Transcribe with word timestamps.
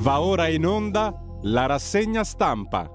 Va 0.00 0.20
ora 0.20 0.46
in 0.46 0.64
onda 0.64 1.12
la 1.42 1.66
rassegna 1.66 2.22
stampa. 2.22 2.88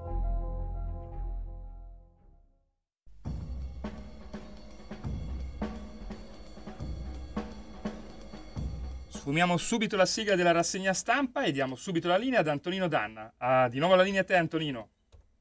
Sfumiamo 9.10 9.58
subito 9.58 9.98
la 9.98 10.06
sigla 10.06 10.36
della 10.36 10.52
rassegna 10.52 10.94
stampa 10.94 11.44
e 11.44 11.52
diamo 11.52 11.76
subito 11.76 12.08
la 12.08 12.16
linea 12.16 12.40
ad 12.40 12.48
Antonino 12.48 12.88
Danna. 12.88 13.34
Ah, 13.38 13.68
di 13.68 13.80
nuovo 13.80 13.96
la 13.96 14.04
linea 14.04 14.22
a 14.22 14.24
te, 14.24 14.36
Antonino. 14.36 14.90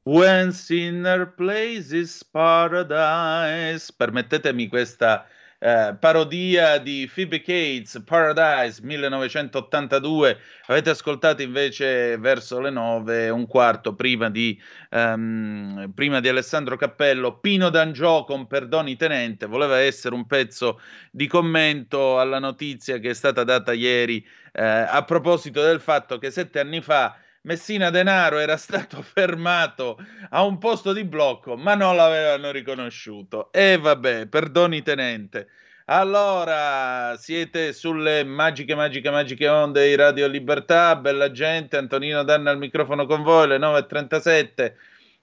When 0.03 0.51
Sinner 0.51 1.33
Places 1.33 2.25
Paradise. 2.25 3.93
Permettetemi 3.95 4.67
questa 4.67 5.25
eh, 5.63 5.95
parodia 5.97 6.77
di 6.77 7.09
Phoebe 7.11 7.39
Cates, 7.39 8.03
Paradise 8.05 8.81
1982. 8.83 10.37
Avete 10.65 10.89
ascoltato 10.89 11.41
invece 11.41 12.17
verso 12.17 12.59
le 12.59 12.69
9, 12.69 13.29
un 13.29 13.47
quarto 13.47 13.95
prima 13.95 14.29
di, 14.29 14.61
um, 14.89 15.89
prima 15.95 16.19
di 16.19 16.27
Alessandro 16.27 16.75
Cappello, 16.75 17.37
Pino 17.37 17.69
D'Angiò 17.69 18.25
con 18.25 18.45
Perdoni 18.45 18.97
Tenente. 18.97 19.45
Voleva 19.45 19.79
essere 19.79 20.13
un 20.15 20.25
pezzo 20.27 20.81
di 21.09 21.27
commento 21.27 22.19
alla 22.19 22.39
notizia 22.39 22.97
che 22.97 23.11
è 23.11 23.13
stata 23.13 23.45
data 23.45 23.71
ieri 23.71 24.25
eh, 24.51 24.63
a 24.65 25.01
proposito 25.05 25.63
del 25.63 25.79
fatto 25.79 26.17
che 26.17 26.29
sette 26.29 26.59
anni 26.59 26.81
fa 26.81 27.15
Messina 27.45 27.89
Denaro 27.89 28.39
era 28.39 28.55
stato 28.55 29.01
fermato 29.03 29.97
a 30.29 30.45
un 30.45 30.57
posto 30.59 30.93
di 30.93 31.03
blocco, 31.03 31.57
ma 31.57 31.75
non 31.75 31.97
l'avevano 31.97 32.51
riconosciuto. 32.51 33.51
E 33.51 33.77
vabbè, 33.77 34.27
perdoni 34.27 34.81
tenente. 34.81 35.49
Allora, 35.87 37.17
siete 37.17 37.73
sulle 37.73 38.23
magiche, 38.23 38.75
magiche, 38.75 39.09
magiche 39.09 39.49
onde 39.49 39.89
di 39.89 39.95
Radio 39.95 40.27
Libertà, 40.27 40.95
bella 40.95 41.31
gente, 41.31 41.75
Antonino 41.75 42.23
Danna 42.23 42.49
al 42.49 42.57
microfono 42.57 43.05
con 43.05 43.23
voi, 43.23 43.49
le 43.49 43.57
9.37. 43.57 44.73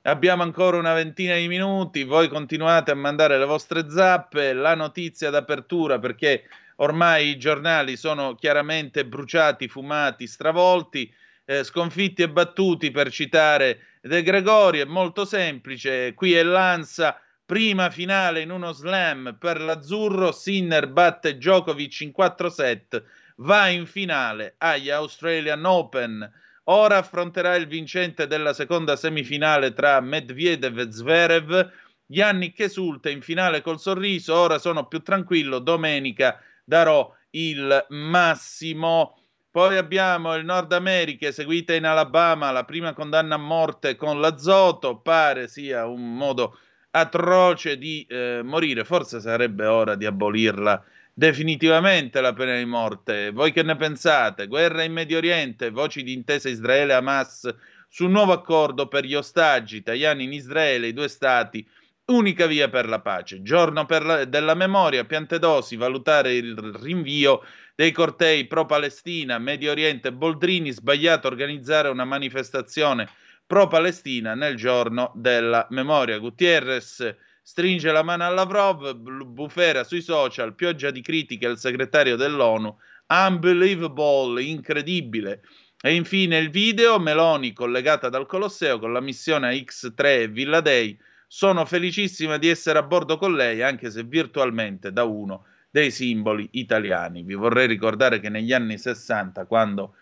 Abbiamo 0.02 0.42
ancora 0.42 0.76
una 0.76 0.92
ventina 0.92 1.36
di 1.36 1.48
minuti, 1.48 2.04
voi 2.04 2.28
continuate 2.28 2.90
a 2.90 2.96
mandare 2.96 3.38
le 3.38 3.46
vostre 3.46 3.88
zappe, 3.88 4.52
la 4.52 4.74
notizia 4.74 5.30
d'apertura 5.30 5.98
perché 5.98 6.44
ormai 6.76 7.28
i 7.28 7.38
giornali 7.38 7.96
sono 7.96 8.34
chiaramente 8.34 9.06
bruciati, 9.06 9.68
fumati, 9.68 10.26
stravolti 10.26 11.10
eh, 11.50 11.64
sconfitti 11.64 12.22
e 12.22 12.30
battuti 12.30 12.92
per 12.92 13.10
citare 13.10 13.98
De 14.00 14.22
Gregori, 14.22 14.78
è 14.78 14.84
molto 14.84 15.24
semplice, 15.24 16.14
qui 16.14 16.32
è 16.32 16.44
Lanza, 16.44 17.20
prima 17.44 17.90
finale 17.90 18.42
in 18.42 18.52
uno 18.52 18.70
slam 18.70 19.36
per 19.36 19.60
l'azzurro, 19.60 20.30
Sinner 20.30 20.86
batte 20.86 21.36
Djokovic 21.36 22.02
in 22.02 22.12
4 22.12 22.48
set, 22.50 23.02
va 23.38 23.66
in 23.66 23.86
finale 23.86 24.54
agli 24.58 24.90
Australian 24.90 25.64
Open. 25.64 26.32
Ora 26.64 26.98
affronterà 26.98 27.56
il 27.56 27.66
vincente 27.66 28.28
della 28.28 28.52
seconda 28.52 28.94
semifinale 28.94 29.72
tra 29.72 30.00
Medvedev 30.00 30.78
e 30.78 30.92
Zverev. 30.92 31.72
Yannick 32.06 32.60
esulta 32.60 33.10
in 33.10 33.22
finale 33.22 33.60
col 33.60 33.80
sorriso, 33.80 34.36
ora 34.36 34.58
sono 34.58 34.86
più 34.86 35.00
tranquillo, 35.00 35.58
domenica 35.58 36.40
darò 36.64 37.12
il 37.30 37.86
massimo. 37.88 39.19
Poi 39.50 39.76
abbiamo 39.76 40.34
il 40.36 40.44
Nord 40.44 40.72
America, 40.72 41.26
eseguita 41.26 41.74
in 41.74 41.84
Alabama, 41.84 42.52
la 42.52 42.64
prima 42.64 42.92
condanna 42.92 43.34
a 43.34 43.38
morte 43.38 43.96
con 43.96 44.20
l'azoto, 44.20 44.98
pare 44.98 45.48
sia 45.48 45.86
un 45.86 46.16
modo 46.16 46.58
atroce 46.90 47.76
di 47.76 48.06
eh, 48.08 48.42
morire, 48.44 48.84
forse 48.84 49.20
sarebbe 49.20 49.66
ora 49.66 49.96
di 49.96 50.06
abolirla 50.06 50.84
definitivamente 51.12 52.20
la 52.20 52.32
pena 52.32 52.56
di 52.56 52.64
morte. 52.64 53.30
Voi 53.30 53.52
che 53.52 53.62
ne 53.62 53.76
pensate? 53.76 54.46
Guerra 54.46 54.84
in 54.84 54.92
Medio 54.92 55.18
Oriente, 55.18 55.70
voci 55.70 56.02
di 56.02 56.12
intesa 56.12 56.48
Israele-Hamas 56.48 57.54
su 57.88 58.06
un 58.06 58.12
nuovo 58.12 58.32
accordo 58.32 58.86
per 58.86 59.04
gli 59.04 59.14
ostaggi 59.14 59.76
italiani 59.76 60.24
in 60.24 60.32
Israele, 60.32 60.86
i 60.86 60.92
due 60.92 61.08
stati, 61.08 61.66
unica 62.06 62.46
via 62.46 62.68
per 62.68 62.88
la 62.88 63.00
pace. 63.00 63.42
Giorno 63.42 63.84
la, 63.88 64.24
della 64.24 64.54
memoria, 64.54 65.04
Piantedosi, 65.04 65.76
valutare 65.76 66.34
il 66.34 66.56
rinvio 66.80 67.42
dei 67.80 67.92
cortei 67.92 68.46
pro-Palestina, 68.46 69.38
Medio 69.38 69.70
Oriente, 69.70 70.12
Boldrini, 70.12 70.70
sbagliato 70.70 71.28
organizzare 71.28 71.88
una 71.88 72.04
manifestazione 72.04 73.08
pro-Palestina 73.46 74.34
nel 74.34 74.54
giorno 74.54 75.12
della 75.14 75.66
memoria. 75.70 76.18
Gutierrez 76.18 77.16
stringe 77.40 77.90
la 77.90 78.02
mano 78.02 78.24
a 78.24 78.28
Lavrov, 78.28 78.92
bufera 78.92 79.82
sui 79.82 80.02
social, 80.02 80.54
pioggia 80.54 80.90
di 80.90 81.00
critiche 81.00 81.46
al 81.46 81.58
segretario 81.58 82.16
dell'ONU, 82.16 82.76
unbelievable, 83.06 84.42
incredibile. 84.42 85.40
E 85.80 85.94
infine 85.94 86.36
il 86.36 86.50
video, 86.50 86.98
Meloni 86.98 87.54
collegata 87.54 88.10
dal 88.10 88.26
Colosseo 88.26 88.78
con 88.78 88.92
la 88.92 89.00
missione 89.00 89.56
X3 89.56 90.04
e 90.04 90.28
Villa 90.28 90.60
Dei. 90.60 91.00
Sono 91.26 91.64
felicissima 91.64 92.36
di 92.36 92.50
essere 92.50 92.78
a 92.78 92.82
bordo 92.82 93.16
con 93.16 93.34
lei, 93.34 93.62
anche 93.62 93.90
se 93.90 94.02
virtualmente 94.02 94.92
da 94.92 95.04
uno 95.04 95.46
dei 95.70 95.90
simboli 95.90 96.48
italiani. 96.52 97.22
Vi 97.22 97.34
vorrei 97.34 97.66
ricordare 97.66 98.20
che 98.20 98.28
negli 98.28 98.52
anni 98.52 98.76
60, 98.76 99.46
quando, 99.46 99.94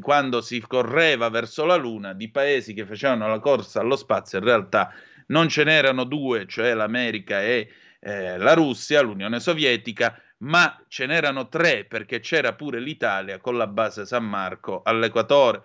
quando 0.00 0.40
si 0.40 0.60
correva 0.60 1.28
verso 1.28 1.64
la 1.64 1.76
Luna, 1.76 2.12
di 2.12 2.28
paesi 2.28 2.74
che 2.74 2.84
facevano 2.84 3.28
la 3.28 3.38
corsa 3.38 3.80
allo 3.80 3.96
spazio, 3.96 4.38
in 4.38 4.44
realtà 4.44 4.92
non 5.26 5.48
ce 5.48 5.64
n'erano 5.64 6.04
due, 6.04 6.46
cioè 6.46 6.74
l'America 6.74 7.40
e 7.40 7.70
eh, 8.00 8.36
la 8.38 8.54
Russia, 8.54 9.00
l'Unione 9.00 9.40
Sovietica, 9.40 10.20
ma 10.38 10.82
ce 10.88 11.06
n'erano 11.06 11.48
tre 11.48 11.84
perché 11.84 12.20
c'era 12.20 12.54
pure 12.54 12.80
l'Italia 12.80 13.38
con 13.38 13.56
la 13.56 13.66
base 13.66 14.06
San 14.06 14.24
Marco 14.24 14.82
all'equatore. 14.82 15.62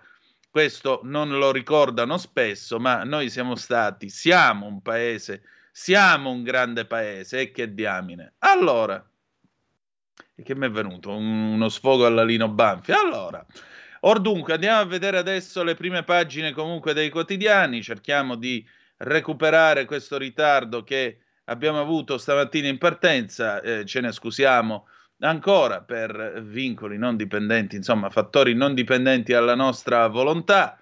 Questo 0.50 1.00
non 1.02 1.36
lo 1.36 1.50
ricordano 1.50 2.16
spesso, 2.16 2.78
ma 2.78 3.04
noi 3.04 3.28
siamo 3.28 3.56
stati, 3.56 4.08
siamo 4.08 4.66
un 4.66 4.80
paese, 4.80 5.42
siamo 5.70 6.30
un 6.30 6.42
grande 6.42 6.86
paese 6.86 7.40
e 7.40 7.50
che 7.50 7.74
diamine. 7.74 8.34
Allora, 8.38 9.04
che 10.42 10.54
mi 10.54 10.66
è 10.66 10.70
venuto? 10.70 11.10
Un, 11.10 11.52
uno 11.52 11.68
sfogo 11.68 12.06
alla 12.06 12.24
Lino 12.24 12.48
Banfi. 12.48 12.92
Allora, 12.92 13.44
or 14.00 14.20
dunque, 14.20 14.54
andiamo 14.54 14.80
a 14.80 14.84
vedere 14.84 15.18
adesso 15.18 15.62
le 15.62 15.74
prime 15.74 16.02
pagine 16.02 16.52
comunque 16.52 16.92
dei 16.92 17.08
quotidiani, 17.08 17.82
cerchiamo 17.82 18.36
di 18.36 18.66
recuperare 18.98 19.84
questo 19.84 20.16
ritardo 20.18 20.82
che 20.82 21.18
abbiamo 21.44 21.80
avuto 21.80 22.18
stamattina 22.18 22.68
in 22.68 22.78
partenza, 22.78 23.60
eh, 23.60 23.84
ce 23.84 24.00
ne 24.00 24.12
scusiamo 24.12 24.86
ancora 25.20 25.80
per 25.82 26.42
vincoli 26.44 26.98
non 26.98 27.16
dipendenti, 27.16 27.76
insomma 27.76 28.10
fattori 28.10 28.54
non 28.54 28.74
dipendenti 28.74 29.32
alla 29.32 29.54
nostra 29.54 30.06
volontà. 30.08 30.78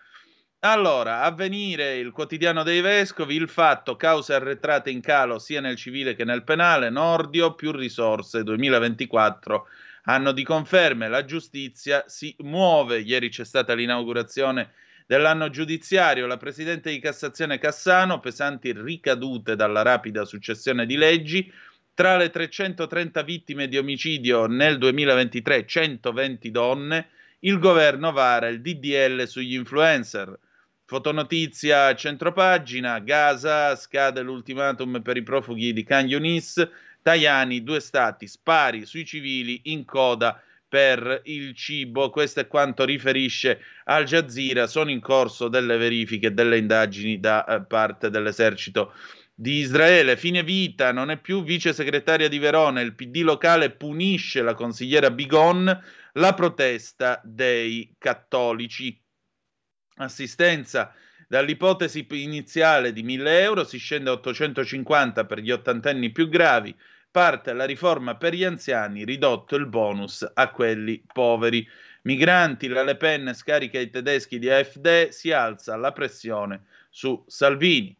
Allora, 0.66 1.20
avvenire 1.20 1.98
il 1.98 2.10
quotidiano 2.10 2.62
dei 2.62 2.80
vescovi, 2.80 3.34
il 3.34 3.50
fatto, 3.50 3.96
cause 3.96 4.32
arretrate 4.32 4.88
in 4.88 5.02
calo 5.02 5.38
sia 5.38 5.60
nel 5.60 5.76
civile 5.76 6.14
che 6.14 6.24
nel 6.24 6.42
penale, 6.42 6.88
Nordio 6.88 7.54
più 7.54 7.70
risorse 7.70 8.42
2024, 8.42 9.66
anno 10.04 10.32
di 10.32 10.42
conferme, 10.42 11.08
la 11.08 11.26
giustizia 11.26 12.04
si 12.06 12.34
muove, 12.38 13.00
ieri 13.00 13.28
c'è 13.28 13.44
stata 13.44 13.74
l'inaugurazione 13.74 14.72
dell'anno 15.06 15.50
giudiziario, 15.50 16.26
la 16.26 16.38
Presidente 16.38 16.88
di 16.90 16.98
Cassazione 16.98 17.58
Cassano, 17.58 18.20
pesanti 18.20 18.72
ricadute 18.72 19.56
dalla 19.56 19.82
rapida 19.82 20.24
successione 20.24 20.86
di 20.86 20.96
leggi, 20.96 21.52
tra 21.92 22.16
le 22.16 22.30
330 22.30 23.20
vittime 23.20 23.68
di 23.68 23.76
omicidio 23.76 24.46
nel 24.46 24.78
2023, 24.78 25.66
120 25.66 26.50
donne, 26.50 27.08
il 27.40 27.58
governo 27.58 28.12
vara 28.12 28.48
il 28.48 28.62
DDL 28.62 29.26
sugli 29.26 29.56
influencer. 29.56 30.38
Fotonotizia 30.86 31.94
centropagina, 31.94 32.98
Gaza, 32.98 33.74
scade 33.74 34.20
l'ultimatum 34.20 35.00
per 35.00 35.16
i 35.16 35.22
profughi 35.22 35.72
di 35.72 35.82
Khan 35.82 36.06
Yunis, 36.06 36.68
Tajani, 37.00 37.62
due 37.62 37.80
stati, 37.80 38.26
spari 38.26 38.84
sui 38.84 39.06
civili 39.06 39.62
in 39.64 39.86
coda 39.86 40.38
per 40.68 41.22
il 41.24 41.54
cibo. 41.54 42.10
Questo 42.10 42.40
è 42.40 42.46
quanto 42.46 42.84
riferisce 42.84 43.60
Al 43.84 44.04
Jazeera. 44.04 44.66
Sono 44.66 44.90
in 44.90 45.00
corso 45.00 45.48
delle 45.48 45.78
verifiche 45.78 46.26
e 46.26 46.32
delle 46.32 46.58
indagini 46.58 47.18
da 47.18 47.46
eh, 47.46 47.62
parte 47.62 48.10
dell'esercito 48.10 48.92
di 49.34 49.60
Israele. 49.60 50.18
Fine 50.18 50.42
vita, 50.42 50.92
non 50.92 51.10
è 51.10 51.16
più 51.18 51.42
vice 51.42 51.72
segretaria 51.72 52.28
di 52.28 52.38
Verona. 52.38 52.82
Il 52.82 52.94
PD 52.94 53.22
locale 53.22 53.70
punisce 53.70 54.42
la 54.42 54.54
consigliera 54.54 55.10
Bigon 55.10 55.82
la 56.12 56.34
protesta 56.34 57.20
dei 57.24 57.94
cattolici 57.96 59.00
assistenza 59.96 60.92
dall'ipotesi 61.28 62.06
iniziale 62.10 62.92
di 62.92 63.02
1000 63.02 63.40
euro 63.40 63.64
si 63.64 63.78
scende 63.78 64.10
a 64.10 64.14
850 64.14 65.24
per 65.24 65.38
gli 65.38 65.50
ottantenni 65.50 66.10
più 66.10 66.28
gravi, 66.28 66.74
parte 67.10 67.52
la 67.52 67.64
riforma 67.64 68.16
per 68.16 68.34
gli 68.34 68.44
anziani, 68.44 69.04
ridotto 69.04 69.56
il 69.56 69.66
bonus 69.66 70.28
a 70.34 70.50
quelli 70.50 71.02
poveri. 71.12 71.66
Migranti, 72.02 72.68
la 72.68 72.82
Le 72.82 72.96
Pen 72.96 73.32
scarica 73.34 73.78
i 73.78 73.88
tedeschi 73.88 74.38
di 74.38 74.50
AfD, 74.50 75.08
si 75.08 75.32
alza 75.32 75.76
la 75.76 75.92
pressione 75.92 76.64
su 76.90 77.24
Salvini. 77.26 77.96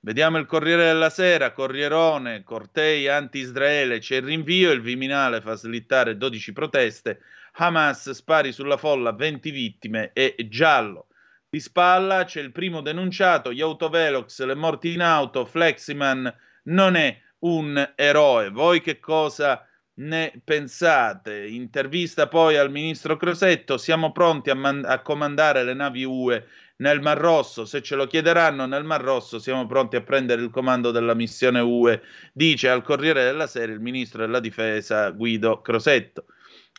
Vediamo 0.00 0.38
il 0.38 0.46
Corriere 0.46 0.84
della 0.84 1.10
Sera, 1.10 1.52
Corrierone, 1.52 2.42
cortei 2.42 3.08
anti-Israele, 3.08 4.00
c'è 4.00 4.16
il 4.16 4.24
rinvio, 4.24 4.70
il 4.72 4.80
Viminale 4.80 5.40
fa 5.40 5.54
slittare 5.54 6.16
12 6.16 6.52
proteste, 6.52 7.20
Hamas 7.52 8.10
spari 8.10 8.52
sulla 8.52 8.76
folla, 8.76 9.12
20 9.12 9.50
vittime 9.50 10.10
e 10.12 10.34
giallo. 10.48 11.06
Di 11.54 11.60
spalla 11.60 12.24
c'è 12.24 12.40
il 12.40 12.50
primo 12.50 12.80
denunciato, 12.80 13.52
gli 13.52 13.60
autovelox, 13.60 14.42
le 14.42 14.54
morti 14.54 14.94
in 14.94 15.02
auto, 15.02 15.44
Fleximan 15.44 16.34
non 16.62 16.94
è 16.94 17.14
un 17.40 17.92
eroe. 17.94 18.48
Voi 18.48 18.80
che 18.80 18.98
cosa 18.98 19.62
ne 19.96 20.32
pensate? 20.42 21.46
Intervista 21.46 22.26
poi 22.26 22.56
al 22.56 22.70
ministro 22.70 23.18
Crosetto, 23.18 23.76
siamo 23.76 24.12
pronti 24.12 24.48
a, 24.48 24.54
man- 24.54 24.86
a 24.86 25.02
comandare 25.02 25.62
le 25.62 25.74
navi 25.74 26.04
UE 26.04 26.46
nel 26.76 27.02
Mar 27.02 27.18
Rosso, 27.18 27.66
se 27.66 27.82
ce 27.82 27.96
lo 27.96 28.06
chiederanno 28.06 28.64
nel 28.64 28.84
Mar 28.84 29.02
Rosso 29.02 29.38
siamo 29.38 29.66
pronti 29.66 29.96
a 29.96 30.00
prendere 30.00 30.40
il 30.40 30.48
comando 30.48 30.90
della 30.90 31.12
missione 31.12 31.60
UE, 31.60 32.00
dice 32.32 32.70
al 32.70 32.82
Corriere 32.82 33.24
della 33.24 33.46
Sera 33.46 33.70
il 33.70 33.80
ministro 33.80 34.24
della 34.24 34.40
Difesa 34.40 35.10
Guido 35.10 35.60
Crosetto. 35.60 36.24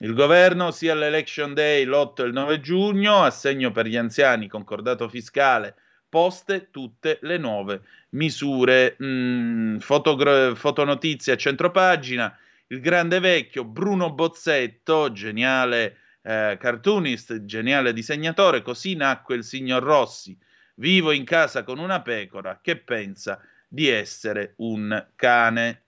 Il 0.03 0.13
governo 0.15 0.71
sia 0.71 0.91
all'Election 0.91 1.53
Day 1.53 1.85
l'8 1.85 2.23
e 2.23 2.25
il 2.25 2.33
9 2.33 2.59
giugno, 2.59 3.23
assegno 3.23 3.71
per 3.71 3.85
gli 3.85 3.95
anziani, 3.95 4.50
concordato 4.50 5.07
fiscale, 5.07 5.75
poste 6.09 6.69
tutte 6.71 7.19
le 7.21 7.38
nuove 7.38 7.83
misure. 8.09 8.97
Mm, 9.01 9.77
fotogra- 9.77 10.55
fotonotizie 10.55 11.31
a 11.31 11.38
centropagina, 11.38 12.38
il 12.67 12.81
grande 12.81 13.21
vecchio 13.21 13.63
Bruno 13.63 14.11
Bozzetto, 14.11 15.13
geniale 15.13 16.00
eh, 16.21 16.57
cartoonist, 16.59 17.45
geniale 17.45 17.94
disegnatore, 17.94 18.61
così 18.61 18.95
nacque 18.95 19.35
il 19.35 19.45
signor 19.45 19.83
Rossi. 19.83 20.38
Vivo 20.75 21.13
in 21.13 21.23
casa 21.23 21.63
con 21.63 21.79
una 21.79 22.01
pecora 22.01 22.59
che 22.61 22.75
pensa 22.75 23.39
di 23.69 23.88
essere 23.88 24.55
un 24.57 25.07
cane. 25.15 25.83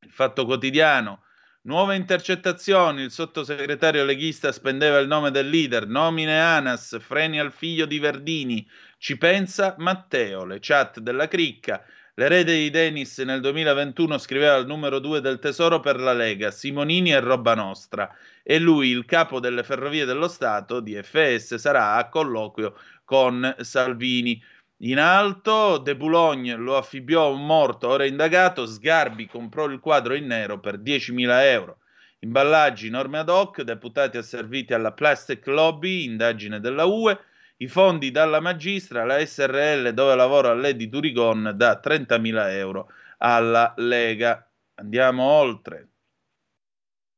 Il 0.00 0.10
fatto 0.10 0.44
quotidiano. 0.44 1.23
Nuove 1.66 1.96
intercettazioni, 1.96 3.04
il 3.04 3.10
sottosegretario 3.10 4.04
leghista 4.04 4.52
spendeva 4.52 4.98
il 4.98 5.06
nome 5.06 5.30
del 5.30 5.48
leader, 5.48 5.86
nomine 5.86 6.38
Anas, 6.38 6.98
freni 7.00 7.40
al 7.40 7.52
figlio 7.52 7.86
di 7.86 7.98
Verdini, 7.98 8.68
ci 8.98 9.16
pensa 9.16 9.74
Matteo, 9.78 10.44
le 10.44 10.58
chat 10.60 11.00
della 11.00 11.26
cricca, 11.26 11.82
l'erede 12.16 12.54
di 12.54 12.68
Denis 12.68 13.16
nel 13.20 13.40
2021 13.40 14.18
scriveva 14.18 14.56
il 14.56 14.66
numero 14.66 14.98
2 14.98 15.22
del 15.22 15.38
tesoro 15.38 15.80
per 15.80 15.98
la 15.98 16.12
Lega, 16.12 16.50
Simonini 16.50 17.12
e 17.12 17.20
Roba 17.20 17.54
Nostra. 17.54 18.14
E 18.42 18.58
lui, 18.58 18.90
il 18.90 19.06
capo 19.06 19.40
delle 19.40 19.62
ferrovie 19.62 20.04
dello 20.04 20.28
Stato 20.28 20.80
di 20.80 21.02
FS, 21.02 21.54
sarà 21.54 21.94
a 21.94 22.10
colloquio 22.10 22.78
con 23.04 23.56
Salvini. 23.60 24.38
In 24.78 24.98
alto, 24.98 25.78
De 25.78 25.96
Boulogne 25.96 26.56
lo 26.56 26.76
affibbiò 26.76 27.24
a 27.24 27.28
un 27.30 27.46
morto 27.46 27.88
ora 27.88 28.04
indagato, 28.04 28.66
Sgarbi 28.66 29.26
comprò 29.26 29.66
il 29.66 29.78
quadro 29.80 30.14
in 30.14 30.26
nero 30.26 30.58
per 30.58 30.78
10.000 30.78 31.42
euro. 31.44 31.78
Imballaggi, 32.20 32.90
norme 32.90 33.18
ad 33.18 33.28
hoc, 33.28 33.62
deputati 33.62 34.16
asserviti 34.16 34.74
alla 34.74 34.92
Plastic 34.92 35.46
Lobby, 35.46 36.04
indagine 36.04 36.58
della 36.58 36.84
UE, 36.86 37.18
i 37.58 37.68
fondi 37.68 38.10
dalla 38.10 38.40
magistra, 38.40 39.04
la 39.04 39.24
SRL 39.24 39.90
dove 39.90 40.14
lavora 40.16 40.54
Lady 40.54 40.88
Durigon 40.88 41.52
da 41.54 41.80
30.000 41.82 42.50
euro 42.50 42.88
alla 43.18 43.74
Lega. 43.76 44.48
Andiamo 44.74 45.22
oltre. 45.22 45.88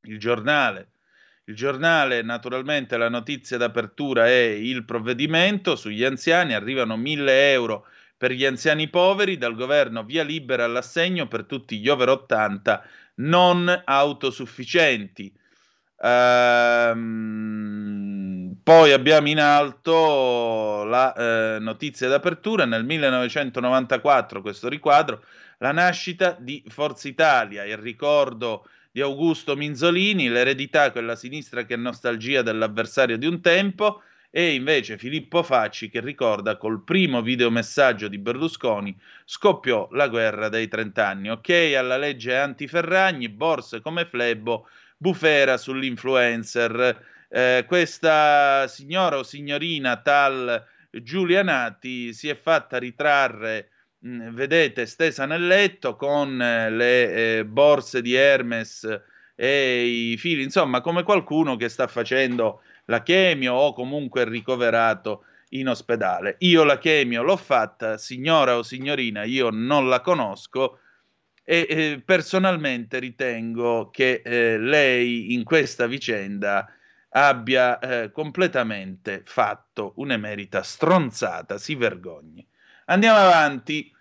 Il 0.03 0.19
giornale. 0.19 0.91
Il 1.48 1.54
giornale, 1.54 2.22
naturalmente, 2.22 2.96
la 2.96 3.08
notizia 3.08 3.56
d'apertura 3.56 4.26
è 4.26 4.40
il 4.40 4.84
provvedimento. 4.84 5.76
Sugli 5.76 6.02
anziani, 6.02 6.54
arrivano 6.54 6.96
1000 6.96 7.52
euro 7.52 7.87
per 8.16 8.32
gli 8.32 8.44
anziani 8.44 8.88
poveri, 8.88 9.38
dal 9.38 9.54
governo 9.54 10.02
via 10.02 10.25
libera 10.25 10.64
all'assegno 10.64 11.28
per 11.28 11.44
tutti 11.44 11.78
gli 11.78 11.88
over 11.88 12.08
80 12.08 12.82
non 13.16 13.82
autosufficienti. 13.84 15.32
Ehm, 16.02 17.37
poi 18.64 18.90
abbiamo 18.93 19.28
in 19.28 19.38
alto 19.38 20.82
la 20.82 21.14
eh, 21.14 21.58
notizia 21.60 22.08
d'apertura. 22.08 22.64
Nel 22.64 22.84
1994, 22.84 24.43
questo 24.43 24.69
riquadro, 24.69 25.22
la 25.58 25.70
nascita 25.70 26.37
di 26.40 26.64
Forza 26.66 27.06
Italia, 27.06 27.64
il 27.64 27.78
ricordo 27.78 28.66
di 28.96 29.02
Augusto 29.02 29.56
Minzolini, 29.56 30.31
l'eredità, 30.31 30.90
quella 30.90 31.16
sinistra 31.16 31.66
che 31.66 31.75
è 31.75 31.76
nostalgia 31.76 32.40
dell'avversario 32.40 33.19
di 33.19 33.26
un 33.26 33.43
tempo, 33.43 34.00
e 34.31 34.54
invece 34.54 34.96
Filippo 34.96 35.43
Facci 35.43 35.90
che 35.90 36.00
ricorda 36.00 36.56
col 36.56 36.82
primo 36.82 37.20
videomessaggio 37.20 38.08
di 38.08 38.16
Berlusconi 38.16 38.98
scoppiò 39.26 39.87
la 39.93 40.08
guerra 40.08 40.48
dei 40.48 40.66
trent'anni. 40.69 41.28
Ok 41.28 41.75
alla 41.76 41.98
legge 41.98 42.38
anti-Ferragni, 42.38 43.28
borse 43.28 43.82
come 43.82 44.06
Flebbo, 44.06 44.66
bufera 44.96 45.58
sull'influencer. 45.58 47.04
Eh, 47.28 47.64
questa 47.66 48.66
signora 48.66 49.19
o 49.19 49.22
signorina 49.25 50.00
tal 50.00 50.64
Giulianati 50.90 52.14
si 52.14 52.31
è 52.31 52.34
fatta 52.34 52.78
ritrarre 52.78 53.69
Vedete, 53.98 54.87
stesa 54.87 55.26
nel 55.26 55.46
letto 55.46 55.96
con 55.96 56.40
eh, 56.40 56.70
le 56.70 57.38
eh, 57.38 57.44
borse 57.44 58.02
di 58.02 58.14
Hermes 58.14 58.87
e 59.34 59.84
i 60.12 60.16
fili, 60.16 60.43
insomma, 60.43 60.81
come 60.81 61.02
qualcuno 61.02 61.56
che 61.56 61.69
sta 61.69 61.87
facendo 61.87 62.62
la 62.87 63.02
chemio 63.02 63.54
o 63.54 63.72
comunque 63.72 64.25
ricoverato 64.25 65.25
in 65.50 65.69
ospedale. 65.69 66.37
Io 66.40 66.64
la 66.64 66.78
chemio 66.78 67.22
l'ho 67.22 67.37
fatta, 67.37 67.98
signora 67.98 68.56
o 68.56 68.62
signorina, 68.62 69.25
io 69.25 69.50
non 69.50 69.88
la 69.88 70.00
conosco 70.00 70.81
e 71.43 71.66
eh, 71.69 72.02
personalmente 72.04 72.98
ritengo 72.98 73.90
che 73.90 74.22
eh, 74.25 74.58
lei 74.58 75.32
in 75.32 75.44
questa 75.44 75.87
vicenda 75.87 76.69
abbia 77.10 77.78
eh, 77.78 78.10
completamente 78.10 79.22
fatto 79.25 79.93
un'emerita 79.96 80.62
stronzata, 80.62 81.56
si 81.58 81.75
vergogni. 81.75 82.46
Andiamo 82.87 83.19
avanti. 83.19 83.93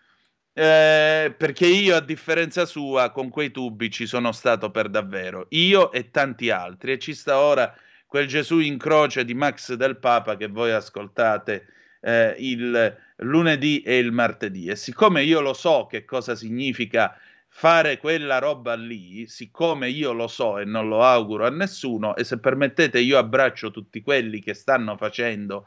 Eh, 0.58 1.34
perché 1.38 1.66
io, 1.68 1.96
a 1.96 2.00
differenza 2.00 2.66
sua, 2.66 3.12
con 3.12 3.30
quei 3.30 3.52
tubi 3.52 3.90
ci 3.92 4.06
sono 4.06 4.32
stato 4.32 4.72
per 4.72 4.90
davvero. 4.90 5.48
Io 5.50 5.92
e 5.92 6.12
tanti 6.12 6.50
altri. 6.50 6.94
E 6.94 7.00
ci 7.00 7.14
sta 7.14 7.40
ora 7.40 7.76
quel 8.06 8.28
Gesù 8.28 8.60
in 8.60 8.78
croce 8.78 9.26
di 9.26 9.34
Max 9.34 9.74
del 9.74 9.98
Papa 9.98 10.38
che 10.38 10.48
voi 10.48 10.72
ascoltate 10.72 11.68
eh, 12.02 12.36
il 12.38 12.96
lunedì 13.18 13.82
e 13.82 13.98
il 13.98 14.12
martedì. 14.12 14.68
E 14.68 14.76
siccome 14.76 15.24
io 15.24 15.42
lo 15.42 15.54
so 15.54 15.88
che 15.90 16.06
cosa 16.06 16.36
significa 16.36 17.18
fare 17.48 17.98
quella 17.98 18.38
roba 18.38 18.76
lì, 18.76 19.28
siccome 19.28 19.90
io 19.90 20.12
lo 20.12 20.28
so 20.28 20.60
e 20.60 20.66
non 20.66 20.90
lo 20.90 21.04
auguro 21.04 21.46
a 21.46 21.50
nessuno, 21.50 22.16
e 22.16 22.26
se 22.26 22.38
permettete 22.38 23.00
io 23.00 23.18
abbraccio 23.18 23.72
tutti 23.72 24.02
quelli 24.02 24.42
che 24.42 24.54
stanno 24.54 24.98
facendo 24.98 25.66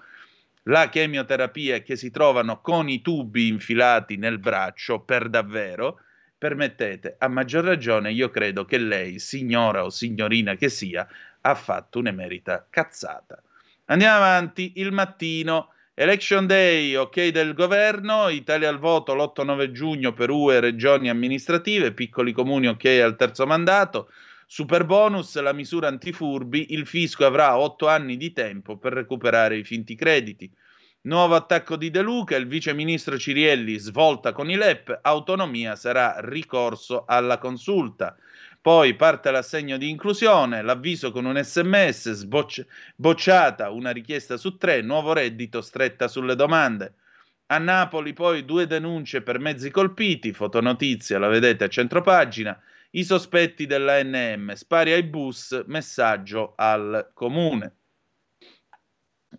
la 0.68 0.88
chemioterapia 0.88 1.76
e 1.76 1.82
che 1.82 1.96
si 1.96 2.10
trovano 2.10 2.60
con 2.60 2.88
i 2.88 3.00
tubi 3.00 3.48
infilati 3.48 4.16
nel 4.16 4.38
braccio 4.38 5.00
per 5.00 5.28
davvero, 5.28 6.00
permettete, 6.36 7.16
a 7.18 7.28
maggior 7.28 7.64
ragione 7.64 8.12
io 8.12 8.30
credo 8.30 8.64
che 8.64 8.78
lei, 8.78 9.18
signora 9.18 9.84
o 9.84 9.90
signorina 9.90 10.54
che 10.54 10.68
sia, 10.68 11.06
ha 11.40 11.54
fatto 11.54 11.98
un'emerita 11.98 12.66
cazzata. 12.68 13.42
Andiamo 13.86 14.16
avanti, 14.16 14.72
il 14.76 14.92
mattino, 14.92 15.72
election 15.94 16.46
day, 16.46 16.94
ok 16.94 17.28
del 17.28 17.54
governo, 17.54 18.28
Italia 18.28 18.68
al 18.68 18.78
voto 18.78 19.14
l'8-9 19.14 19.72
giugno 19.72 20.12
per 20.12 20.30
UE, 20.30 20.60
regioni 20.60 21.08
amministrative, 21.08 21.92
piccoli 21.92 22.32
comuni 22.32 22.68
ok 22.68 22.84
al 23.02 23.16
terzo 23.16 23.46
mandato, 23.46 24.10
Super 24.50 24.86
bonus, 24.86 25.38
la 25.42 25.52
misura 25.52 25.88
antifurbi, 25.88 26.72
il 26.72 26.86
fisco 26.86 27.26
avrà 27.26 27.58
otto 27.58 27.86
anni 27.86 28.16
di 28.16 28.32
tempo 28.32 28.78
per 28.78 28.94
recuperare 28.94 29.58
i 29.58 29.62
finti 29.62 29.94
crediti. 29.94 30.50
Nuovo 31.02 31.34
attacco 31.34 31.76
di 31.76 31.90
De 31.90 32.00
Luca, 32.00 32.34
il 32.34 32.46
vice 32.46 32.72
ministro 32.72 33.18
Cirielli 33.18 33.76
svolta 33.76 34.32
con 34.32 34.48
i 34.48 34.56
LEP, 34.56 35.00
autonomia 35.02 35.76
sarà 35.76 36.16
ricorso 36.20 37.04
alla 37.06 37.36
consulta. 37.36 38.16
Poi 38.58 38.94
parte 38.94 39.30
l'assegno 39.30 39.76
di 39.76 39.90
inclusione, 39.90 40.62
l'avviso 40.62 41.12
con 41.12 41.26
un 41.26 41.38
sms, 41.38 42.12
sbocci- 42.12 42.66
bocciata 42.96 43.68
una 43.68 43.90
richiesta 43.90 44.38
su 44.38 44.56
tre, 44.56 44.80
nuovo 44.80 45.12
reddito 45.12 45.60
stretta 45.60 46.08
sulle 46.08 46.34
domande. 46.34 46.94
A 47.48 47.58
Napoli 47.58 48.14
poi 48.14 48.46
due 48.46 48.66
denunce 48.66 49.20
per 49.20 49.40
mezzi 49.40 49.70
colpiti, 49.70 50.32
fotonotizia, 50.32 51.18
la 51.18 51.28
vedete 51.28 51.64
a 51.64 51.68
centropagina 51.68 52.58
i 52.90 53.04
sospetti 53.04 53.66
dell'ANM, 53.66 54.52
spari 54.54 54.92
ai 54.92 55.02
bus, 55.02 55.64
messaggio 55.66 56.54
al 56.56 57.10
comune. 57.12 57.74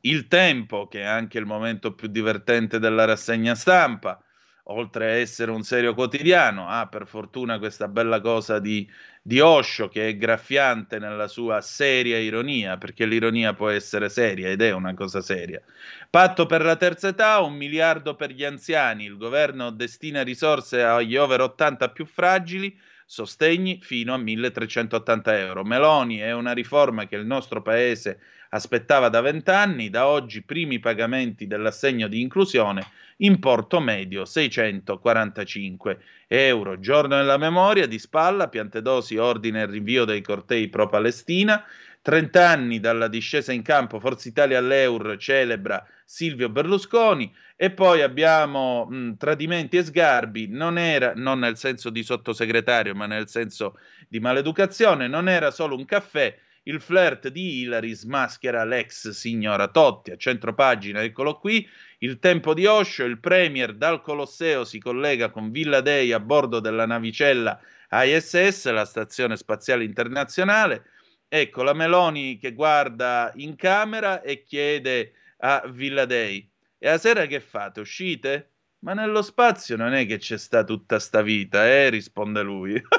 Il 0.02 0.28
tempo, 0.28 0.88
che 0.88 1.02
è 1.02 1.06
anche 1.06 1.40
il 1.40 1.46
momento 1.46 1.96
più 1.96 2.08
divertente 2.08 2.80
della 2.80 3.06
rassegna 3.06 3.56
stampa, 3.56 4.24
oltre 4.72 5.06
a 5.06 5.16
essere 5.16 5.50
un 5.50 5.64
serio 5.64 5.96
quotidiano, 5.96 6.68
ha 6.68 6.88
per 6.88 7.08
fortuna 7.08 7.58
questa 7.58 7.88
bella 7.88 8.22
cosa 8.22 8.60
di, 8.60 8.88
di 9.22 9.40
Osho 9.40 9.88
che 9.88 10.10
è 10.10 10.18
graffiante 10.18 11.00
nella 11.00 11.28
sua 11.28 11.60
seria 11.62 12.20
ironia, 12.20 12.78
perché 12.78 13.06
l'ironia 13.06 13.54
può 13.54 13.70
essere 13.70 14.10
seria 14.10 14.50
ed 14.50 14.62
è 14.62 14.72
una 14.72 14.94
cosa 14.94 15.22
seria. 15.22 15.60
Patto 16.10 16.46
per 16.46 16.64
la 16.64 16.76
terza 16.76 17.08
età, 17.08 17.40
un 17.40 17.56
miliardo 17.56 18.16
per 18.16 18.32
gli 18.32 18.44
anziani, 18.44 19.06
il 19.06 19.18
governo 19.18 19.72
destina 19.72 20.22
risorse 20.22 20.84
agli 20.84 21.16
over 21.16 21.42
80 21.42 21.90
più 21.90 22.06
fragili, 22.06 22.80
sostegni 23.12 23.80
fino 23.82 24.14
a 24.14 24.18
1380 24.18 25.40
euro. 25.40 25.64
Meloni 25.64 26.18
è 26.20 26.32
una 26.32 26.52
riforma 26.52 27.08
che 27.08 27.16
il 27.16 27.26
nostro 27.26 27.64
paese 27.64 28.20
aspettava 28.50 29.10
da 29.10 29.20
vent'anni, 29.20 29.90
da 29.90 30.06
oggi 30.06 30.44
primi 30.44 30.78
pagamenti 30.78 31.48
dell'assegno 31.48 32.08
di 32.08 32.22
inclusione, 32.22 32.86
importo 33.18 33.80
medio 33.80 34.26
645 34.26 36.00
euro. 36.28 36.80
Giorno 36.80 37.16
della 37.16 37.38
memoria 37.38 37.88
di 37.88 37.98
Spalla, 37.98 38.48
Piantedosi 38.48 39.18
ordine 39.18 39.64
il 39.64 39.70
rinvio 39.70 40.06
dei 40.06 40.22
cortei 40.22 40.68
pro-Palestina, 40.68 41.64
30 42.02 42.48
anni 42.48 42.80
dalla 42.80 43.08
discesa 43.08 43.52
in 43.52 43.62
campo, 43.62 44.00
Forza 44.00 44.28
Italia 44.28 44.58
all'Eur 44.58 45.18
celebra 45.18 45.86
Silvio 46.06 46.50
Berlusconi 46.50 47.34
e 47.56 47.72
poi 47.72 48.02
abbiamo 48.02 48.86
mh, 48.86 49.18
tradimenti 49.18 49.78
e 49.78 49.84
sgarbi, 49.84 50.48
non 50.48 50.78
era, 50.78 51.14
non 51.16 51.40
nel 51.40 51.58
senso 51.58 51.90
di 51.90 52.04
sottosegretario, 52.04 52.96
ma 52.96 53.06
nel 53.06 53.28
senso 53.28 53.78
di 54.08 54.20
maleducazione, 54.20 55.08
non 55.08 55.28
era 55.28 55.52
solo 55.52 55.76
un 55.76 55.86
caffè, 55.86 56.36
il 56.64 56.82
flirt 56.82 57.30
di 57.30 57.62
Hillary 57.62 57.94
smaschera 57.94 58.64
l'ex 58.64 59.10
signora 59.10 59.68
Totti. 59.68 60.12
A 60.12 60.18
centro 60.18 60.54
pagina, 60.54 61.02
eccolo 61.02 61.38
qui, 61.38 61.68
il 62.00 62.20
tempo 62.20 62.54
di 62.54 62.66
Osho, 62.66 63.04
il 63.06 63.20
premier 63.20 63.74
dal 63.74 64.02
Colosseo 64.02 64.64
si 64.64 64.80
collega 64.80 65.30
con 65.30 65.52
Villa 65.52 65.82
Dei 65.82 66.12
a 66.12 66.20
bordo 66.20 66.60
della 66.60 66.86
navicella 66.86 67.60
ISS, 67.92 68.70
la 68.70 68.86
stazione 68.86 69.36
spaziale 69.36 69.84
internazionale. 69.84 70.84
Ecco 71.32 71.62
la 71.62 71.74
Meloni 71.74 72.40
che 72.40 72.54
guarda 72.54 73.32
in 73.36 73.56
camera 73.56 74.24
e 74.24 74.44
chiede 74.44 75.14
a 75.42 75.62
Villa 75.68 76.06
Dei: 76.06 76.50
E 76.80 76.90
a 76.90 76.98
sera 76.98 77.28
che 77.28 77.40
fate? 77.40 77.82
Uscite? 77.82 78.54
Ma 78.80 78.94
nello 78.94 79.22
spazio 79.22 79.78
non 79.78 79.94
è 79.94 80.08
che 80.08 80.18
c'è 80.18 80.40
sta 80.40 80.64
tutta 80.64 80.98
sta 80.98 81.22
vita, 81.22 81.68
eh? 81.68 81.90
risponde 81.90 82.42
lui. 82.42 82.82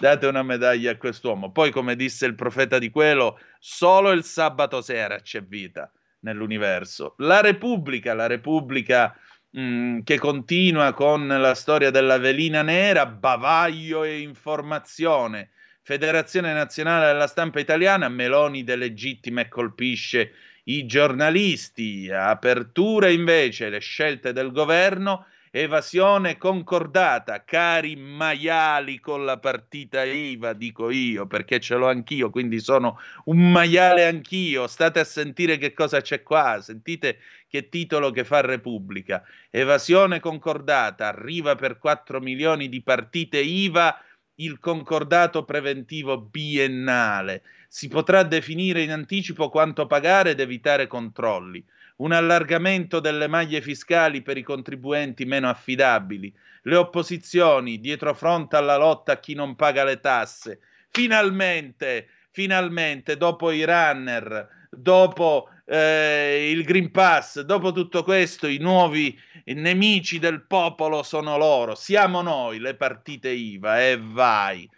Date 0.00 0.26
una 0.26 0.42
medaglia 0.42 0.92
a 0.92 0.96
quest'uomo. 0.96 1.52
Poi, 1.52 1.70
come 1.70 1.94
disse 1.94 2.24
il 2.24 2.34
profeta 2.34 2.78
di 2.78 2.88
quello, 2.88 3.38
solo 3.58 4.12
il 4.12 4.24
sabato 4.24 4.80
sera 4.80 5.20
c'è 5.20 5.42
vita 5.42 5.92
nell'universo. 6.20 7.16
La 7.18 7.42
Repubblica, 7.42 8.14
la 8.14 8.26
Repubblica 8.26 9.14
mm, 9.58 10.00
che 10.02 10.18
continua 10.18 10.92
con 10.92 11.26
la 11.26 11.54
storia 11.54 11.90
della 11.90 12.18
velina 12.18 12.62
nera, 12.62 13.06
bavaglio 13.06 14.04
e 14.04 14.20
informazione. 14.20 15.50
Federazione 15.82 16.52
Nazionale 16.52 17.06
della 17.06 17.26
Stampa 17.26 17.58
Italiana, 17.58 18.08
Meloni 18.08 18.64
delegittima 18.64 19.40
e 19.40 19.48
colpisce 19.48 20.32
i 20.64 20.86
giornalisti. 20.86 22.10
Apertura 22.10 23.08
invece 23.08 23.70
le 23.70 23.80
scelte 23.80 24.32
del 24.32 24.52
governo 24.52 25.26
evasione 25.52 26.36
concordata, 26.36 27.44
cari 27.44 27.96
maiali 27.96 29.00
con 29.00 29.24
la 29.24 29.38
partita 29.38 30.04
IVA, 30.04 30.52
dico 30.52 30.90
io, 30.90 31.26
perché 31.26 31.58
ce 31.58 31.74
l'ho 31.74 31.88
anch'io, 31.88 32.30
quindi 32.30 32.60
sono 32.60 32.98
un 33.24 33.50
maiale 33.50 34.06
anch'io. 34.06 34.68
State 34.68 35.00
a 35.00 35.04
sentire 35.04 35.58
che 35.58 35.72
cosa 35.72 36.00
c'è 36.00 36.22
qua, 36.22 36.60
sentite 36.60 37.18
che 37.48 37.68
titolo 37.68 38.12
che 38.12 38.24
fa 38.24 38.40
Repubblica. 38.40 39.24
Evasione 39.50 40.20
concordata, 40.20 41.08
arriva 41.08 41.56
per 41.56 41.78
4 41.78 42.20
milioni 42.20 42.68
di 42.68 42.80
partite 42.82 43.40
IVA 43.40 44.00
il 44.36 44.60
concordato 44.60 45.44
preventivo 45.44 46.18
biennale. 46.18 47.42
Si 47.68 47.88
potrà 47.88 48.22
definire 48.22 48.82
in 48.82 48.92
anticipo 48.92 49.48
quanto 49.48 49.86
pagare 49.86 50.30
ed 50.30 50.40
evitare 50.40 50.86
controlli 50.86 51.64
un 52.00 52.12
allargamento 52.12 52.98
delle 53.00 53.26
maglie 53.26 53.60
fiscali 53.60 54.22
per 54.22 54.36
i 54.36 54.42
contribuenti 54.42 55.24
meno 55.24 55.48
affidabili, 55.48 56.34
le 56.62 56.76
opposizioni 56.76 57.78
dietro 57.78 58.14
fronte 58.14 58.56
alla 58.56 58.76
lotta 58.76 59.12
a 59.12 59.18
chi 59.18 59.34
non 59.34 59.54
paga 59.54 59.84
le 59.84 60.00
tasse. 60.00 60.60
Finalmente, 60.90 62.08
finalmente, 62.30 63.16
dopo 63.16 63.50
i 63.50 63.64
runner, 63.64 64.48
dopo 64.70 65.48
eh, 65.66 66.50
il 66.50 66.64
Green 66.64 66.90
Pass, 66.90 67.40
dopo 67.40 67.72
tutto 67.72 68.02
questo, 68.02 68.46
i 68.46 68.58
nuovi 68.58 69.18
nemici 69.44 70.18
del 70.18 70.46
popolo 70.46 71.02
sono 71.02 71.36
loro, 71.36 71.74
siamo 71.74 72.22
noi, 72.22 72.60
le 72.60 72.76
partite 72.76 73.28
IVA, 73.28 73.82
e 73.82 73.98
vai. 74.00 74.68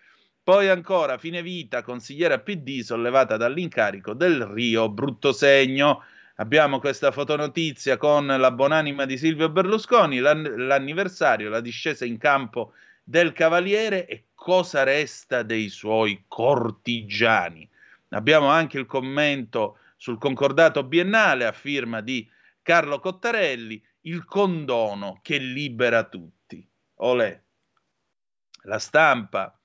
Poi 0.42 0.68
ancora, 0.68 1.18
fine 1.18 1.40
vita, 1.40 1.82
consigliera 1.82 2.40
PD 2.40 2.80
sollevata 2.80 3.36
dall'incarico 3.36 4.12
del 4.12 4.44
Rio, 4.44 4.88
brutto 4.88 5.32
segno 5.32 6.02
Abbiamo 6.36 6.78
questa 6.78 7.12
fotonotizia 7.12 7.98
con 7.98 8.26
la 8.26 8.50
buonanima 8.50 9.04
di 9.04 9.18
Silvio 9.18 9.50
Berlusconi, 9.50 10.18
l'ann- 10.18 10.66
l'anniversario, 10.66 11.50
la 11.50 11.60
discesa 11.60 12.06
in 12.06 12.16
campo 12.16 12.72
del 13.04 13.32
Cavaliere 13.32 14.06
e 14.06 14.28
cosa 14.34 14.82
resta 14.82 15.42
dei 15.42 15.68
suoi 15.68 16.24
cortigiani. 16.26 17.68
Abbiamo 18.10 18.48
anche 18.48 18.78
il 18.78 18.86
commento 18.86 19.78
sul 19.96 20.18
concordato 20.18 20.84
biennale 20.84 21.44
a 21.44 21.52
firma 21.52 22.00
di 22.00 22.28
Carlo 22.62 22.98
Cottarelli, 22.98 23.82
il 24.02 24.24
condono 24.24 25.18
che 25.22 25.38
libera 25.38 26.04
tutti. 26.04 26.66
Olè. 26.96 27.40
La 28.62 28.78
stampa 28.78 29.56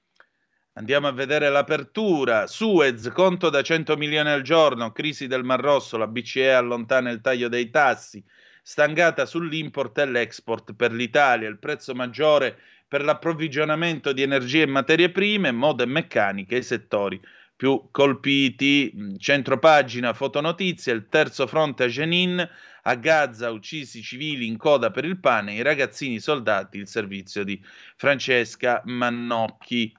Andiamo 0.78 1.08
a 1.08 1.12
vedere 1.12 1.50
l'apertura. 1.50 2.46
Suez, 2.46 3.10
conto 3.10 3.50
da 3.50 3.64
100 3.64 3.98
milioni 3.98 4.30
al 4.30 4.44
giorno, 4.44 4.92
crisi 4.92 5.26
del 5.26 5.44
Mar 5.44 5.60
Rosso, 5.60 5.98
la 5.98 6.06
BCE 6.06 6.54
allontana 6.54 7.10
il 7.10 7.20
taglio 7.20 7.48
dei 7.48 7.72
tassi, 7.72 8.24
stangata 8.62 9.26
sull'import 9.26 9.98
e 9.98 10.06
l'export 10.06 10.76
per 10.76 10.92
l'Italia, 10.92 11.50
il 11.50 11.58
prezzo 11.58 11.96
maggiore 11.96 12.60
per 12.88 13.04
l'approvvigionamento 13.04 14.14
di 14.14 14.22
energie 14.22 14.62
e 14.62 14.68
materie 14.68 15.10
prime, 15.10 15.52
moda 15.52 15.82
e 15.82 15.88
meccanica, 15.88 16.56
i 16.56 16.62
settori 16.62 17.20
più 17.56 17.88
colpiti. 17.90 19.16
Centro 19.18 19.58
pagina, 19.58 20.14
fotonotizie, 20.14 20.94
il 20.94 21.08
terzo 21.10 21.48
fronte 21.48 21.86
a 21.86 21.88
Jenin, 21.88 22.48
a 22.84 22.96
Gaza 22.96 23.50
uccisi 23.50 24.04
civili 24.04 24.46
in 24.46 24.58
coda 24.58 24.92
per 24.92 25.06
il 25.06 25.20
pane, 25.20 25.56
i 25.56 25.64
ragazzini 25.64 26.20
soldati, 26.20 26.78
il 26.78 26.88
servizio 26.88 27.44
di 27.44 27.60
Francesca 27.96 28.84
Mannocchi. 28.86 29.92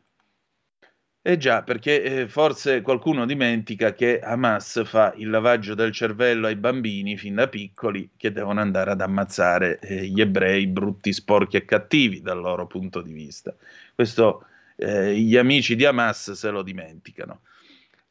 Eh 1.29 1.37
già, 1.37 1.63
perché 1.63 2.03
eh, 2.03 2.27
forse 2.27 2.81
qualcuno 2.81 3.27
dimentica 3.27 3.93
che 3.93 4.19
Hamas 4.19 4.83
fa 4.87 5.13
il 5.19 5.29
lavaggio 5.29 5.75
del 5.75 5.93
cervello 5.93 6.47
ai 6.47 6.57
bambini 6.57 7.19
fin 7.19 7.35
da 7.35 7.49
piccoli 7.49 8.13
che 8.17 8.33
devono 8.33 8.61
andare 8.61 8.93
ad 8.93 9.03
ammazzare 9.03 9.79
eh, 9.81 10.07
gli 10.07 10.23
ebrei 10.23 10.67
brutti, 10.67 11.13
sporchi 11.13 11.59
e 11.59 11.67
cattivi 11.67 12.23
dal 12.23 12.41
loro 12.41 12.67
punto 12.67 13.03
di 13.03 13.13
vista. 13.13 13.55
Questo 13.95 14.47
eh, 14.77 15.15
gli 15.17 15.37
amici 15.37 15.77
di 15.77 15.85
Hamas 15.85 16.33
se 16.33 16.49
lo 16.49 16.63
dimenticano. 16.63 17.41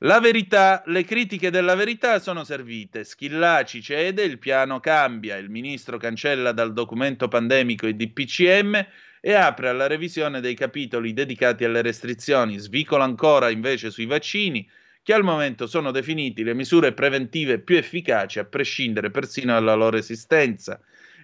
La 0.01 0.19
verità, 0.19 0.83
le 0.85 1.03
critiche 1.03 1.49
della 1.49 1.73
verità 1.73 2.19
sono 2.19 2.43
servite. 2.43 3.03
Schillaci 3.03 3.81
cede, 3.81 4.25
il 4.25 4.37
piano 4.37 4.79
cambia, 4.79 5.37
il 5.37 5.49
ministro 5.49 5.97
cancella 5.97 6.51
dal 6.51 6.71
documento 6.71 7.27
pandemico 7.27 7.87
i 7.87 7.95
DPCM 7.95 8.85
e 9.21 9.33
apre 9.33 9.69
alla 9.69 9.87
revisione 9.87 10.41
dei 10.41 10.55
capitoli 10.55 11.13
dedicati 11.13 11.63
alle 11.63 11.81
restrizioni. 11.81 12.57
Svicola 12.57 13.03
ancora 13.03 13.49
invece 13.49 13.91
sui 13.91 14.05
vaccini, 14.05 14.69
che 15.03 15.13
al 15.13 15.23
momento 15.23 15.67
sono 15.67 15.91
definiti 15.91 16.43
le 16.43 16.53
misure 16.53 16.93
preventive 16.93 17.59
più 17.59 17.77
efficaci 17.77 18.39
a 18.39 18.45
prescindere 18.45 19.09
persino 19.09 19.53
dalla 19.53 19.73
loro 19.73 19.97
esistenza. 19.97 20.79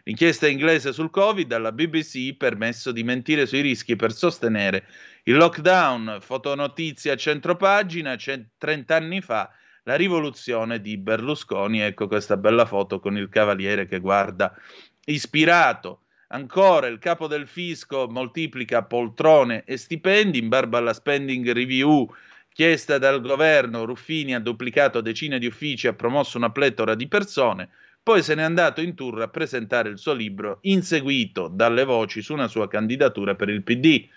L'inchiesta 0.06 0.48
inglese 0.48 0.92
sul 0.92 1.10
Covid 1.10 1.52
alla 1.54 1.72
BBC 1.72 2.36
permesso 2.36 2.92
di 2.92 3.04
mentire 3.04 3.46
sui 3.46 3.62
rischi 3.62 3.96
per 3.96 4.12
sostenere 4.12 4.86
il 5.24 5.36
lockdown. 5.36 6.18
Fotonotizia 6.20 7.14
a 7.14 7.16
centropagina, 7.16 8.16
30 8.16 8.96
anni 8.96 9.22
fa, 9.22 9.50
la 9.84 9.96
rivoluzione 9.96 10.82
di 10.82 10.98
Berlusconi. 10.98 11.80
Ecco 11.80 12.08
questa 12.08 12.36
bella 12.36 12.66
foto 12.66 13.00
con 13.00 13.18
il 13.18 13.30
cavaliere 13.30 13.86
che 13.86 14.00
guarda 14.00 14.54
ispirato. 15.06 16.03
Ancora 16.34 16.88
il 16.88 16.98
capo 16.98 17.28
del 17.28 17.46
fisco 17.46 18.08
moltiplica 18.10 18.82
poltrone 18.82 19.66
e 19.66 19.78
stipendi 19.78 20.40
in 20.40 20.48
barba 20.48 20.80
alla 20.80 20.94
spending 20.94 21.52
review 21.52 22.12
chiesta 22.52 22.98
dal 22.98 23.22
governo. 23.22 23.86
Ruffini 23.86 24.34
ha 24.34 24.40
duplicato 24.40 25.00
decine 25.00 25.38
di 25.38 25.46
uffici, 25.46 25.86
ha 25.86 25.94
promosso 25.94 26.38
una 26.38 26.50
pletora 26.50 26.96
di 26.96 27.08
persone. 27.08 27.70
Poi 28.02 28.24
se 28.24 28.34
n'è 28.34 28.42
andato 28.42 28.82
in 28.82 28.96
tour 28.96 29.22
a 29.22 29.28
presentare 29.28 29.90
il 29.90 30.00
suo 30.00 30.14
libro, 30.14 30.58
inseguito 30.62 31.50
dalle 31.50 31.84
voci 31.84 32.24
su 32.24 32.34
una 32.34 32.48
sua 32.48 32.68
candidatura 32.68 33.36
per 33.36 33.50
il 33.50 33.62
PD. 33.62 34.08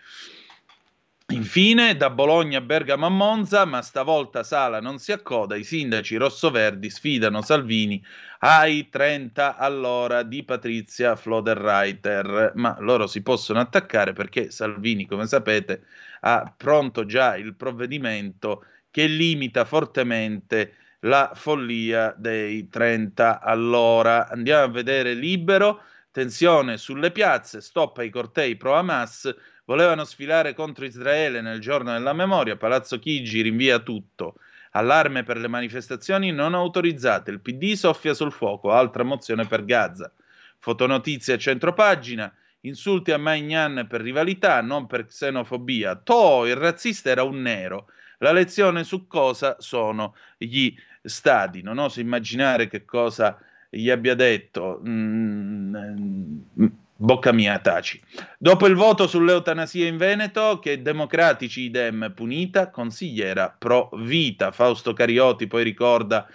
Infine, 1.32 1.96
da 1.96 2.08
Bologna 2.08 2.58
a 2.58 2.60
Bergamo 2.60 3.06
a 3.06 3.08
Monza, 3.08 3.64
ma 3.64 3.82
stavolta 3.82 4.44
Sala 4.44 4.80
non 4.80 4.98
si 4.98 5.10
accoda, 5.10 5.56
i 5.56 5.64
sindaci 5.64 6.14
rossoverdi 6.14 6.88
sfidano 6.88 7.42
Salvini 7.42 8.00
ai 8.38 8.88
30 8.88 9.56
all'ora 9.56 10.22
di 10.22 10.44
Patrizia 10.44 11.16
Floderreiter, 11.16 12.52
ma 12.54 12.76
loro 12.78 13.08
si 13.08 13.22
possono 13.22 13.58
attaccare 13.58 14.12
perché 14.12 14.52
Salvini, 14.52 15.04
come 15.04 15.26
sapete, 15.26 15.86
ha 16.20 16.54
pronto 16.56 17.04
già 17.04 17.36
il 17.36 17.56
provvedimento 17.56 18.64
che 18.88 19.06
limita 19.06 19.64
fortemente 19.64 20.74
la 21.00 21.32
follia 21.34 22.14
dei 22.16 22.68
30 22.68 23.40
all'ora. 23.40 24.28
Andiamo 24.28 24.62
a 24.62 24.68
vedere 24.68 25.12
libero 25.14 25.82
Tensione 26.12 26.78
sulle 26.78 27.10
piazze, 27.10 27.60
stop 27.60 27.98
ai 27.98 28.10
cortei 28.10 28.56
pro 28.56 28.74
Hamas, 28.74 29.34
volevano 29.66 30.04
sfilare 30.04 30.54
contro 30.54 30.84
Israele 30.84 31.40
nel 31.40 31.60
giorno 31.60 31.92
della 31.92 32.12
memoria, 32.12 32.56
Palazzo 32.56 32.98
Chigi 32.98 33.42
rinvia 33.42 33.78
tutto. 33.80 34.36
Allarme 34.72 35.22
per 35.22 35.38
le 35.38 35.48
manifestazioni 35.48 36.32
non 36.32 36.54
autorizzate, 36.54 37.30
il 37.30 37.40
PD 37.40 37.74
soffia 37.74 38.14
sul 38.14 38.32
fuoco, 38.32 38.72
altra 38.72 39.02
mozione 39.02 39.46
per 39.46 39.64
Gaza. 39.64 40.10
Fotonotizie 40.58 41.34
a 41.34 41.38
centropagina, 41.38 42.32
insulti 42.60 43.12
a 43.12 43.18
Magnan 43.18 43.86
per 43.88 44.00
rivalità, 44.00 44.60
non 44.60 44.86
per 44.86 45.06
xenofobia. 45.06 45.96
To, 45.96 46.46
il 46.46 46.56
razzista 46.56 47.10
era 47.10 47.22
un 47.22 47.40
nero. 47.40 47.88
La 48.18 48.32
lezione 48.32 48.84
su 48.84 49.06
cosa 49.06 49.56
sono 49.58 50.14
gli 50.36 50.74
stati. 51.02 51.62
Non 51.62 51.78
oso 51.78 52.00
immaginare 52.00 52.68
che 52.68 52.84
cosa 52.84 53.38
gli 53.70 53.90
abbia 53.90 54.14
detto. 54.14 54.80
Mm, 54.86 55.74
mm, 55.74 56.66
bocca 56.96 57.32
mia, 57.32 57.58
taci. 57.58 58.00
Dopo 58.38 58.66
il 58.66 58.74
voto 58.74 59.06
sull'eutanasia 59.06 59.86
in 59.86 59.96
Veneto, 59.96 60.58
che 60.58 60.82
democratici 60.82 61.62
idem 61.62 62.12
punita, 62.14 62.70
consigliera 62.70 63.54
pro 63.56 63.90
vita. 63.94 64.50
Fausto 64.50 64.92
Carioti 64.92 65.46
poi 65.46 65.62
ricorda 65.62 66.26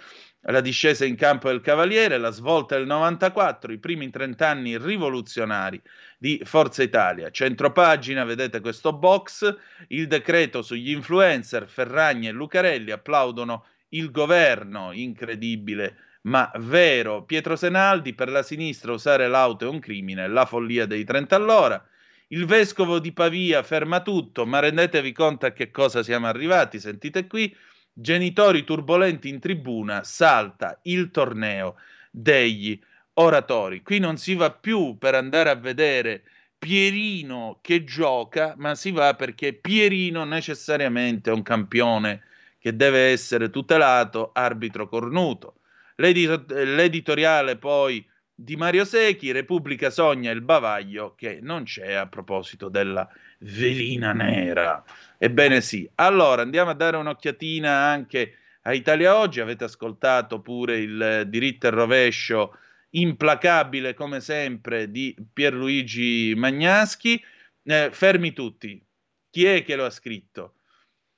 la 0.46 0.60
discesa 0.60 1.04
in 1.04 1.14
campo 1.14 1.48
del 1.48 1.60
Cavaliere, 1.60 2.18
la 2.18 2.30
svolta 2.30 2.76
del 2.76 2.86
94, 2.86 3.72
i 3.72 3.78
primi 3.78 4.10
30 4.10 4.48
anni 4.48 4.78
rivoluzionari 4.78 5.80
di 6.18 6.40
Forza 6.44 6.82
Italia. 6.82 7.30
Centropagina, 7.30 8.24
vedete 8.24 8.60
questo 8.60 8.92
box, 8.92 9.54
il 9.88 10.08
decreto 10.08 10.62
sugli 10.62 10.90
influencer, 10.90 11.68
Ferragni 11.68 12.26
e 12.26 12.32
Lucarelli 12.32 12.90
applaudono 12.90 13.66
il 13.90 14.10
governo, 14.10 14.90
incredibile 14.92 15.96
ma 16.22 16.50
vero. 16.56 17.24
Pietro 17.24 17.56
Senaldi, 17.56 18.14
per 18.14 18.28
la 18.28 18.42
sinistra 18.42 18.92
usare 18.92 19.28
l'auto 19.28 19.64
è 19.64 19.68
un 19.68 19.80
crimine, 19.80 20.28
la 20.28 20.46
follia 20.46 20.86
dei 20.86 21.04
30 21.04 21.36
all'ora. 21.36 21.84
Il 22.28 22.46
vescovo 22.46 22.98
di 22.98 23.12
Pavia 23.12 23.62
ferma 23.62 24.00
tutto, 24.00 24.46
ma 24.46 24.58
rendetevi 24.58 25.12
conto 25.12 25.46
a 25.46 25.50
che 25.50 25.70
cosa 25.70 26.02
siamo 26.02 26.26
arrivati, 26.26 26.80
sentite 26.80 27.26
qui, 27.26 27.54
genitori 27.92 28.64
turbolenti 28.64 29.28
in 29.28 29.38
tribuna, 29.38 30.02
salta 30.02 30.78
il 30.84 31.10
torneo 31.10 31.76
degli 32.10 32.80
oratori. 33.14 33.82
Qui 33.82 33.98
non 33.98 34.16
si 34.16 34.34
va 34.34 34.50
più 34.50 34.96
per 34.96 35.14
andare 35.14 35.50
a 35.50 35.56
vedere 35.56 36.22
Pierino 36.56 37.58
che 37.60 37.84
gioca, 37.84 38.54
ma 38.56 38.74
si 38.74 38.92
va 38.92 39.14
perché 39.14 39.52
Pierino 39.52 40.24
necessariamente 40.24 41.30
è 41.30 41.34
un 41.34 41.42
campione 41.42 42.22
che 42.58 42.74
deve 42.76 43.10
essere 43.10 43.50
tutelato, 43.50 44.30
arbitro 44.32 44.88
cornuto. 44.88 45.56
L'editoriale 45.96 47.56
poi 47.56 48.06
di 48.34 48.56
Mario 48.56 48.84
Secchi, 48.84 49.30
Repubblica 49.30 49.90
sogna 49.90 50.30
il 50.30 50.40
bavaglio 50.40 51.14
che 51.14 51.38
non 51.40 51.64
c'è 51.64 51.92
a 51.92 52.08
proposito 52.08 52.68
della 52.68 53.08
velina 53.38 54.12
nera. 54.12 54.82
Ebbene 55.18 55.60
sì. 55.60 55.88
Allora 55.96 56.42
andiamo 56.42 56.70
a 56.70 56.74
dare 56.74 56.96
un'occhiatina 56.96 57.70
anche 57.70 58.38
a 58.62 58.72
Italia 58.72 59.16
Oggi. 59.16 59.40
Avete 59.40 59.64
ascoltato 59.64 60.40
pure 60.40 60.78
il 60.78 61.24
diritto 61.28 61.66
e 61.66 61.70
rovescio 61.70 62.56
implacabile 62.90 63.94
come 63.94 64.20
sempre 64.20 64.90
di 64.90 65.14
Pierluigi 65.32 66.34
Magnaschi. 66.36 67.22
Eh, 67.62 67.90
fermi 67.92 68.32
tutti. 68.32 68.84
Chi 69.30 69.44
è 69.46 69.62
che 69.62 69.76
lo 69.76 69.84
ha 69.84 69.90
scritto? 69.90 70.54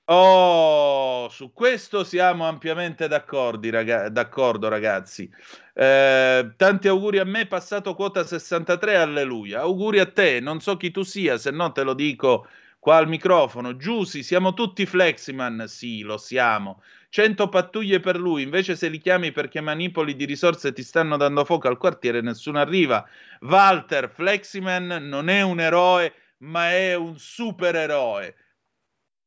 Oh, 0.07 1.29
su 1.31 1.53
questo 1.55 2.05
siamo 2.05 2.47
ampiamente 2.47 3.07
raga- 3.71 4.11
d'accordo, 4.11 4.69
ragazzi. 4.69 5.31
Eh, 5.73 6.53
tanti 6.57 6.89
auguri 6.89 7.19
a 7.19 7.25
me, 7.25 7.47
passato 7.47 7.95
quota 7.95 8.23
63, 8.25 8.97
alleluia. 8.97 9.61
Auguri 9.61 10.01
a 10.01 10.07
te, 10.13 10.41
non 10.41 10.61
so 10.61 10.77
chi 10.77 10.91
tu 10.91 11.03
sia, 11.05 11.39
se 11.39 11.51
no 11.53 11.73
te 11.73 11.83
lo 11.85 11.95
dico 11.95 12.47
qua 12.79 12.97
al 12.99 13.09
microfono. 13.09 13.77
Giussi, 13.77 14.23
siamo 14.23 14.53
tutti 14.53 14.85
Fleximan? 14.85 15.65
Sì, 15.69 16.03
lo 16.03 16.19
siamo. 16.19 16.83
100 17.09 17.49
pattuglie 17.49 18.01
per 18.01 18.19
lui, 18.19 18.43
invece 18.43 18.77
se 18.77 18.89
li 18.89 18.99
chiami 18.99 19.33
perché 19.33 19.61
manipoli 19.63 20.15
di 20.17 20.27
risorse 20.27 20.73
ti 20.75 20.83
stanno 20.83 21.17
dando 21.17 21.45
fuoco 21.47 21.69
al 21.69 21.79
quartiere, 21.79 22.21
nessuno 22.21 22.59
arriva. 22.59 23.07
Walter, 23.40 24.11
Fleximan 24.11 24.87
non 25.09 25.29
è 25.31 25.40
un 25.40 25.61
eroe, 25.61 26.12
ma 26.38 26.71
è 26.73 26.95
un 26.95 27.17
supereroe. 27.19 28.35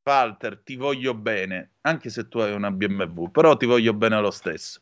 Walter, 0.08 0.62
ti 0.64 0.76
voglio 0.76 1.14
bene, 1.14 1.74
anche 1.82 2.10
se 2.10 2.28
tu 2.28 2.40
hai 2.40 2.54
una 2.54 2.72
BMW, 2.72 3.30
però 3.30 3.58
ti 3.58 3.66
voglio 3.66 3.94
bene 3.94 4.20
lo 4.22 4.32
stesso. 4.32 4.82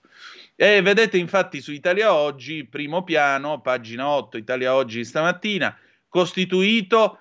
E 0.56 0.82
vedete 0.82 1.18
infatti 1.18 1.62
su 1.62 1.72
Italia 1.72 2.14
Oggi, 2.14 2.66
primo 2.66 3.04
piano, 3.04 3.60
pagina 3.62 4.08
8, 4.08 4.38
Italia 4.38 4.76
Oggi 4.76 5.04
stamattina, 5.04 5.76
costituito, 6.08 7.20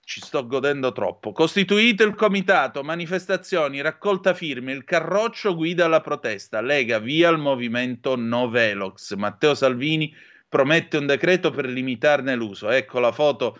ci 0.00 0.20
sto 0.20 0.46
godendo 0.46 0.92
troppo, 0.92 1.32
costituito 1.32 2.02
il 2.02 2.14
comitato, 2.14 2.82
manifestazioni, 2.82 3.80
raccolta 3.80 4.34
firme, 4.34 4.72
il 4.72 4.84
carroccio 4.84 5.54
guida 5.54 5.86
la 5.86 6.00
protesta, 6.00 6.60
Lega 6.60 6.98
via 6.98 7.28
il 7.28 7.38
movimento 7.38 8.16
Novelox, 8.16 9.14
Matteo 9.14 9.54
Salvini 9.54 10.14
promette 10.48 10.96
un 10.96 11.06
decreto 11.06 11.50
per 11.50 11.66
limitarne 11.66 12.34
l'uso, 12.34 12.70
ecco 12.70 13.00
la 13.00 13.12
foto 13.12 13.58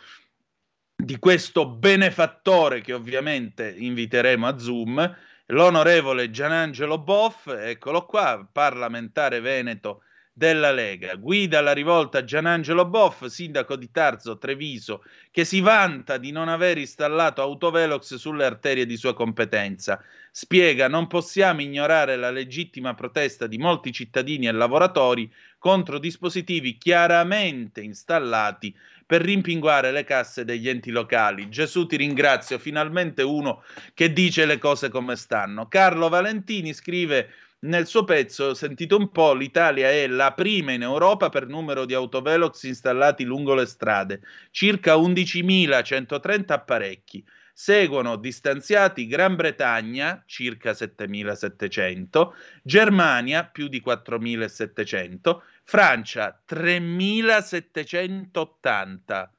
di 1.00 1.16
questo 1.20 1.64
benefattore 1.64 2.80
che 2.80 2.92
ovviamente 2.92 3.72
inviteremo 3.72 4.48
a 4.48 4.58
Zoom, 4.58 5.16
l'onorevole 5.46 6.28
Gianangelo 6.28 6.98
Boff, 6.98 7.46
eccolo 7.46 8.04
qua, 8.04 8.44
parlamentare 8.50 9.38
veneto 9.38 10.02
della 10.32 10.72
Lega. 10.72 11.14
Guida 11.14 11.60
la 11.60 11.72
rivolta 11.72 12.24
Gianangelo 12.24 12.84
Boff, 12.84 13.26
sindaco 13.26 13.76
di 13.76 13.92
Tarzo 13.92 14.38
Treviso, 14.38 15.04
che 15.30 15.44
si 15.44 15.60
vanta 15.60 16.16
di 16.16 16.32
non 16.32 16.48
aver 16.48 16.78
installato 16.78 17.42
autovelox 17.42 18.16
sulle 18.16 18.44
arterie 18.44 18.84
di 18.84 18.96
sua 18.96 19.14
competenza. 19.14 20.02
Spiega: 20.32 20.88
non 20.88 21.06
possiamo 21.06 21.60
ignorare 21.62 22.16
la 22.16 22.30
legittima 22.30 22.94
protesta 22.94 23.46
di 23.46 23.58
molti 23.58 23.92
cittadini 23.92 24.48
e 24.48 24.52
lavoratori 24.52 25.32
contro 25.58 25.98
dispositivi 25.98 26.76
chiaramente 26.76 27.82
installati 27.82 28.74
per 29.08 29.22
rimpinguare 29.22 29.90
le 29.90 30.04
casse 30.04 30.44
degli 30.44 30.68
enti 30.68 30.90
locali. 30.90 31.48
Gesù 31.48 31.86
ti 31.86 31.96
ringrazio, 31.96 32.58
finalmente 32.58 33.22
uno 33.22 33.62
che 33.94 34.12
dice 34.12 34.44
le 34.44 34.58
cose 34.58 34.90
come 34.90 35.16
stanno. 35.16 35.66
Carlo 35.66 36.10
Valentini 36.10 36.74
scrive 36.74 37.30
nel 37.60 37.86
suo 37.86 38.04
pezzo, 38.04 38.52
sentite 38.52 38.94
un 38.94 39.10
po', 39.10 39.32
l'Italia 39.32 39.88
è 39.88 40.06
la 40.08 40.34
prima 40.34 40.72
in 40.72 40.82
Europa 40.82 41.30
per 41.30 41.46
numero 41.46 41.86
di 41.86 41.94
autovelox 41.94 42.64
installati 42.64 43.24
lungo 43.24 43.54
le 43.54 43.64
strade, 43.64 44.20
circa 44.50 44.96
11.130 44.96 46.52
apparecchi. 46.52 47.24
Seguono 47.54 48.16
distanziati 48.16 49.06
Gran 49.06 49.36
Bretagna, 49.36 50.22
circa 50.26 50.72
7.700, 50.72 52.28
Germania, 52.62 53.44
più 53.46 53.68
di 53.68 53.82
4.700, 53.84 55.38
Francia 55.70 56.40
3780. 56.46 59.32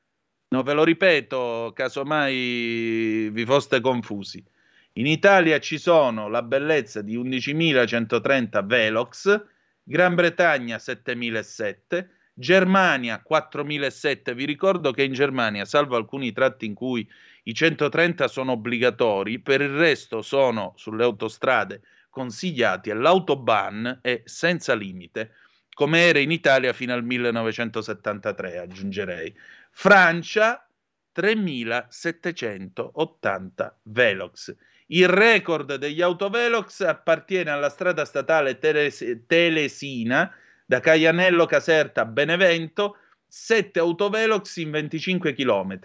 Non 0.49 0.61
ve 0.61 0.73
lo 0.73 0.83
ripeto, 0.83 1.71
casomai 1.73 3.29
vi 3.31 3.45
foste 3.45 3.81
confusi. 3.81 4.45
In 4.93 5.07
Italia 5.07 5.59
ci 5.59 5.79
sono 5.79 6.27
la 6.27 6.43
bellezza 6.43 7.01
di 7.01 7.17
11.130 7.17 8.63
Velox, 8.63 9.43
Gran 9.81 10.13
Bretagna 10.13 10.77
7.007, 10.77 12.07
Germania 12.31 13.23
4.007. 13.27 14.35
Vi 14.35 14.45
ricordo 14.45 14.91
che 14.91 15.01
in 15.01 15.13
Germania, 15.13 15.65
salvo 15.65 15.95
alcuni 15.95 16.31
tratti 16.31 16.67
in 16.67 16.75
cui 16.75 17.09
i 17.45 17.55
130 17.55 18.27
sono 18.27 18.51
obbligatori, 18.51 19.39
per 19.39 19.61
il 19.61 19.75
resto 19.75 20.21
sono 20.21 20.73
sulle 20.75 21.03
autostrade 21.03 21.81
consigliati 22.11 22.91
e 22.91 22.93
l'autobahn 22.93 24.01
è 24.03 24.21
senza 24.25 24.75
limite 24.75 25.31
come 25.79 26.01
era 26.01 26.19
in 26.19 26.29
Italia 26.29 26.73
fino 26.73 26.93
al 26.93 27.05
1973, 27.05 28.57
aggiungerei. 28.57 29.33
Francia 29.71 30.67
3780 31.13 33.79
Velox. 33.83 34.53
Il 34.87 35.07
record 35.07 35.75
degli 35.75 36.01
autovelox 36.01 36.81
appartiene 36.81 37.51
alla 37.51 37.69
strada 37.69 38.03
statale 38.03 38.59
Teles- 38.59 39.21
Telesina 39.25 40.29
da 40.65 40.81
Caianello 40.81 41.45
Caserta 41.45 42.01
a 42.01 42.05
Benevento, 42.05 42.97
7 43.29 43.79
autovelox 43.79 44.57
in 44.57 44.71
25 44.71 45.31
km. 45.31 45.79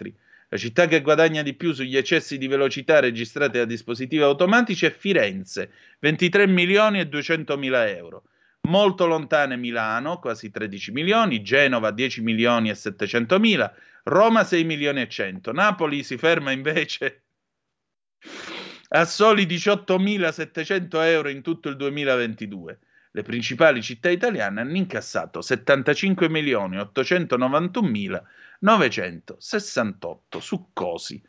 La 0.49 0.57
città 0.57 0.87
che 0.87 0.99
guadagna 0.99 1.41
di 1.41 1.53
più 1.53 1.71
sugli 1.71 1.95
eccessi 1.95 2.37
di 2.37 2.47
velocità 2.47 2.99
registrati 2.99 3.59
da 3.59 3.65
dispositivi 3.65 4.23
automatici 4.23 4.87
è 4.87 4.91
Firenze, 4.91 5.71
23 5.99 6.47
milioni 6.47 6.99
e 6.99 7.07
200 7.07 7.57
mila 7.57 7.87
euro 7.87 8.23
molto 8.65 9.05
lontane 9.05 9.57
Milano, 9.57 10.19
quasi 10.19 10.51
13 10.51 10.91
milioni, 10.91 11.41
Genova 11.41 11.91
10 11.91 12.21
milioni 12.21 12.69
e 12.69 12.75
700 12.75 13.39
mila, 13.39 13.73
Roma 14.03 14.43
6 14.43 14.63
milioni 14.63 15.01
e 15.01 15.07
100, 15.07 15.51
Napoli 15.51 16.03
si 16.03 16.17
ferma 16.17 16.51
invece 16.51 17.23
a 18.89 19.05
soli 19.05 19.45
18.700 19.45 21.03
euro 21.05 21.29
in 21.29 21.41
tutto 21.41 21.69
il 21.69 21.75
2022. 21.75 22.79
le 23.11 23.23
principali 23.23 23.81
città 23.81 24.09
italiane 24.09 24.59
hanno 24.61 24.75
incassato 24.75 25.41
75 25.41 26.27
milioni 26.29 26.77
891 26.77 27.87
mila 27.87 28.23
968 28.59 30.39
succosi 30.39 31.21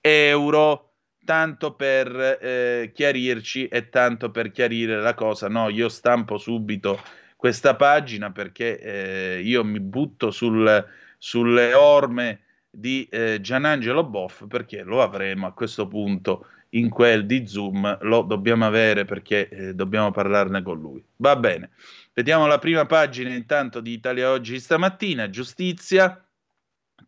euro 0.00 0.93
tanto 1.24 1.74
per 1.74 2.38
eh, 2.40 2.92
chiarirci 2.94 3.68
e 3.68 3.88
tanto 3.88 4.30
per 4.30 4.50
chiarire 4.50 5.00
la 5.00 5.14
cosa 5.14 5.48
no 5.48 5.68
io 5.68 5.88
stampo 5.88 6.38
subito 6.38 7.00
questa 7.44 7.76
pagina 7.76 8.32
perché 8.32 8.80
eh, 8.80 9.40
io 9.42 9.64
mi 9.64 9.78
butto 9.78 10.30
sul, 10.30 10.86
sulle 11.18 11.74
orme 11.74 12.40
di 12.70 13.06
eh, 13.10 13.38
Gianangelo 13.40 14.02
Boff 14.02 14.46
perché 14.48 14.82
lo 14.82 15.02
avremo 15.02 15.46
a 15.46 15.52
questo 15.52 15.86
punto 15.86 16.46
in 16.70 16.88
quel 16.88 17.26
di 17.26 17.46
Zoom, 17.46 17.98
lo 18.00 18.22
dobbiamo 18.22 18.64
avere 18.64 19.04
perché 19.04 19.48
eh, 19.48 19.74
dobbiamo 19.74 20.10
parlarne 20.10 20.62
con 20.62 20.80
lui. 20.80 21.04
Va 21.16 21.36
bene, 21.36 21.70
vediamo 22.14 22.46
la 22.46 22.58
prima 22.58 22.86
pagina 22.86 23.28
intanto 23.32 23.80
di 23.80 23.92
Italia 23.92 24.30
Oggi 24.30 24.58
stamattina, 24.58 25.28
giustizia. 25.28 26.23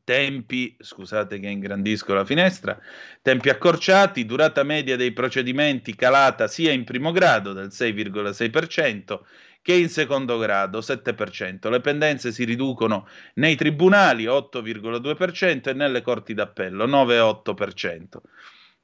Tempi, 0.06 0.76
scusate 0.78 1.40
che 1.40 1.48
ingrandisco 1.48 2.14
la 2.14 2.24
finestra, 2.24 2.78
tempi 3.22 3.48
accorciati, 3.48 4.24
durata 4.24 4.62
media 4.62 4.94
dei 4.94 5.10
procedimenti 5.10 5.96
calata 5.96 6.46
sia 6.46 6.70
in 6.70 6.84
primo 6.84 7.10
grado 7.10 7.52
del 7.52 7.70
6,6% 7.72 9.18
che 9.60 9.72
in 9.72 9.88
secondo 9.88 10.38
grado 10.38 10.78
7%. 10.78 11.68
Le 11.68 11.80
pendenze 11.80 12.30
si 12.30 12.44
riducono 12.44 13.08
nei 13.34 13.56
tribunali 13.56 14.26
8,2% 14.26 15.70
e 15.70 15.72
nelle 15.72 16.02
corti 16.02 16.34
d'appello 16.34 16.86
9,8%. 16.86 18.04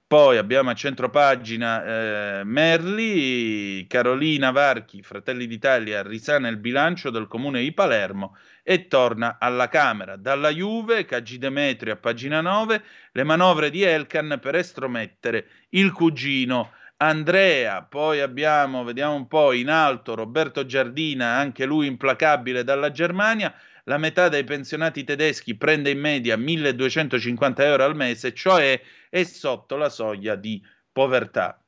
Poi 0.04 0.36
abbiamo 0.38 0.70
a 0.70 0.74
centropagina 0.74 2.40
eh, 2.40 2.44
Merli, 2.44 3.86
Carolina 3.86 4.50
Varchi, 4.50 5.02
Fratelli 5.02 5.46
d'Italia, 5.46 6.02
risana 6.02 6.48
il 6.48 6.56
bilancio 6.56 7.10
del 7.10 7.28
comune 7.28 7.60
di 7.60 7.72
Palermo 7.72 8.36
e 8.62 8.86
torna 8.86 9.38
alla 9.38 9.68
Camera. 9.68 10.16
Dalla 10.16 10.50
Juve, 10.50 11.04
Cagi 11.04 11.38
Demetrio 11.38 11.94
a 11.94 11.96
pagina 11.96 12.40
9, 12.40 12.82
le 13.12 13.24
manovre 13.24 13.70
di 13.70 13.82
Elkan 13.82 14.38
per 14.40 14.54
estromettere 14.54 15.46
il 15.70 15.92
cugino 15.92 16.72
Andrea, 17.02 17.82
poi 17.82 18.20
abbiamo, 18.20 18.84
vediamo 18.84 19.16
un 19.16 19.26
po', 19.26 19.52
in 19.52 19.68
alto 19.68 20.14
Roberto 20.14 20.64
Giardina, 20.64 21.36
anche 21.36 21.64
lui 21.64 21.88
implacabile 21.88 22.62
dalla 22.62 22.92
Germania, 22.92 23.52
la 23.84 23.98
metà 23.98 24.28
dei 24.28 24.44
pensionati 24.44 25.02
tedeschi 25.02 25.56
prende 25.56 25.90
in 25.90 25.98
media 25.98 26.36
1250 26.36 27.64
euro 27.64 27.84
al 27.84 27.96
mese, 27.96 28.32
cioè 28.32 28.80
è 29.10 29.24
sotto 29.24 29.74
la 29.74 29.88
soglia 29.88 30.36
di 30.36 30.62
povertà. 30.92 31.60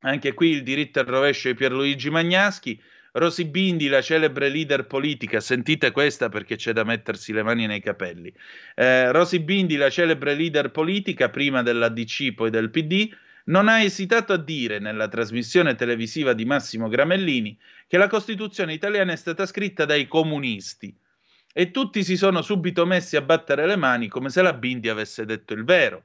Anche 0.00 0.34
qui 0.34 0.50
il 0.50 0.64
diritto 0.64 0.98
al 0.98 1.06
rovescio 1.06 1.48
di 1.48 1.54
Pierluigi 1.54 2.10
Magnaschi, 2.10 2.82
Rosy 3.18 3.44
Bindi, 3.44 3.88
la 3.88 4.02
celebre 4.02 4.50
leader 4.50 4.86
politica, 4.86 5.40
sentite 5.40 5.90
questa 5.90 6.28
perché 6.28 6.56
c'è 6.56 6.74
da 6.74 6.84
mettersi 6.84 7.32
le 7.32 7.42
mani 7.42 7.66
nei 7.66 7.80
capelli. 7.80 8.30
Eh, 8.74 9.10
Rosy 9.10 9.38
Bindi, 9.38 9.76
la 9.76 9.88
celebre 9.88 10.34
leader 10.34 10.70
politica, 10.70 11.30
prima 11.30 11.62
della 11.62 11.88
DC, 11.88 12.34
poi 12.34 12.50
del 12.50 12.68
PD, 12.68 13.08
non 13.44 13.68
ha 13.68 13.80
esitato 13.80 14.34
a 14.34 14.36
dire 14.36 14.80
nella 14.80 15.08
trasmissione 15.08 15.74
televisiva 15.76 16.34
di 16.34 16.44
Massimo 16.44 16.88
Gramellini 16.88 17.58
che 17.86 17.96
la 17.96 18.08
Costituzione 18.08 18.74
italiana 18.74 19.12
è 19.12 19.16
stata 19.16 19.46
scritta 19.46 19.86
dai 19.86 20.06
comunisti 20.06 20.94
e 21.54 21.70
tutti 21.70 22.04
si 22.04 22.18
sono 22.18 22.42
subito 22.42 22.84
messi 22.84 23.16
a 23.16 23.22
battere 23.22 23.66
le 23.66 23.76
mani 23.76 24.08
come 24.08 24.28
se 24.28 24.42
la 24.42 24.52
Bindi 24.52 24.90
avesse 24.90 25.24
detto 25.24 25.54
il 25.54 25.64
vero. 25.64 26.04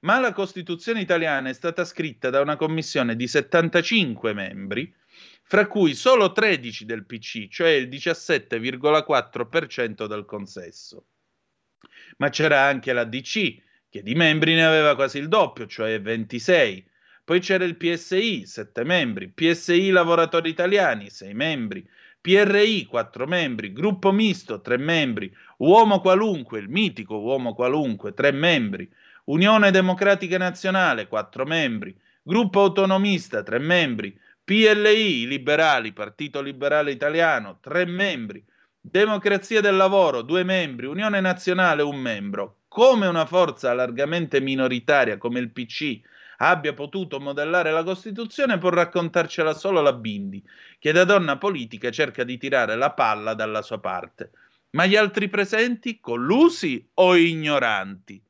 Ma 0.00 0.18
la 0.18 0.32
Costituzione 0.32 1.00
italiana 1.00 1.48
è 1.48 1.54
stata 1.54 1.84
scritta 1.86 2.28
da 2.28 2.42
una 2.42 2.56
commissione 2.56 3.16
di 3.16 3.26
75 3.26 4.34
membri, 4.34 4.92
fra 5.42 5.66
cui 5.66 5.94
solo 5.94 6.32
13 6.32 6.84
del 6.84 7.04
PC, 7.04 7.48
cioè 7.48 7.70
il 7.70 7.88
17,4% 7.88 10.06
del 10.06 10.24
consesso. 10.24 11.06
Ma 12.18 12.28
c'era 12.28 12.62
anche 12.62 12.92
la 12.92 13.04
DC, 13.04 13.56
che 13.88 14.02
di 14.02 14.14
membri 14.14 14.54
ne 14.54 14.64
aveva 14.64 14.94
quasi 14.94 15.18
il 15.18 15.28
doppio, 15.28 15.66
cioè 15.66 16.00
26. 16.00 16.88
Poi 17.24 17.40
c'era 17.40 17.64
il 17.64 17.76
PSI, 17.76 18.46
7 18.46 18.84
membri, 18.84 19.28
PSI 19.28 19.90
Lavoratori 19.90 20.50
Italiani, 20.50 21.10
6 21.10 21.34
membri, 21.34 21.86
PRI, 22.20 22.86
4 22.86 23.26
membri, 23.26 23.72
Gruppo 23.72 24.12
Misto, 24.12 24.60
3 24.60 24.76
membri, 24.76 25.34
Uomo 25.58 26.00
Qualunque, 26.00 26.60
il 26.60 26.68
mitico 26.68 27.18
Uomo 27.18 27.52
Qualunque, 27.52 28.14
3 28.14 28.30
membri, 28.30 28.88
Unione 29.24 29.70
Democratica 29.70 30.38
Nazionale, 30.38 31.08
4 31.08 31.44
membri, 31.44 31.96
Gruppo 32.22 32.60
Autonomista, 32.60 33.42
3 33.42 33.58
membri, 33.58 34.16
PLI, 34.44 35.26
Liberali, 35.26 35.92
Partito 35.92 36.40
Liberale 36.40 36.90
Italiano, 36.90 37.58
3 37.60 37.84
membri, 37.86 38.44
Democrazia 38.80 39.60
del 39.60 39.76
Lavoro, 39.76 40.22
2 40.22 40.42
membri, 40.42 40.86
Unione 40.86 41.20
Nazionale, 41.20 41.82
1 41.82 41.96
membro, 41.96 42.56
come 42.66 43.06
una 43.06 43.26
forza 43.26 43.72
largamente 43.72 44.40
minoritaria 44.40 45.18
come 45.18 45.38
il 45.38 45.50
PC 45.50 46.00
abbia 46.38 46.74
potuto 46.74 47.20
modellare 47.20 47.70
la 47.70 47.84
Costituzione 47.84 48.58
può 48.58 48.70
raccontarcela 48.70 49.54
solo 49.54 49.80
la 49.80 49.92
Bindi, 49.92 50.42
che 50.78 50.90
da 50.90 51.04
donna 51.04 51.38
politica 51.38 51.90
cerca 51.90 52.24
di 52.24 52.36
tirare 52.36 52.74
la 52.74 52.90
palla 52.90 53.34
dalla 53.34 53.62
sua 53.62 53.78
parte. 53.78 54.32
Ma 54.70 54.86
gli 54.86 54.96
altri 54.96 55.28
presenti, 55.28 56.00
collusi 56.00 56.84
o 56.94 57.14
ignoranti? 57.14 58.20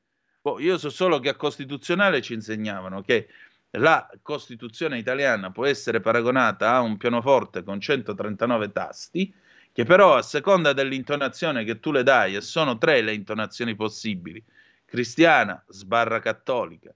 Oh, 0.42 0.60
io 0.60 0.76
so 0.76 0.90
solo 0.90 1.20
che 1.20 1.30
a 1.30 1.36
Costituzionale 1.36 2.20
ci 2.20 2.34
insegnavano 2.34 3.00
che 3.00 3.28
la 3.78 4.08
Costituzione 4.22 4.98
italiana 4.98 5.50
può 5.50 5.66
essere 5.66 6.00
paragonata 6.00 6.74
a 6.74 6.80
un 6.80 6.96
pianoforte 6.96 7.62
con 7.62 7.80
139 7.80 8.72
tasti 8.72 9.34
che 9.72 9.84
però 9.84 10.16
a 10.16 10.22
seconda 10.22 10.74
dell'intonazione 10.74 11.64
che 11.64 11.80
tu 11.80 11.90
le 11.92 12.02
dai, 12.02 12.36
e 12.36 12.42
sono 12.42 12.76
tre 12.76 13.00
le 13.00 13.14
intonazioni 13.14 13.74
possibili, 13.74 14.44
cristiana 14.84 15.62
sbarra 15.68 16.20
cattolica, 16.20 16.94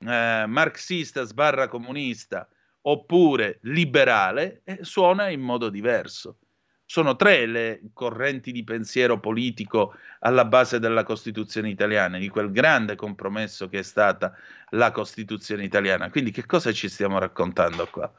eh, 0.00 0.44
marxista 0.46 1.22
sbarra 1.22 1.68
comunista, 1.68 2.48
oppure 2.82 3.58
liberale, 3.62 4.62
eh, 4.64 4.78
suona 4.82 5.28
in 5.28 5.40
modo 5.40 5.68
diverso. 5.68 6.38
Sono 6.88 7.16
tre 7.16 7.46
le 7.46 7.80
correnti 7.92 8.52
di 8.52 8.62
pensiero 8.62 9.18
politico 9.18 9.96
alla 10.20 10.44
base 10.44 10.78
della 10.78 11.02
Costituzione 11.02 11.68
italiana, 11.68 12.16
di 12.16 12.28
quel 12.28 12.52
grande 12.52 12.94
compromesso 12.94 13.68
che 13.68 13.80
è 13.80 13.82
stata 13.82 14.32
la 14.70 14.92
Costituzione 14.92 15.64
italiana. 15.64 16.10
Quindi 16.10 16.30
che 16.30 16.46
cosa 16.46 16.70
ci 16.72 16.88
stiamo 16.88 17.18
raccontando 17.18 17.86
qua? 17.86 18.10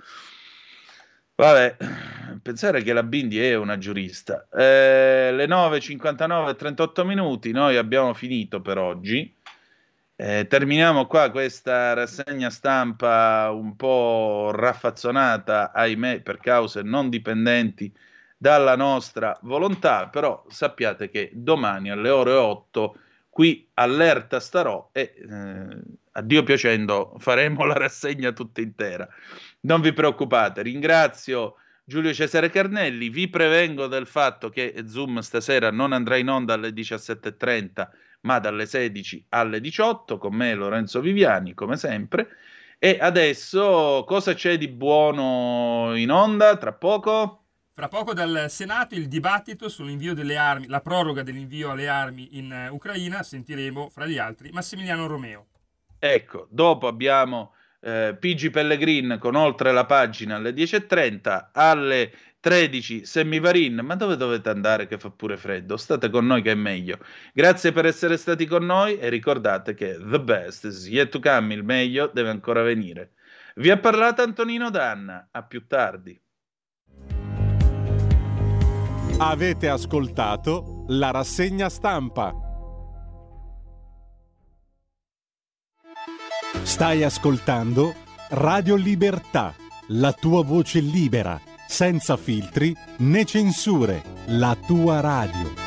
Vabbè, 1.35 1.77
pensare 2.41 2.81
che 2.81 2.93
la 2.93 3.03
Bindi 3.03 3.39
è 3.39 3.55
una 3.55 3.77
giurista. 3.77 4.47
Eh, 4.51 5.31
le 5.31 5.45
9.59 5.45 6.55
38 6.55 7.05
minuti, 7.05 7.51
noi 7.51 7.77
abbiamo 7.77 8.13
finito 8.13 8.59
per 8.59 8.77
oggi. 8.79 9.33
Eh, 10.15 10.47
terminiamo 10.47 11.05
qua 11.05 11.29
questa 11.29 11.93
rassegna 11.93 12.49
stampa 12.49 13.51
un 13.51 13.75
po' 13.75 14.49
raffazzonata, 14.51 15.71
ahimè, 15.71 16.21
per 16.21 16.39
cause 16.39 16.81
non 16.81 17.09
dipendenti 17.09 17.93
dalla 18.37 18.75
nostra 18.75 19.37
volontà, 19.41 20.07
però 20.09 20.45
sappiate 20.47 21.09
che 21.09 21.31
domani 21.33 21.89
alle 21.89 22.09
ore 22.09 22.33
8 22.33 22.99
qui 23.29 23.67
allerta 23.73 24.39
starò 24.39 24.89
e 24.91 25.13
eh, 25.17 25.77
a 26.11 26.21
Dio 26.21 26.43
piacendo 26.43 27.15
faremo 27.17 27.65
la 27.65 27.73
rassegna 27.73 28.31
tutta 28.31 28.61
intera. 28.61 29.07
Non 29.61 29.81
vi 29.81 29.91
preoccupate, 29.93 30.61
ringrazio 30.61 31.55
Giulio 31.83 32.13
Cesare 32.13 32.49
Carnelli, 32.49 33.09
vi 33.09 33.27
prevengo 33.29 33.87
del 33.87 34.07
fatto 34.07 34.49
che 34.49 34.83
Zoom 34.87 35.19
stasera 35.19 35.71
non 35.71 35.93
andrà 35.93 36.17
in 36.17 36.29
onda 36.29 36.53
alle 36.53 36.69
17.30 36.69 37.87
ma 38.21 38.39
dalle 38.39 38.65
16 38.65 39.27
alle 39.29 39.61
18 39.61 40.17
con 40.17 40.33
me 40.33 40.53
Lorenzo 40.53 40.99
Viviani 40.99 41.53
come 41.53 41.77
sempre 41.77 42.27
e 42.79 42.97
adesso 42.99 44.03
cosa 44.05 44.33
c'è 44.33 44.57
di 44.57 44.67
buono 44.67 45.95
in 45.95 46.11
onda 46.11 46.57
tra 46.57 46.73
poco? 46.73 47.46
Fra 47.77 47.89
poco 47.89 48.15
dal 48.15 48.47
Senato 48.49 48.95
il 48.95 49.07
dibattito 49.07 49.69
sull'invio 49.69 50.15
delle 50.15 50.35
armi, 50.35 50.65
la 50.65 50.81
proroga 50.81 51.21
dell'invio 51.21 51.69
alle 51.69 51.87
armi 51.87 52.39
in 52.39 52.69
uh, 52.71 52.73
Ucraina, 52.73 53.21
sentiremo 53.21 53.89
fra 53.89 54.07
gli 54.07 54.17
altri 54.17 54.49
Massimiliano 54.49 55.05
Romeo. 55.05 55.45
Ecco, 55.99 56.47
dopo 56.49 56.87
abbiamo 56.87 57.53
eh, 57.81 58.17
PG 58.19 58.49
Pellegrin 58.49 59.17
con 59.19 59.35
oltre 59.35 59.71
la 59.71 59.85
pagina 59.85 60.37
alle 60.37 60.53
10.30, 60.53 61.49
alle 61.53 62.11
13 62.39 63.05
Semivarin, 63.05 63.75
ma 63.83 63.93
dove 63.93 64.17
dovete 64.17 64.49
andare 64.49 64.87
che 64.87 64.97
fa 64.97 65.11
pure 65.11 65.37
freddo? 65.37 65.77
State 65.77 66.09
con 66.09 66.25
noi 66.25 66.41
che 66.41 66.53
è 66.53 66.55
meglio. 66.55 66.97
Grazie 67.31 67.73
per 67.73 67.85
essere 67.85 68.17
stati 68.17 68.47
con 68.47 68.65
noi 68.65 68.97
e 68.97 69.07
ricordate 69.09 69.75
che 69.75 69.99
the 69.99 70.19
best 70.19 70.65
is 70.65 70.87
yet 70.87 71.09
to 71.09 71.19
come, 71.19 71.53
il 71.53 71.63
meglio 71.63 72.09
deve 72.11 72.29
ancora 72.31 72.63
venire. 72.63 73.11
Vi 73.57 73.69
ha 73.69 73.77
parlato 73.77 74.23
Antonino 74.23 74.71
Danna, 74.71 75.27
a 75.29 75.43
più 75.43 75.67
tardi. 75.67 76.19
Avete 79.19 79.67
ascoltato 79.67 80.83
la 80.89 81.09
rassegna 81.09 81.69
stampa. 81.69 82.35
Stai 86.61 87.03
ascoltando 87.03 87.95
Radio 88.29 88.75
Libertà, 88.75 89.55
la 89.87 90.13
tua 90.13 90.43
voce 90.43 90.81
libera 90.81 91.41
senza 91.67 92.15
filtri 92.15 92.75
né 92.97 93.25
censure, 93.25 94.03
la 94.27 94.55
tua 94.67 94.99
radio. 94.99 95.66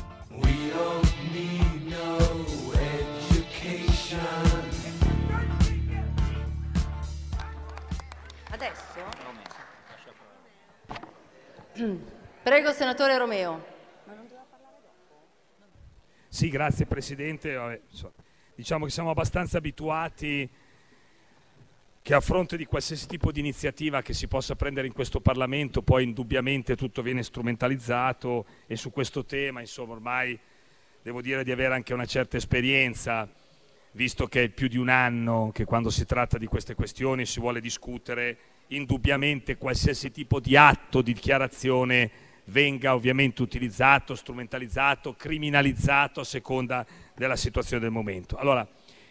Prego, 12.43 12.71
senatore 12.71 13.17
Romeo. 13.17 13.65
Sì, 16.27 16.49
grazie 16.49 16.85
Presidente. 16.85 17.53
Vabbè, 17.53 17.81
diciamo 18.55 18.85
che 18.85 18.91
siamo 18.91 19.09
abbastanza 19.09 19.57
abituati 19.57 20.49
che 22.03 22.13
a 22.15 22.19
fronte 22.19 22.57
di 22.57 22.65
qualsiasi 22.65 23.05
tipo 23.05 23.31
di 23.31 23.39
iniziativa 23.39 24.01
che 24.01 24.13
si 24.13 24.27
possa 24.27 24.55
prendere 24.55 24.87
in 24.87 24.93
questo 24.93 25.19
Parlamento, 25.19 25.83
poi 25.83 26.03
indubbiamente 26.03 26.75
tutto 26.75 27.03
viene 27.03 27.21
strumentalizzato 27.21 28.45
e 28.65 28.75
su 28.75 28.89
questo 28.91 29.23
tema, 29.23 29.59
insomma, 29.59 29.93
ormai 29.93 30.39
devo 31.01 31.21
dire 31.21 31.43
di 31.43 31.51
avere 31.51 31.75
anche 31.75 31.93
una 31.93 32.05
certa 32.05 32.37
esperienza, 32.37 33.29
visto 33.91 34.27
che 34.27 34.45
è 34.45 34.49
più 34.49 34.67
di 34.67 34.77
un 34.77 34.89
anno 34.89 35.51
che 35.53 35.65
quando 35.65 35.91
si 35.91 36.05
tratta 36.05 36.39
di 36.39 36.47
queste 36.47 36.73
questioni 36.73 37.25
si 37.25 37.39
vuole 37.39 37.61
discutere 37.61 38.37
indubbiamente 38.71 39.57
qualsiasi 39.57 40.11
tipo 40.11 40.39
di 40.39 40.55
atto, 40.55 41.01
di 41.01 41.13
dichiarazione 41.13 42.29
venga 42.45 42.93
ovviamente 42.93 43.41
utilizzato, 43.41 44.15
strumentalizzato, 44.15 45.13
criminalizzato 45.13 46.21
a 46.21 46.25
seconda 46.25 46.85
della 47.15 47.35
situazione 47.35 47.81
del 47.81 47.91
momento. 47.91 48.35
Allora, 48.37 48.67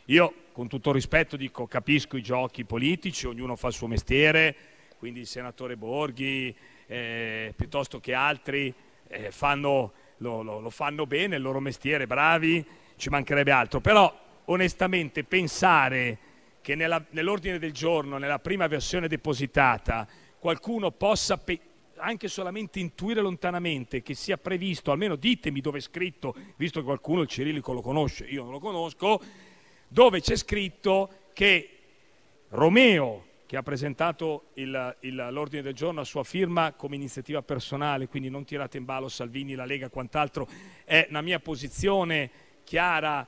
io 0.07 0.35
con 0.53 0.69
tutto 0.69 0.93
rispetto 0.93 1.37
dico, 1.37 1.67
capisco 1.67 2.17
i 2.17 2.23
giochi 2.23 2.65
politici, 2.65 3.27
ognuno 3.27 3.57
fa 3.57 3.69
il 3.69 3.75
suo 3.75 3.87
mestiere, 3.87 4.55
quindi 4.99 5.21
il 5.21 5.27
senatore 5.27 5.77
Borghi 5.77 6.55
eh, 6.87 7.55
piuttosto 7.57 8.01
che 8.01 8.13
altri 8.13 8.73
eh, 9.09 9.31
fanno, 9.31 9.93
lo, 10.19 10.43
lo, 10.43 10.61
lo 10.61 10.71
fanno 10.71 11.07
bene, 11.07 11.37
il 11.37 11.43
loro 11.43 11.61
mestiere, 11.61 12.07
bravi, 12.07 12.65
ci 12.97 13.09
mancherebbe 13.09 13.51
altro, 13.51 13.81
però 13.81 14.13
onestamente 14.47 15.25
pensare 15.25 16.19
che 16.61 16.75
nell'ordine 16.75 17.59
del 17.59 17.73
giorno, 17.73 18.19
nella 18.19 18.39
prima 18.39 18.67
versione 18.67 19.09
depositata, 19.09 20.07
qualcuno 20.39 20.91
possa 20.91 21.41
anche 21.97 22.29
solamente 22.29 22.79
intuire 22.81 23.21
lontanamente 23.21 24.03
che 24.03 24.15
sia 24.15 24.39
previsto, 24.39 24.91
almeno 24.91 25.17
ditemi 25.17 25.61
dove 25.61 25.79
è 25.79 25.83
scritto, 25.83 26.35
visto 26.57 26.81
che 26.81 26.87
qualcuno 26.87 27.23
il 27.23 27.29
cirillico 27.29 27.73
lo 27.73 27.83
conosce, 27.83 28.25
io 28.25 28.43
non 28.43 28.53
lo 28.53 28.59
conosco, 28.59 29.21
dove 29.87 30.21
c'è 30.21 30.37
scritto 30.37 31.11
che 31.33 31.79
Romeo, 32.49 33.27
che 33.47 33.57
ha 33.57 33.63
presentato 33.63 34.51
l'ordine 34.55 35.63
del 35.63 35.75
giorno 35.75 36.01
a 36.01 36.05
sua 36.05 36.25
firma 36.25 36.73
come 36.73 36.95
iniziativa 36.95 37.43
personale, 37.43 38.07
quindi 38.07 38.31
non 38.31 38.45
tirate 38.45 38.79
in 38.79 38.85
ballo 38.85 39.09
Salvini, 39.09 39.55
la 39.55 39.65
Lega, 39.65 39.89
quant'altro, 39.89 40.49
è 40.85 41.07
una 41.11 41.21
mia 41.21 41.41
posizione 41.41 42.31
chiara 42.65 43.27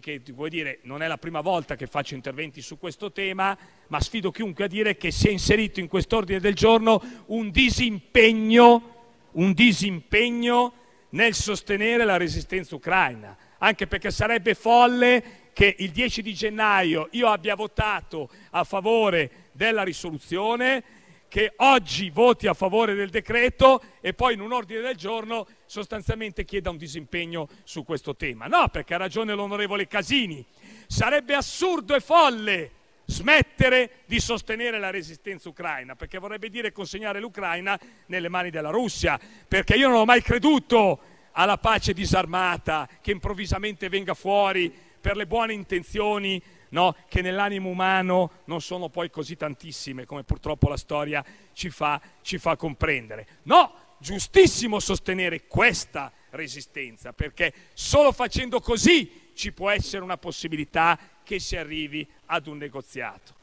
che 0.00 0.48
dire, 0.48 0.80
non 0.82 1.02
è 1.02 1.06
la 1.06 1.18
prima 1.18 1.40
volta 1.40 1.76
che 1.76 1.86
faccio 1.86 2.16
interventi 2.16 2.60
su 2.60 2.78
questo 2.78 3.12
tema, 3.12 3.56
ma 3.86 4.00
sfido 4.00 4.32
chiunque 4.32 4.64
a 4.64 4.66
dire 4.66 4.96
che 4.96 5.12
si 5.12 5.28
è 5.28 5.30
inserito 5.30 5.78
in 5.78 5.86
quest'ordine 5.86 6.40
del 6.40 6.54
giorno 6.54 7.00
un 7.26 7.50
disimpegno, 7.50 8.94
un 9.32 9.52
disimpegno 9.52 10.72
nel 11.10 11.32
sostenere 11.32 12.04
la 12.04 12.16
resistenza 12.16 12.74
ucraina, 12.74 13.36
anche 13.58 13.86
perché 13.86 14.10
sarebbe 14.10 14.54
folle 14.54 15.50
che 15.52 15.76
il 15.78 15.90
10 15.90 16.22
di 16.22 16.34
gennaio 16.34 17.08
io 17.12 17.28
abbia 17.28 17.54
votato 17.54 18.28
a 18.50 18.64
favore 18.64 19.30
della 19.52 19.84
risoluzione 19.84 20.82
che 21.28 21.52
oggi 21.56 22.10
voti 22.10 22.46
a 22.46 22.54
favore 22.54 22.94
del 22.94 23.10
decreto 23.10 23.82
e 24.00 24.14
poi 24.14 24.34
in 24.34 24.40
un 24.40 24.52
ordine 24.52 24.80
del 24.80 24.96
giorno 24.96 25.46
sostanzialmente 25.66 26.44
chieda 26.44 26.70
un 26.70 26.78
disimpegno 26.78 27.48
su 27.64 27.84
questo 27.84 28.16
tema. 28.16 28.46
No, 28.46 28.68
perché 28.68 28.94
ha 28.94 28.98
ragione 28.98 29.34
l'onorevole 29.34 29.86
Casini. 29.86 30.44
Sarebbe 30.86 31.34
assurdo 31.34 31.94
e 31.94 32.00
folle 32.00 32.70
smettere 33.04 34.02
di 34.04 34.20
sostenere 34.20 34.78
la 34.78 34.90
resistenza 34.90 35.48
ucraina, 35.48 35.96
perché 35.96 36.18
vorrebbe 36.18 36.50
dire 36.50 36.72
consegnare 36.72 37.20
l'Ucraina 37.20 37.78
nelle 38.06 38.28
mani 38.28 38.50
della 38.50 38.70
Russia, 38.70 39.18
perché 39.46 39.74
io 39.76 39.88
non 39.88 39.98
ho 39.98 40.04
mai 40.04 40.22
creduto 40.22 41.00
alla 41.32 41.56
pace 41.56 41.92
disarmata 41.92 42.88
che 43.00 43.10
improvvisamente 43.10 43.88
venga 43.88 44.14
fuori 44.14 44.72
per 45.00 45.16
le 45.16 45.26
buone 45.26 45.52
intenzioni 45.52 46.42
no? 46.70 46.94
che 47.08 47.22
nell'animo 47.22 47.68
umano 47.68 48.30
non 48.44 48.60
sono 48.60 48.88
poi 48.88 49.10
così 49.10 49.36
tantissime 49.36 50.04
come 50.04 50.24
purtroppo 50.24 50.68
la 50.68 50.76
storia 50.76 51.24
ci 51.52 51.70
fa, 51.70 52.00
ci 52.22 52.38
fa 52.38 52.56
comprendere. 52.56 53.26
No, 53.44 53.72
giustissimo 53.98 54.80
sostenere 54.80 55.46
questa 55.46 56.12
resistenza, 56.30 57.12
perché 57.12 57.52
solo 57.72 58.12
facendo 58.12 58.60
così 58.60 59.30
ci 59.34 59.52
può 59.52 59.70
essere 59.70 60.02
una 60.02 60.18
possibilità 60.18 60.98
che 61.22 61.38
si 61.38 61.56
arrivi 61.56 62.06
ad 62.26 62.46
un 62.46 62.58
negoziato. 62.58 63.36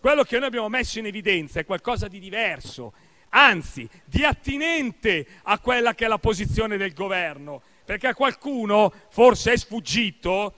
Quello 0.00 0.22
che 0.22 0.38
noi 0.38 0.48
abbiamo 0.48 0.68
messo 0.68 0.98
in 0.98 1.06
evidenza 1.06 1.60
è 1.60 1.64
qualcosa 1.64 2.08
di 2.08 2.18
diverso, 2.18 2.92
anzi 3.30 3.88
di 4.04 4.24
attinente 4.24 5.26
a 5.42 5.58
quella 5.58 5.94
che 5.94 6.06
è 6.06 6.08
la 6.08 6.18
posizione 6.18 6.76
del 6.76 6.94
governo, 6.94 7.62
perché 7.84 8.08
a 8.08 8.14
qualcuno 8.14 8.92
forse 9.10 9.52
è 9.52 9.56
sfuggito 9.56 10.54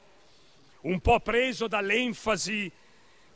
un 0.82 1.00
po' 1.00 1.20
preso 1.20 1.68
dall'enfasi 1.68 2.70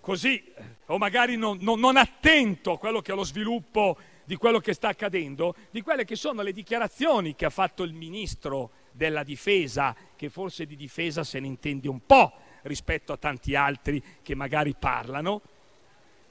così, 0.00 0.42
o 0.86 0.98
magari 0.98 1.36
non, 1.36 1.58
non, 1.60 1.80
non 1.80 1.96
attento 1.96 2.72
a 2.72 2.78
quello 2.78 3.00
che 3.00 3.12
è 3.12 3.14
lo 3.14 3.24
sviluppo 3.24 3.98
di 4.24 4.36
quello 4.36 4.58
che 4.58 4.72
sta 4.72 4.88
accadendo, 4.88 5.54
di 5.70 5.82
quelle 5.82 6.04
che 6.04 6.16
sono 6.16 6.42
le 6.42 6.52
dichiarazioni 6.52 7.34
che 7.34 7.44
ha 7.44 7.50
fatto 7.50 7.82
il 7.82 7.92
ministro 7.92 8.70
della 8.92 9.22
difesa, 9.22 9.94
che 10.16 10.28
forse 10.28 10.66
di 10.66 10.76
difesa 10.76 11.22
se 11.22 11.38
ne 11.38 11.46
intende 11.46 11.88
un 11.88 12.04
po' 12.04 12.32
rispetto 12.62 13.12
a 13.12 13.16
tanti 13.16 13.54
altri 13.54 14.02
che 14.22 14.34
magari 14.34 14.74
parlano, 14.78 15.42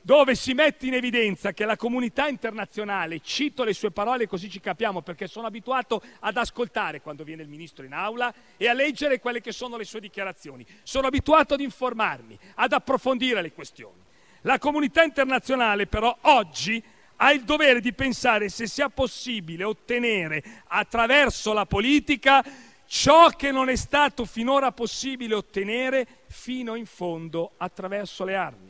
dove 0.06 0.36
si 0.36 0.54
mette 0.54 0.86
in 0.86 0.94
evidenza 0.94 1.52
che 1.52 1.65
la 1.65 1.76
comunità 1.76 2.28
internazionale, 2.28 3.22
cito 3.22 3.63
le 3.63 3.74
sue 3.74 3.89
parole 3.89 4.28
così 4.28 4.52
ci 4.52 4.60
capiamo 4.60 5.02
perché 5.02 5.26
sono 5.26 5.48
abituato 5.48 6.00
ad 6.20 6.38
ascoltare 6.38 7.02
quando 7.02 7.24
viene 7.24 7.41
il 7.41 7.48
ministro 7.48 7.84
in 7.86 7.94
aula 7.94 8.32
e 8.56 8.68
a 8.68 8.74
leggere 8.74 9.20
quelle 9.20 9.41
che 9.41 9.52
sono 9.52 9.78
le 9.78 9.84
sue 9.84 10.00
dichiarazioni, 10.00 10.63
sono 10.84 11.08
abituato 11.08 11.56
ad 11.56 11.60
informarmi, 11.60 12.38
ad 12.54 12.74
approfondire 12.74 13.41
le 13.41 13.52
questioni. 13.52 14.00
La 14.41 14.60
comunità 14.60 15.02
internazionale 15.02 15.88
però 15.88 16.15
oggi 16.22 16.84
ha 17.15 17.32
il 17.32 17.44
dovere 17.44 17.82
di 17.82 17.91
pensare 17.91 18.48
se 18.50 18.68
sia 18.68 18.89
possibile 18.89 19.63
ottenere 19.63 20.44
attraverso 20.68 21.52
la 21.52 21.65
politica 21.65 22.46
ciò 22.86 23.30
che 23.30 23.50
non 23.50 23.70
è 23.70 23.76
stato 23.76 24.24
finora 24.26 24.72
possibile 24.72 25.34
ottenere 25.34 26.06
fino 26.28 26.76
in 26.76 26.86
fondo 26.86 27.54
attraverso 27.58 28.24
le 28.24 28.36
armi. 28.36 28.64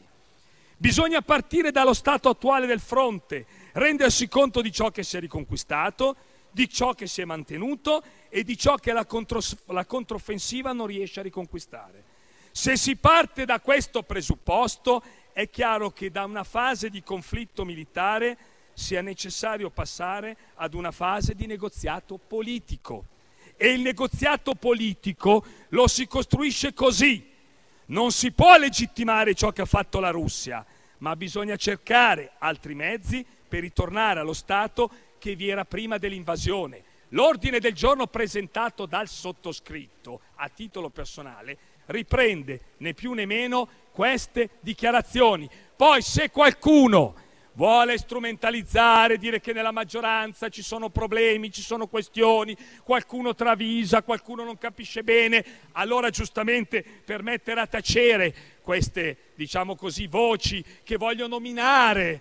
Bisogna 0.86 1.24
partire 1.24 1.72
dallo 1.72 1.96
stato 1.96 2.30
attuale 2.30 2.68
del 2.68 2.80
fronte, 2.80 3.48
rendersi 3.72 4.28
conto 4.28 4.62
di 4.62 4.72
ciò 4.72 4.92
che 4.92 5.02
si 5.02 5.18
è 5.18 5.20
riconquistato, 5.20 6.16
di 6.52 6.70
ciò 6.70 6.94
che 6.94 7.08
si 7.08 7.22
è 7.22 7.26
mantenuto 7.26 8.04
e 8.30 8.44
di 8.44 8.56
ciò 8.56 8.76
che 8.76 8.94
la, 8.94 9.04
contro, 9.04 9.40
la 9.70 9.84
controffensiva 9.84 10.74
non 10.74 10.86
riesce 10.86 11.22
a 11.22 11.24
riconquistare. 11.24 12.04
Se 12.52 12.78
si 12.78 12.98
parte 12.98 13.46
da 13.46 13.60
questo 13.62 14.04
presupposto, 14.04 15.02
è 15.34 15.50
chiaro 15.50 15.90
che 15.90 16.12
da 16.12 16.24
una 16.24 16.44
fase 16.44 16.92
di 16.92 17.02
conflitto 17.02 17.66
militare 17.66 18.38
sia 18.74 19.02
necessario 19.02 19.72
passare 19.72 20.38
ad 20.54 20.76
una 20.76 20.92
fase 20.92 21.34
di 21.34 21.48
negoziato 21.48 22.20
politico. 22.20 23.06
E 23.58 23.70
il 23.70 23.82
negoziato 23.82 24.54
politico 24.54 25.44
lo 25.70 25.88
si 25.88 26.06
costruisce 26.06 26.76
così 26.76 27.34
non 27.88 28.12
si 28.12 28.32
può 28.32 28.58
legittimare 28.58 29.36
ciò 29.36 29.52
che 29.52 29.62
ha 29.62 29.66
fatto 29.66 30.00
la 30.00 30.10
Russia, 30.10 30.66
ma 31.06 31.16
bisogna 31.16 31.56
cercare 31.56 32.32
altri 32.40 32.74
mezzi 32.74 33.24
per 33.48 33.60
ritornare 33.60 34.22
allo 34.22 34.34
stato 34.34 34.90
che 35.20 35.36
vi 35.36 35.50
era 35.50 35.64
prima 35.64 36.00
dell'invasione. 36.00 36.82
L'ordine 37.10 37.60
del 37.60 37.74
giorno 37.74 38.08
presentato 38.08 38.88
dal 38.88 39.08
sottoscritto 39.08 40.22
a 40.38 40.50
titolo 40.50 40.90
personale 40.90 41.58
riprende 41.86 42.60
né 42.78 42.96
più 42.96 43.14
né 43.14 43.28
meno 43.28 43.70
queste 43.92 44.50
dichiarazioni. 44.62 45.48
Poi 45.76 46.02
se 46.02 46.32
qualcuno 46.32 47.14
vuole 47.56 47.98
strumentalizzare, 47.98 49.20
dire 49.20 49.40
che 49.40 49.54
nella 49.54 49.72
maggioranza 49.72 50.50
ci 50.50 50.62
sono 50.62 50.90
problemi, 50.90 51.52
ci 51.52 51.62
sono 51.62 51.88
questioni, 51.88 52.58
qualcuno 52.84 53.36
travisa, 53.36 54.02
qualcuno 54.02 54.44
non 54.44 54.58
capisce 54.58 55.04
bene, 55.04 55.46
allora 55.74 56.10
giustamente 56.10 56.84
per 56.84 57.22
mettere 57.22 57.62
a 57.62 57.68
tacere 57.68 58.36
queste, 58.66 59.18
diciamo 59.36 59.76
così, 59.76 60.08
voci 60.08 60.66
che 60.84 60.98
vogliono 60.98 61.40
minare 61.40 62.20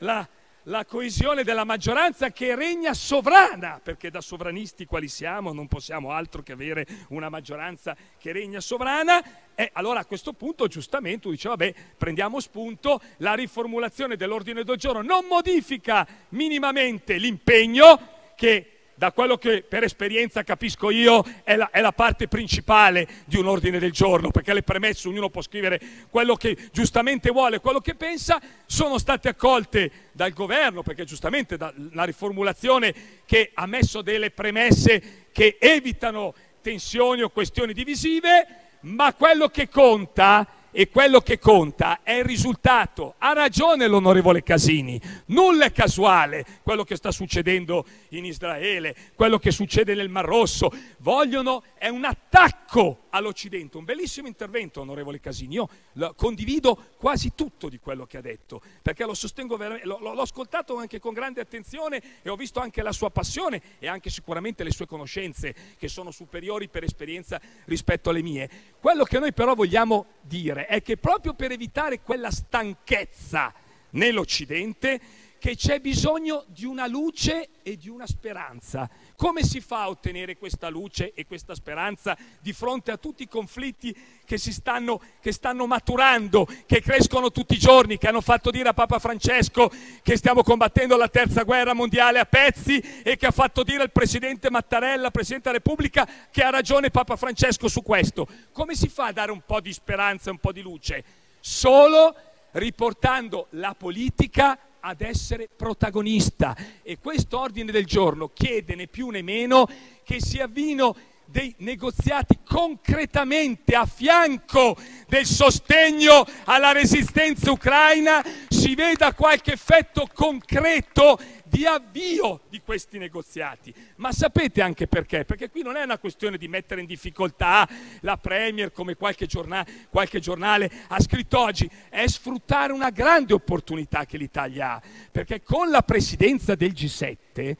la, 0.00 0.28
la 0.64 0.84
coesione 0.84 1.42
della 1.42 1.64
maggioranza 1.64 2.30
che 2.30 2.54
regna 2.54 2.92
sovrana, 2.92 3.80
perché 3.82 4.10
da 4.10 4.20
sovranisti 4.20 4.84
quali 4.84 5.08
siamo? 5.08 5.54
Non 5.54 5.68
possiamo 5.68 6.12
altro 6.12 6.42
che 6.42 6.52
avere 6.52 6.86
una 7.08 7.30
maggioranza 7.30 7.96
che 8.18 8.32
regna 8.32 8.60
sovrana, 8.60 9.54
e 9.54 9.70
allora 9.72 10.00
a 10.00 10.04
questo 10.04 10.34
punto 10.34 10.66
giustamente 10.66 11.30
dice 11.30 11.48
vabbè 11.48 11.74
prendiamo 11.96 12.40
spunto, 12.40 13.00
la 13.18 13.32
riformulazione 13.32 14.16
dell'ordine 14.16 14.64
del 14.64 14.76
giorno 14.76 15.00
non 15.00 15.24
modifica 15.24 16.06
minimamente 16.28 17.16
l'impegno 17.16 18.34
che 18.36 18.75
da 18.96 19.12
quello 19.12 19.36
che 19.36 19.62
per 19.62 19.84
esperienza 19.84 20.42
capisco 20.42 20.90
io 20.90 21.22
è 21.44 21.54
la, 21.54 21.70
è 21.70 21.80
la, 21.80 21.92
parte 21.92 22.28
principale 22.28 23.06
di 23.26 23.36
un 23.36 23.46
ordine 23.46 23.78
del 23.78 23.92
giorno, 23.92 24.30
perché 24.30 24.54
le 24.54 24.62
premesse 24.62 25.06
ognuno 25.08 25.28
può 25.28 25.42
scrivere 25.42 25.78
quello 26.10 26.34
che 26.34 26.56
giustamente 26.72 27.30
vuole, 27.30 27.60
quello 27.60 27.80
che 27.80 27.94
pensa, 27.94 28.40
sono 28.64 28.98
state 28.98 29.28
accolte 29.28 29.90
dal 30.12 30.32
governo, 30.32 30.82
perché 30.82 31.04
giustamente 31.04 31.58
la 31.92 32.04
riformulazione 32.04 32.94
che 33.26 33.50
ha 33.52 33.66
messo 33.66 34.00
delle 34.00 34.30
premesse 34.30 35.26
che 35.30 35.58
evitano 35.60 36.34
tensioni 36.62 37.20
o 37.20 37.28
questioni 37.28 37.74
divisive, 37.74 38.46
ma 38.80 39.12
quello 39.12 39.48
che 39.48 39.68
conta 39.68 40.46
e 40.78 40.90
quello 40.90 41.20
che 41.20 41.38
conta 41.38 42.00
è 42.02 42.12
il 42.12 42.24
risultato. 42.24 43.14
Ha 43.16 43.32
ragione 43.32 43.86
l'onorevole 43.86 44.42
Casini, 44.42 45.00
nulla 45.28 45.64
è 45.64 45.72
casuale 45.72 46.44
quello 46.62 46.84
che 46.84 46.96
sta 46.96 47.10
succedendo 47.10 47.86
in 48.10 48.26
Israele, 48.26 48.94
quello 49.14 49.38
che 49.38 49.52
succede 49.52 49.94
nel 49.94 50.10
Mar 50.10 50.26
Rosso. 50.26 50.70
Vogliono, 50.98 51.62
è 51.78 51.88
un 51.88 52.04
attacco 52.04 52.65
all'Occidente. 53.10 53.76
Un 53.76 53.84
bellissimo 53.84 54.26
intervento, 54.26 54.80
onorevole 54.80 55.20
Casini. 55.20 55.54
Io 55.54 55.68
condivido 56.16 56.94
quasi 56.98 57.32
tutto 57.34 57.68
di 57.68 57.78
quello 57.78 58.06
che 58.06 58.18
ha 58.18 58.20
detto, 58.20 58.60
perché 58.82 59.04
lo 59.04 59.14
sostengo 59.14 59.56
veramente, 59.56 59.86
l'ho 59.86 60.20
ascoltato 60.20 60.76
anche 60.76 60.98
con 60.98 61.14
grande 61.14 61.40
attenzione 61.40 62.02
e 62.22 62.28
ho 62.28 62.36
visto 62.36 62.60
anche 62.60 62.82
la 62.82 62.92
sua 62.92 63.10
passione 63.10 63.62
e 63.78 63.86
anche 63.86 64.10
sicuramente 64.10 64.64
le 64.64 64.72
sue 64.72 64.86
conoscenze, 64.86 65.54
che 65.78 65.88
sono 65.88 66.10
superiori 66.10 66.68
per 66.68 66.84
esperienza 66.84 67.40
rispetto 67.64 68.10
alle 68.10 68.22
mie. 68.22 68.50
Quello 68.80 69.04
che 69.04 69.18
noi 69.18 69.32
però 69.32 69.54
vogliamo 69.54 70.06
dire 70.20 70.66
è 70.66 70.82
che 70.82 70.96
proprio 70.96 71.34
per 71.34 71.52
evitare 71.52 72.00
quella 72.00 72.30
stanchezza 72.30 73.54
nell'Occidente, 73.90 75.00
che 75.46 75.54
c'è 75.54 75.78
bisogno 75.78 76.42
di 76.48 76.64
una 76.64 76.88
luce 76.88 77.50
e 77.62 77.76
di 77.76 77.88
una 77.88 78.04
speranza. 78.04 78.90
Come 79.14 79.44
si 79.44 79.60
fa 79.60 79.82
a 79.82 79.88
ottenere 79.90 80.36
questa 80.36 80.68
luce 80.68 81.12
e 81.14 81.24
questa 81.24 81.54
speranza 81.54 82.16
di 82.40 82.52
fronte 82.52 82.90
a 82.90 82.96
tutti 82.96 83.22
i 83.22 83.28
conflitti 83.28 83.96
che, 84.24 84.38
stanno, 84.38 85.00
che 85.20 85.30
stanno 85.30 85.68
maturando, 85.68 86.48
che 86.66 86.82
crescono 86.82 87.30
tutti 87.30 87.54
i 87.54 87.58
giorni, 87.58 87.96
che 87.96 88.08
hanno 88.08 88.22
fatto 88.22 88.50
dire 88.50 88.70
a 88.70 88.74
Papa 88.74 88.98
Francesco 88.98 89.70
che 90.02 90.16
stiamo 90.16 90.42
combattendo 90.42 90.96
la 90.96 91.06
terza 91.06 91.44
guerra 91.44 91.74
mondiale 91.74 92.18
a 92.18 92.24
pezzi 92.24 92.80
e 93.04 93.16
che 93.16 93.26
ha 93.26 93.30
fatto 93.30 93.62
dire 93.62 93.82
al 93.82 93.92
Presidente 93.92 94.50
Mattarella, 94.50 95.12
Presidente 95.12 95.50
della 95.50 95.62
Repubblica, 95.62 96.08
che 96.28 96.42
ha 96.42 96.50
ragione 96.50 96.90
Papa 96.90 97.14
Francesco 97.14 97.68
su 97.68 97.84
questo? 97.84 98.26
Come 98.50 98.74
si 98.74 98.88
fa 98.88 99.06
a 99.06 99.12
dare 99.12 99.30
un 99.30 99.42
po' 99.46 99.60
di 99.60 99.72
speranza 99.72 100.28
un 100.28 100.38
po' 100.38 100.50
di 100.50 100.60
luce? 100.60 101.04
Solo 101.38 102.16
riportando 102.50 103.46
la 103.50 103.76
politica 103.78 104.58
ad 104.86 105.00
essere 105.00 105.48
protagonista. 105.54 106.56
E 106.82 106.98
questo 106.98 107.40
ordine 107.40 107.72
del 107.72 107.86
giorno 107.86 108.30
chiede 108.32 108.76
né 108.76 108.86
più 108.86 109.08
né 109.08 109.20
meno 109.20 109.68
che 110.04 110.20
si 110.20 110.38
avvino 110.38 110.94
dei 111.26 111.54
negoziati 111.58 112.38
concretamente 112.44 113.74
a 113.74 113.86
fianco 113.86 114.76
del 115.08 115.26
sostegno 115.26 116.26
alla 116.44 116.72
resistenza 116.72 117.50
ucraina, 117.50 118.24
si 118.48 118.74
veda 118.74 119.14
qualche 119.14 119.52
effetto 119.52 120.08
concreto 120.12 121.18
di 121.44 121.64
avvio 121.64 122.40
di 122.48 122.60
questi 122.60 122.98
negoziati. 122.98 123.72
Ma 123.96 124.12
sapete 124.12 124.60
anche 124.60 124.86
perché? 124.86 125.24
Perché 125.24 125.50
qui 125.50 125.62
non 125.62 125.76
è 125.76 125.82
una 125.82 125.98
questione 125.98 126.36
di 126.36 126.48
mettere 126.48 126.80
in 126.80 126.86
difficoltà 126.86 127.68
la 128.00 128.16
Premier, 128.16 128.72
come 128.72 128.96
qualche 128.96 129.26
giornale, 129.26 129.86
qualche 129.90 130.20
giornale 130.20 130.70
ha 130.88 131.00
scritto 131.00 131.38
oggi, 131.38 131.70
è 131.88 132.06
sfruttare 132.06 132.72
una 132.72 132.90
grande 132.90 133.32
opportunità 133.32 134.04
che 134.04 134.16
l'Italia 134.16 134.72
ha. 134.72 134.82
Perché 135.10 135.42
con 135.42 135.70
la 135.70 135.82
presidenza 135.82 136.54
del 136.54 136.72
G7 136.72 137.56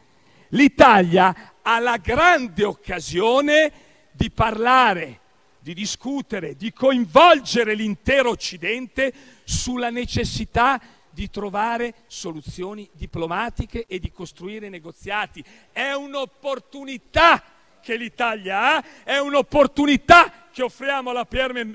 l'Italia 0.56 1.52
ha 1.62 1.78
la 1.78 1.98
grande 1.98 2.64
occasione 2.64 3.72
di 4.10 4.30
parlare, 4.30 5.20
di 5.60 5.74
discutere, 5.74 6.56
di 6.56 6.72
coinvolgere 6.72 7.74
l'intero 7.74 8.30
Occidente 8.30 9.12
sulla 9.44 9.90
necessità 9.90 10.80
di 11.10 11.30
trovare 11.30 11.94
soluzioni 12.06 12.88
diplomatiche 12.92 13.84
e 13.86 13.98
di 13.98 14.10
costruire 14.10 14.68
negoziati. 14.68 15.44
È 15.70 15.92
un'opportunità 15.92 17.42
che 17.82 17.96
l'Italia 17.96 18.76
ha, 18.76 18.84
è 19.04 19.18
un'opportunità 19.18 20.48
che 20.50 20.62
offriamo 20.62 21.10
alla, 21.10 21.26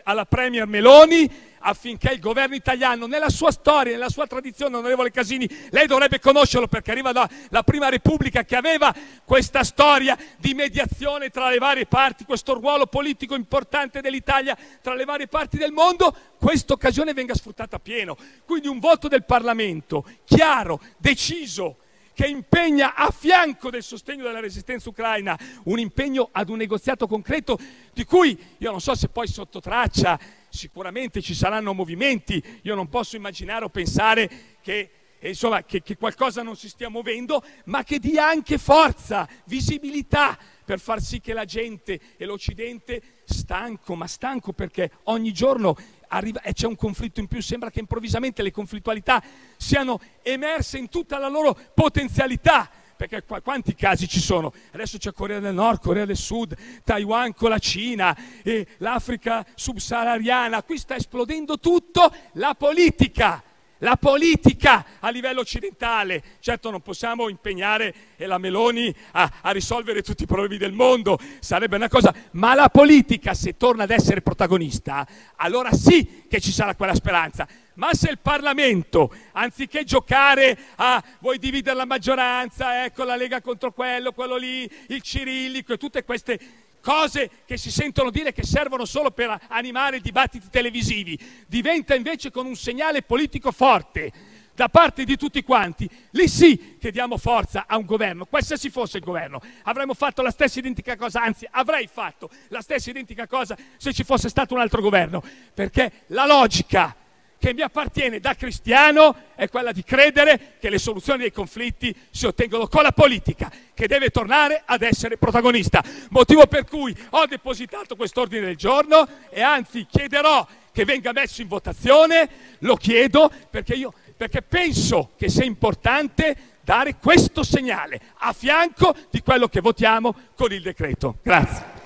alla 0.04 0.26
Premier 0.26 0.68
Meloni 0.68 1.30
affinché 1.62 2.12
il 2.12 2.20
governo 2.20 2.56
italiano, 2.56 3.06
nella 3.06 3.30
sua 3.30 3.52
storia, 3.52 3.94
nella 3.94 4.10
sua 4.10 4.28
tradizione, 4.28 4.76
onorevole 4.76 5.12
Casini, 5.12 5.50
lei 5.70 5.88
dovrebbe 5.88 6.20
conoscerlo 6.20 6.68
perché 6.68 6.92
arriva 6.92 7.12
dalla 7.12 7.64
Prima 7.64 7.90
Repubblica 7.90 8.44
che 8.44 8.56
aveva 8.56 8.94
questa 9.24 9.64
storia 9.64 10.18
di 10.38 10.54
mediazione 10.54 11.30
tra 11.30 11.50
le 11.50 11.58
varie 11.58 11.86
parti, 11.86 12.26
questo 12.26 12.54
ruolo 12.54 12.88
politico 12.88 13.36
importante 13.36 14.02
dell'Italia 14.02 14.58
tra 14.82 14.94
le 14.94 15.06
varie 15.06 15.28
parti 15.28 15.58
del 15.58 15.72
mondo, 15.72 16.14
questa 16.38 16.74
occasione 16.74 17.14
venga 17.14 17.36
sfruttata 17.36 17.78
a 17.78 17.80
pieno. 17.80 18.18
Quindi 18.46 18.68
un 18.68 18.80
voto 18.80 19.08
del 19.08 19.24
Parlamento 19.24 20.06
chiaro, 20.26 20.82
deciso, 20.98 21.78
che 22.14 22.28
impegna 22.28 22.94
a 22.94 23.10
fianco 23.10 23.70
del 23.70 23.84
sostegno 23.84 24.24
della 24.24 24.40
resistenza 24.40 24.90
ucraina 24.90 25.38
un 25.64 25.80
impegno 25.80 26.30
ad 26.32 26.50
un 26.50 26.58
negoziato 26.58 27.08
concreto 27.08 27.58
di 27.94 28.04
cui 28.04 28.38
io 28.58 28.70
non 28.70 28.82
so 28.82 28.94
se 28.96 29.08
poi 29.08 29.28
sotto 29.28 29.60
traccia 29.60 30.20
sicuramente 30.52 31.22
ci 31.22 31.34
saranno 31.34 31.74
movimenti, 31.74 32.44
io 32.64 32.76
non 32.76 32.90
posso 32.90 33.16
immaginare 33.16 33.66
o 33.66 33.70
pensare 33.70 34.30
che, 34.62 34.90
insomma, 35.22 35.64
che, 35.64 35.82
che 35.82 35.98
qualcosa 35.98 36.44
non 36.44 36.56
si 36.56 36.68
stia 36.68 36.90
muovendo, 36.90 37.44
ma 37.66 37.84
che 37.84 38.00
dia 38.00 38.28
anche 38.28 38.58
forza, 38.58 39.28
visibilità 39.46 40.38
per 40.64 40.80
far 40.80 41.02
sì 41.02 41.20
che 41.20 41.34
la 41.34 41.46
gente 41.46 42.00
e 42.18 42.26
l'Occidente, 42.26 43.02
stanco, 43.24 43.96
ma 43.96 44.08
stanco 44.08 44.52
perché 44.52 44.92
ogni 45.04 45.32
giorno 45.32 45.76
arriva, 46.10 46.42
e 46.42 46.54
c'è 46.54 46.68
un 46.68 46.76
conflitto 46.76 47.22
in 47.22 47.28
più, 47.28 47.42
sembra 47.42 47.72
che 47.72 47.80
improvvisamente 47.80 48.44
le 48.44 48.52
conflittualità 48.52 49.24
siano 49.58 50.00
emerse 50.22 50.78
in 50.78 50.90
tutta 50.90 51.18
la 51.18 51.30
loro 51.30 51.58
potenzialità 51.74 52.70
perché 53.02 53.24
qua, 53.24 53.42
quanti 53.42 53.74
casi 53.74 54.08
ci 54.08 54.20
sono? 54.20 54.54
Adesso 54.74 55.00
c'è 55.00 55.12
Corea 55.12 55.40
del 55.40 55.56
Nord, 55.56 55.82
Corea 55.82 56.06
del 56.06 56.16
Sud, 56.16 56.56
Taiwan 56.84 57.34
con 57.34 57.50
la 57.50 57.58
Cina, 57.58 58.16
e 58.44 58.68
l'Africa 58.78 59.44
subsahariana, 59.56 60.62
qui 60.62 60.78
sta 60.78 60.96
esplodendo 60.96 61.58
tutto, 61.58 62.14
la 62.34 62.54
politica 62.54 63.42
la 63.84 63.98
politica 63.98 64.86
a 65.00 65.10
livello 65.10 65.40
occidentale. 65.40 66.22
Certo 66.40 66.70
non 66.70 66.82
possiamo 66.82 67.30
impegnare 67.30 67.94
la 68.18 68.38
Meloni 68.38 68.94
a, 69.14 69.32
a, 69.42 69.50
risolvere 69.50 70.04
tutti 70.04 70.22
i 70.22 70.28
problemi 70.28 70.58
del 70.58 70.72
mondo, 70.72 71.18
sarebbe 71.40 71.78
una 71.78 71.90
cosa, 71.90 72.14
ma 72.34 72.54
la 72.54 72.70
politica 72.70 73.34
se 73.34 73.58
torna 73.58 73.82
ad 73.82 73.90
essere 73.90 74.22
protagonista, 74.22 75.08
allora 75.38 75.72
sì 75.72 76.26
che 76.30 76.40
ci 76.40 76.52
sarà 76.52 76.76
quella 76.76 76.94
speranza. 76.94 77.48
Ma 77.82 77.96
se 77.96 78.12
il 78.12 78.20
Parlamento, 78.20 79.12
anziché 79.32 79.84
giocare 79.84 80.56
a 80.76 81.04
vuoi 81.18 81.40
dividere 81.40 81.76
la 81.76 81.86
maggioranza, 81.86 82.84
ecco 82.84 83.04
la 83.04 83.16
Lega 83.16 83.42
contro 83.42 83.72
quello, 83.72 84.12
quello 84.12 84.36
lì, 84.36 84.70
il 84.90 85.02
cirillico 85.02 85.74
e 85.74 85.78
tutte 85.78 86.04
queste 86.04 86.40
cose 86.80 87.28
che 87.44 87.58
si 87.58 87.72
sentono 87.72 88.12
dire 88.12 88.34
che 88.34 88.44
servono 88.44 88.86
solo 88.86 89.10
per 89.10 89.36
animare 89.48 90.00
dibattiti 90.00 90.48
televisivi, 90.52 91.18
diventa 91.48 91.96
invece 91.96 92.30
con 92.30 92.46
un 92.46 92.56
segnale 92.56 93.02
politico 93.02 93.52
forte 93.52 94.12
da 94.54 94.70
parte 94.70 95.04
di 95.04 95.18
tutti 95.18 95.42
quanti, 95.42 95.90
lì 96.12 96.28
sì 96.28 96.78
che 96.80 96.92
diamo 96.92 97.18
forza 97.18 97.66
a 97.68 97.78
un 97.78 97.86
governo, 97.86 98.26
qualsiasi 98.26 98.70
fosse 98.70 98.98
il 98.98 99.04
governo. 99.04 99.42
Avremmo 99.64 99.96
fatto 99.96 100.22
la 100.22 100.30
stessa 100.30 100.60
identica 100.60 100.96
cosa, 100.96 101.24
anzi 101.24 101.48
avrei 101.50 101.90
fatto 101.92 102.30
la 102.50 102.62
stessa 102.62 102.92
identica 102.92 103.26
cosa 103.26 103.58
se 103.78 103.92
ci 103.92 104.04
fosse 104.04 104.30
stato 104.30 104.54
un 104.54 104.60
altro 104.60 104.82
governo, 104.82 105.24
perché 105.56 106.04
la 106.08 106.28
logica 106.28 106.96
che 107.42 107.56
mi 107.56 107.62
appartiene 107.62 108.20
da 108.20 108.36
cristiano 108.36 109.16
è 109.34 109.50
quella 109.50 109.72
di 109.72 109.84
credere 109.84 110.58
che 110.60 110.70
le 110.70 110.78
soluzioni 110.78 111.22
dei 111.22 111.32
conflitti 111.32 111.94
si 112.12 112.28
ottengono 112.28 112.68
con 112.68 112.84
la 112.84 112.92
politica, 112.92 113.52
che 113.74 113.88
deve 113.88 114.12
tornare 114.12 114.62
ad 114.64 114.84
essere 114.84 115.18
protagonista. 115.18 115.84
Motivo 116.10 116.46
per 116.46 116.66
cui 116.66 116.96
ho 117.10 117.26
depositato 117.26 117.96
quest'ordine 117.96 118.46
del 118.46 118.58
giorno 118.58 119.08
e 119.32 119.42
anzi 119.42 119.88
chiederò 119.90 120.46
che 120.72 120.86
venga 120.86 121.14
messo 121.14 121.42
in 121.42 121.48
votazione, 121.48 122.30
lo 122.60 122.76
chiedo 122.76 123.32
perché 123.50 123.74
io 123.74 123.92
perché 124.16 124.44
penso 124.44 125.14
che 125.18 125.28
sia 125.28 125.44
importante 125.44 126.60
dare 126.62 126.98
questo 126.98 127.42
segnale 127.42 128.00
a 128.18 128.34
fianco 128.34 128.96
di 129.10 129.24
quello 129.24 129.48
che 129.48 129.62
votiamo 129.62 130.14
con 130.36 130.54
il 130.54 130.62
decreto. 130.62 131.18
Grazie. 131.24 131.81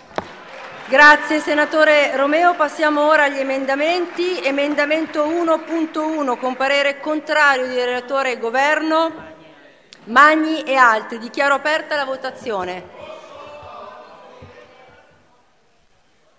Grazie 0.88 1.40
senatore 1.40 2.16
Romeo. 2.16 2.54
Passiamo 2.54 3.08
ora 3.08 3.24
agli 3.24 3.40
emendamenti. 3.40 4.40
Emendamento 4.44 5.26
1.1 5.26 6.38
con 6.38 6.56
parere 6.56 7.00
contrario 7.00 7.66
di 7.66 7.74
relatore 7.74 8.34
e 8.34 8.38
governo. 8.38 9.34
Magni 10.04 10.62
e 10.62 10.76
altri. 10.76 11.18
Dichiaro 11.18 11.56
aperta 11.56 11.96
la 11.96 12.06
votazione. 12.06 12.88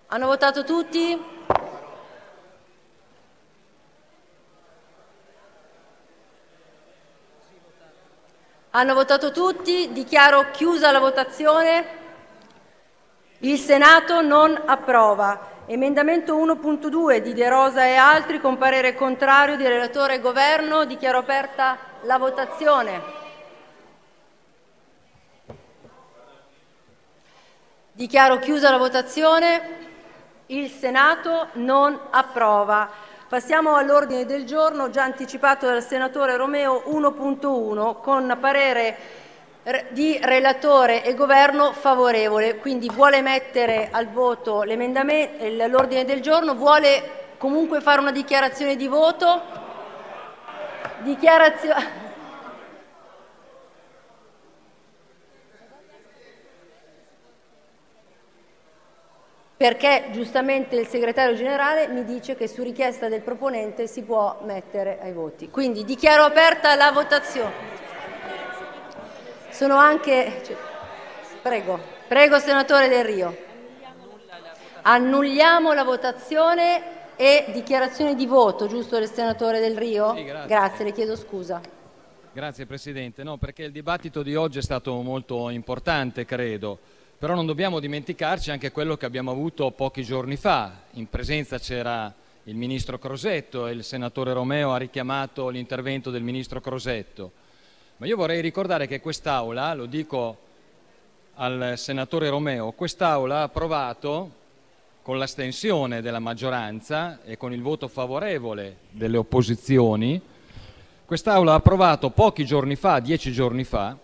Hanno 0.07 0.27
votato 0.27 0.63
tutti? 0.63 1.21
Hanno 8.71 8.95
votato 8.95 9.33
tutti? 9.33 9.91
Dichiaro 9.91 10.53
chiusa 10.53 10.93
la 10.93 11.01
votazione. 11.01 12.06
Il 13.41 13.59
Senato 13.59 14.23
non 14.23 14.59
approva. 14.65 15.55
Emendamento 15.67 16.35
1.2 16.37 17.19
di 17.19 17.35
De 17.35 17.47
Rosa 17.51 17.85
e 17.85 17.95
altri 17.95 18.41
con 18.41 18.57
parere 18.57 18.95
contrario 18.95 19.57
di 19.57 19.67
relatore 19.67 20.15
e 20.15 20.21
governo. 20.21 20.87
Dichiaro 20.87 21.19
aperta 21.19 21.77
la 22.05 22.17
votazione. 22.17 23.03
Dichiaro 27.93 28.39
chiusa 28.39 28.71
la 28.71 28.79
votazione. 28.79 29.85
Il 30.47 30.71
Senato 30.71 31.49
non 31.55 31.99
approva. 32.11 32.89
Passiamo 33.29 33.75
all'ordine 33.75 34.25
del 34.25 34.47
giorno 34.47 34.89
già 34.89 35.03
anticipato 35.03 35.67
dal 35.67 35.83
senatore 35.83 36.39
Romeo 36.39 36.85
1.1 36.87 38.01
con 38.01 38.35
parere 38.41 38.97
di 39.89 40.17
relatore 40.23 41.03
e 41.03 41.15
governo 41.15 41.73
favorevole, 41.73 42.55
quindi 42.59 42.89
vuole 42.89 43.21
mettere 43.21 43.89
al 43.91 44.07
voto 44.09 44.63
l'ordine 44.63 46.05
del 46.05 46.21
giorno, 46.21 46.55
vuole 46.55 47.35
comunque 47.37 47.81
fare 47.81 48.01
una 48.01 48.13
dichiarazione 48.13 48.77
di 48.77 48.87
voto? 48.87 49.43
Dichiarazione. 51.01 52.05
Perché 59.57 60.05
giustamente 60.13 60.77
il 60.77 60.87
segretario 60.87 61.35
generale 61.35 61.89
mi 61.89 62.05
dice 62.05 62.37
che 62.37 62.47
su 62.47 62.63
richiesta 62.63 63.09
del 63.09 63.23
proponente 63.23 63.89
si 63.89 64.03
può 64.03 64.39
mettere 64.43 65.01
ai 65.03 65.13
voti. 65.13 65.51
Quindi 65.51 65.85
dichiaro 65.85 66.23
aperta 66.23 66.77
la 66.77 66.93
votazione. 66.93 67.86
Sono 69.57 69.77
anche... 69.77 70.43
Cioè, 70.45 70.55
prego, 71.41 71.81
prego 72.07 72.39
senatore 72.39 72.89
Del 72.89 73.05
Rio. 73.07 73.35
Annulliamo 74.83 75.73
la 75.73 75.83
votazione 75.83 77.17
e 77.17 77.47
dichiarazione 77.55 78.15
di 78.15 78.27
voto, 78.27 78.67
giusto 78.67 78.99
del 78.99 79.09
senatore 79.09 79.59
Del 79.61 79.79
Rio? 79.79 80.15
Sì, 80.15 80.25
grazie. 80.25 80.47
grazie, 80.47 80.85
le 80.85 80.93
chiedo 80.93 81.17
scusa. 81.17 81.63
Grazie 82.35 82.67
Presidente, 82.67 83.23
no, 83.23 83.39
perché 83.39 83.63
il 83.63 83.73
dibattito 83.73 84.23
di 84.23 84.35
oggi 84.35 84.59
è 84.59 84.63
stato 84.63 85.01
molto 85.01 85.49
importante, 85.49 86.27
credo, 86.27 86.79
però 87.17 87.35
non 87.35 87.47
dobbiamo 87.47 87.81
dimenticarci 87.81 88.51
anche 88.51 88.71
quello 88.71 88.99
che 88.99 89.07
abbiamo 89.07 89.31
avuto 89.31 89.71
pochi 89.71 90.03
giorni 90.03 90.37
fa. 90.37 90.83
In 90.93 91.09
presenza 91.09 91.59
c'era 91.59 92.13
il 92.43 92.57
Ministro 92.57 92.99
Crosetto 92.99 93.67
e 93.69 93.73
il 93.73 93.85
Senatore 93.85 94.35
Romeo 94.35 94.75
ha 94.75 94.77
richiamato 94.77 95.49
l'intervento 95.49 96.11
del 96.11 96.23
Ministro 96.23 96.61
Crosetto. 96.61 97.45
Ma 97.99 98.05
io 98.05 98.17
vorrei 98.17 98.43
ricordare 98.43 98.87
che 98.87 99.01
quest'Aula, 99.01 99.73
lo 99.73 99.87
dico 99.87 100.37
al 101.37 101.75
senatore 101.77 102.29
Romeo, 102.29 102.73
quest'Aula 102.73 103.39
ha 103.39 103.43
approvato 103.45 104.31
con 105.01 105.17
l'astensione 105.17 106.03
della 106.03 106.19
maggioranza 106.19 107.21
e 107.25 107.39
con 107.39 107.55
il 107.55 107.63
voto 107.63 107.89
favorevole 107.89 108.81
delle 108.91 109.17
opposizioni, 109.17 110.21
quest'Aula 111.07 111.53
ha 111.53 111.57
approvato 111.57 112.11
pochi 112.11 112.45
giorni 112.45 112.77
fa, 112.77 113.01
dieci 113.01 113.33
giorni 113.33 113.65
fa, 113.65 113.97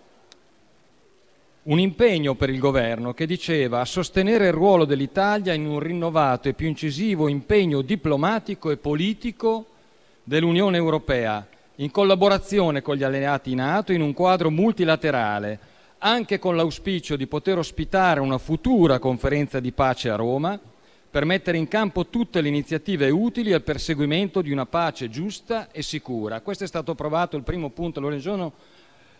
un 1.64 1.78
impegno 1.78 2.34
per 2.34 2.48
il 2.48 2.60
governo 2.60 3.12
che 3.12 3.26
diceva 3.26 3.80
a 3.80 3.84
sostenere 3.84 4.46
il 4.46 4.52
ruolo 4.54 4.86
dell'Italia 4.86 5.52
in 5.52 5.66
un 5.66 5.80
rinnovato 5.80 6.48
e 6.48 6.54
più 6.54 6.66
incisivo 6.66 7.28
impegno 7.28 7.82
diplomatico 7.82 8.70
e 8.70 8.78
politico 8.78 9.66
dell'Unione 10.24 10.78
Europea 10.78 11.46
in 11.76 11.90
collaborazione 11.90 12.82
con 12.82 12.96
gli 12.96 13.02
alleati 13.02 13.54
NATO 13.54 13.92
in 13.92 14.02
un 14.02 14.12
quadro 14.12 14.50
multilaterale, 14.50 15.58
anche 15.98 16.38
con 16.38 16.56
l'auspicio 16.56 17.16
di 17.16 17.26
poter 17.26 17.58
ospitare 17.58 18.20
una 18.20 18.38
futura 18.38 18.98
conferenza 18.98 19.60
di 19.60 19.72
pace 19.72 20.10
a 20.10 20.16
Roma 20.16 20.58
per 21.10 21.24
mettere 21.24 21.58
in 21.58 21.68
campo 21.68 22.06
tutte 22.06 22.40
le 22.40 22.48
iniziative 22.48 23.10
utili 23.10 23.52
al 23.52 23.62
perseguimento 23.62 24.40
di 24.40 24.50
una 24.50 24.66
pace 24.66 25.08
giusta 25.10 25.70
e 25.70 25.82
sicura. 25.82 26.40
Questo 26.40 26.64
è 26.64 26.66
stato 26.66 26.92
approvato 26.92 27.36
il 27.36 27.42
primo 27.42 27.70
punto 27.70 27.98
all'ordine 27.98 28.50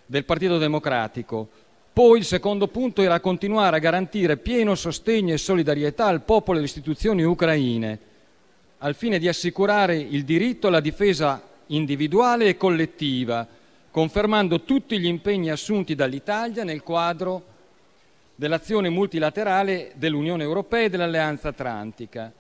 del 0.06 0.24
Partito 0.24 0.58
Democratico. 0.58 1.48
Poi 1.92 2.18
il 2.18 2.24
secondo 2.24 2.68
punto 2.68 3.02
era 3.02 3.20
continuare 3.20 3.76
a 3.76 3.80
garantire 3.80 4.38
pieno 4.38 4.74
sostegno 4.74 5.34
e 5.34 5.38
solidarietà 5.38 6.06
al 6.06 6.22
popolo 6.22 6.56
e 6.56 6.60
alle 6.60 6.68
istituzioni 6.68 7.22
ucraine, 7.22 7.98
al 8.78 8.94
fine 8.94 9.18
di 9.18 9.28
assicurare 9.28 9.96
il 9.96 10.24
diritto 10.24 10.68
alla 10.68 10.80
difesa 10.80 11.42
individuale 11.72 12.48
e 12.48 12.56
collettiva, 12.56 13.46
confermando 13.90 14.62
tutti 14.62 14.98
gli 14.98 15.06
impegni 15.06 15.50
assunti 15.50 15.94
dall'Italia 15.94 16.64
nel 16.64 16.82
quadro 16.82 17.50
dell'azione 18.34 18.88
multilaterale 18.88 19.92
dell'Unione 19.96 20.42
Europea 20.42 20.84
e 20.84 20.88
dell'Alleanza 20.88 21.48
Atlantica. 21.48 22.32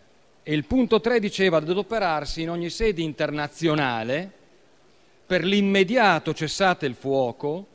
E 0.42 0.54
il 0.54 0.64
punto 0.64 1.00
3 1.00 1.20
diceva 1.20 1.58
ad 1.58 1.68
adoperarsi 1.68 2.42
in 2.42 2.50
ogni 2.50 2.70
sede 2.70 3.02
internazionale 3.02 4.30
per 5.24 5.44
l'immediato 5.44 6.34
cessate 6.34 6.86
il 6.86 6.94
fuoco 6.94 7.66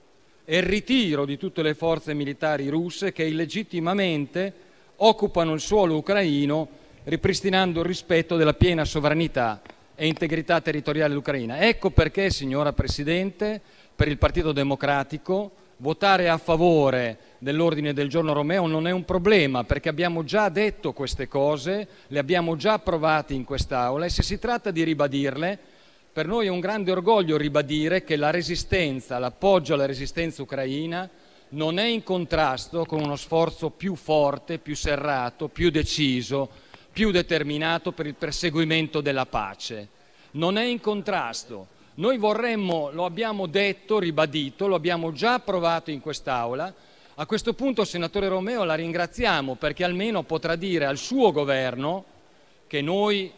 e 0.43 0.57
il 0.57 0.63
ritiro 0.63 1.25
di 1.25 1.37
tutte 1.37 1.61
le 1.61 1.73
forze 1.73 2.13
militari 2.13 2.67
russe 2.67 3.11
che 3.11 3.23
illegittimamente 3.23 4.53
occupano 4.97 5.53
il 5.53 5.59
suolo 5.59 5.95
ucraino, 5.97 6.67
ripristinando 7.05 7.79
il 7.79 7.85
rispetto 7.85 8.35
della 8.35 8.53
piena 8.53 8.83
sovranità 8.83 9.61
e 9.99 10.05
integrità 10.05 10.61
territoriale 10.61 11.09
dell'Ucraina. 11.09 11.59
Ecco 11.59 11.89
perché, 11.89 12.29
signora 12.29 12.71
Presidente, 12.71 13.59
per 13.95 14.07
il 14.07 14.19
Partito 14.19 14.51
Democratico 14.51 15.51
votare 15.77 16.29
a 16.29 16.37
favore 16.37 17.17
dell'ordine 17.39 17.93
del 17.93 18.07
giorno 18.07 18.33
Romeo 18.33 18.67
non 18.67 18.87
è 18.87 18.91
un 18.91 19.05
problema, 19.05 19.63
perché 19.63 19.89
abbiamo 19.89 20.23
già 20.23 20.49
detto 20.49 20.93
queste 20.93 21.27
cose, 21.27 21.87
le 22.07 22.19
abbiamo 22.19 22.55
già 22.55 22.73
approvate 22.73 23.33
in 23.33 23.43
quest'Aula 23.43 24.05
e 24.05 24.09
se 24.09 24.21
si 24.21 24.37
tratta 24.37 24.69
di 24.69 24.83
ribadirle, 24.83 25.57
per 26.13 26.27
noi 26.27 26.45
è 26.45 26.49
un 26.49 26.59
grande 26.59 26.91
orgoglio 26.91 27.37
ribadire 27.37 28.03
che 28.03 28.15
la 28.15 28.29
resistenza, 28.29 29.17
l'appoggio 29.17 29.73
alla 29.73 29.85
resistenza 29.87 30.43
ucraina 30.43 31.09
non 31.49 31.79
è 31.79 31.85
in 31.85 32.03
contrasto 32.03 32.85
con 32.85 33.01
uno 33.01 33.15
sforzo 33.15 33.71
più 33.71 33.95
forte, 33.95 34.59
più 34.59 34.75
serrato, 34.75 35.47
più 35.47 35.71
deciso 35.71 36.49
più 36.97 37.11
determinato 37.11 37.91
per 37.91 38.07
il 38.07 38.15
perseguimento 38.15 39.01
della 39.01 39.27
pace. 39.27 39.87
Non 40.31 40.57
è 40.57 40.63
in 40.63 40.81
contrasto. 40.81 41.67
Noi 41.95 42.17
vorremmo, 42.17 42.89
lo 42.89 43.05
abbiamo 43.05 43.45
detto, 43.45 43.99
ribadito, 43.99 44.65
lo 44.65 44.73
abbiamo 44.73 45.11
già 45.11 45.35
approvato 45.35 45.91
in 45.91 46.01
quest'Aula. 46.01 46.73
A 47.13 47.25
questo 47.27 47.53
punto, 47.53 47.85
senatore 47.85 48.29
Romeo, 48.29 48.63
la 48.63 48.73
ringraziamo 48.73 49.53
perché 49.53 49.83
almeno 49.83 50.23
potrà 50.23 50.55
dire 50.55 50.85
al 50.85 50.97
suo 50.97 51.31
governo 51.31 52.03
che 52.65 52.81
noi 52.81 53.31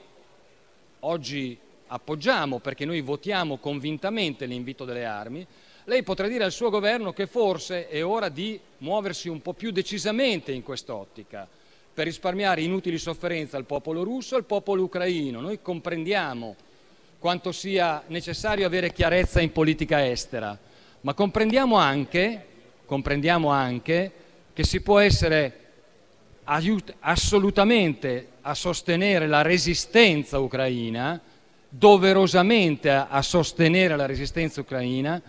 oggi 1.02 1.60
appoggiamo 1.88 2.60
perché 2.60 2.86
noi 2.86 3.02
votiamo 3.02 3.58
convintamente 3.58 4.46
l'invito 4.46 4.86
delle 4.86 5.04
armi, 5.04 5.46
lei 5.84 6.04
potrà 6.04 6.30
dire 6.30 6.46
al 6.46 6.54
suo 6.54 6.70
governo 6.70 7.12
che 7.12 7.28
forse 7.28 7.90
è 7.90 8.06
ora 8.06 8.30
di 8.30 8.58
muoversi 8.78 9.28
un 9.28 9.42
po' 9.42 9.52
più 9.52 9.72
decisamente 9.72 10.54
in 10.54 10.64
quest'ottica 10.64 11.46
per 12.00 12.08
risparmiare 12.08 12.62
inutili 12.62 12.98
sofferenze 12.98 13.58
al 13.58 13.66
popolo 13.66 14.04
russo 14.04 14.36
e 14.36 14.38
al 14.38 14.46
popolo 14.46 14.84
ucraino. 14.84 15.42
Noi 15.42 15.62
comprendiamo 15.62 16.56
quanto 17.20 17.52
sia 17.52 18.04
necessario 18.08 18.66
avere 18.66 18.94
chiarezza 18.94 19.42
in 19.42 19.52
politica 19.52 20.08
estera, 20.08 20.58
ma 21.02 21.14
comprendiamo 21.14 21.76
anche, 21.76 22.46
comprendiamo 22.86 23.50
anche 23.50 24.12
che 24.54 24.64
si 24.64 24.80
può 24.80 25.00
essere 25.00 25.58
assolutamente 26.46 28.28
a 28.44 28.54
sostenere 28.54 29.28
la 29.28 29.42
resistenza 29.42 30.40
ucraina, 30.40 31.20
doverosamente 31.68 32.92
a 32.92 33.22
sostenere 33.22 33.98
la 33.98 34.06
resistenza 34.06 34.62
ucraina, 34.62 35.22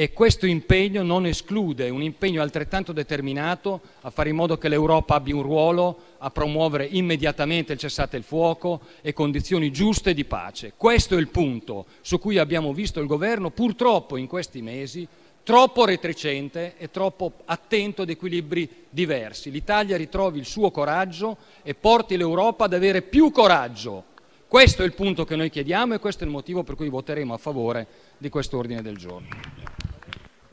e 0.00 0.12
questo 0.12 0.46
impegno 0.46 1.02
non 1.02 1.26
esclude 1.26 1.90
un 1.90 2.04
impegno 2.04 2.40
altrettanto 2.40 2.92
determinato 2.92 3.80
a 4.02 4.10
fare 4.10 4.28
in 4.28 4.36
modo 4.36 4.56
che 4.56 4.68
l'Europa 4.68 5.16
abbia 5.16 5.34
un 5.34 5.42
ruolo 5.42 5.98
a 6.18 6.30
promuovere 6.30 6.86
immediatamente 6.88 7.72
il 7.72 7.80
cessate 7.80 8.16
il 8.16 8.22
fuoco 8.22 8.82
e 9.00 9.12
condizioni 9.12 9.72
giuste 9.72 10.14
di 10.14 10.24
pace. 10.24 10.74
Questo 10.76 11.16
è 11.16 11.18
il 11.18 11.26
punto 11.26 11.86
su 12.00 12.20
cui 12.20 12.38
abbiamo 12.38 12.72
visto 12.72 13.00
il 13.00 13.08
governo 13.08 13.50
purtroppo 13.50 14.16
in 14.16 14.28
questi 14.28 14.62
mesi 14.62 15.04
troppo 15.42 15.84
retricente 15.84 16.74
e 16.78 16.92
troppo 16.92 17.32
attento 17.46 18.02
ad 18.02 18.10
equilibri 18.10 18.70
diversi. 18.88 19.50
L'Italia 19.50 19.96
ritrovi 19.96 20.38
il 20.38 20.46
suo 20.46 20.70
coraggio 20.70 21.38
e 21.64 21.74
porti 21.74 22.16
l'Europa 22.16 22.66
ad 22.66 22.72
avere 22.72 23.02
più 23.02 23.32
coraggio. 23.32 24.04
Questo 24.46 24.82
è 24.82 24.86
il 24.86 24.94
punto 24.94 25.24
che 25.24 25.34
noi 25.34 25.50
chiediamo 25.50 25.94
e 25.94 25.98
questo 25.98 26.22
è 26.22 26.26
il 26.26 26.32
motivo 26.32 26.62
per 26.62 26.76
cui 26.76 26.88
voteremo 26.88 27.34
a 27.34 27.36
favore 27.36 27.86
di 28.16 28.28
questo 28.28 28.56
ordine 28.56 28.80
del 28.80 28.96
giorno. 28.96 29.77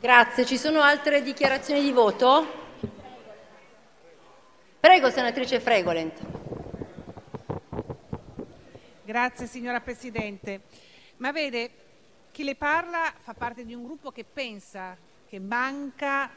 Grazie. 0.05 0.45
Ci 0.45 0.59
sono 0.59 0.81
altre 0.81 1.23
dichiarazioni 1.23 1.81
di 1.81 1.91
voto? 1.91 2.45
Prego, 4.79 5.09
senatrice 5.09 5.59
Fregolent. 5.59 6.19
Grazie, 9.03 9.47
signora 9.47 9.79
Presidente. 9.79 10.61
Ma 11.17 11.31
vede, 11.31 11.71
chi 12.31 12.43
le 12.43 12.53
parla 12.53 13.11
fa 13.17 13.33
parte 13.33 13.65
di 13.65 13.73
un 13.73 13.83
gruppo 13.83 14.11
che 14.11 14.23
pensa 14.31 14.95
che 15.27 15.39
manca 15.39 16.29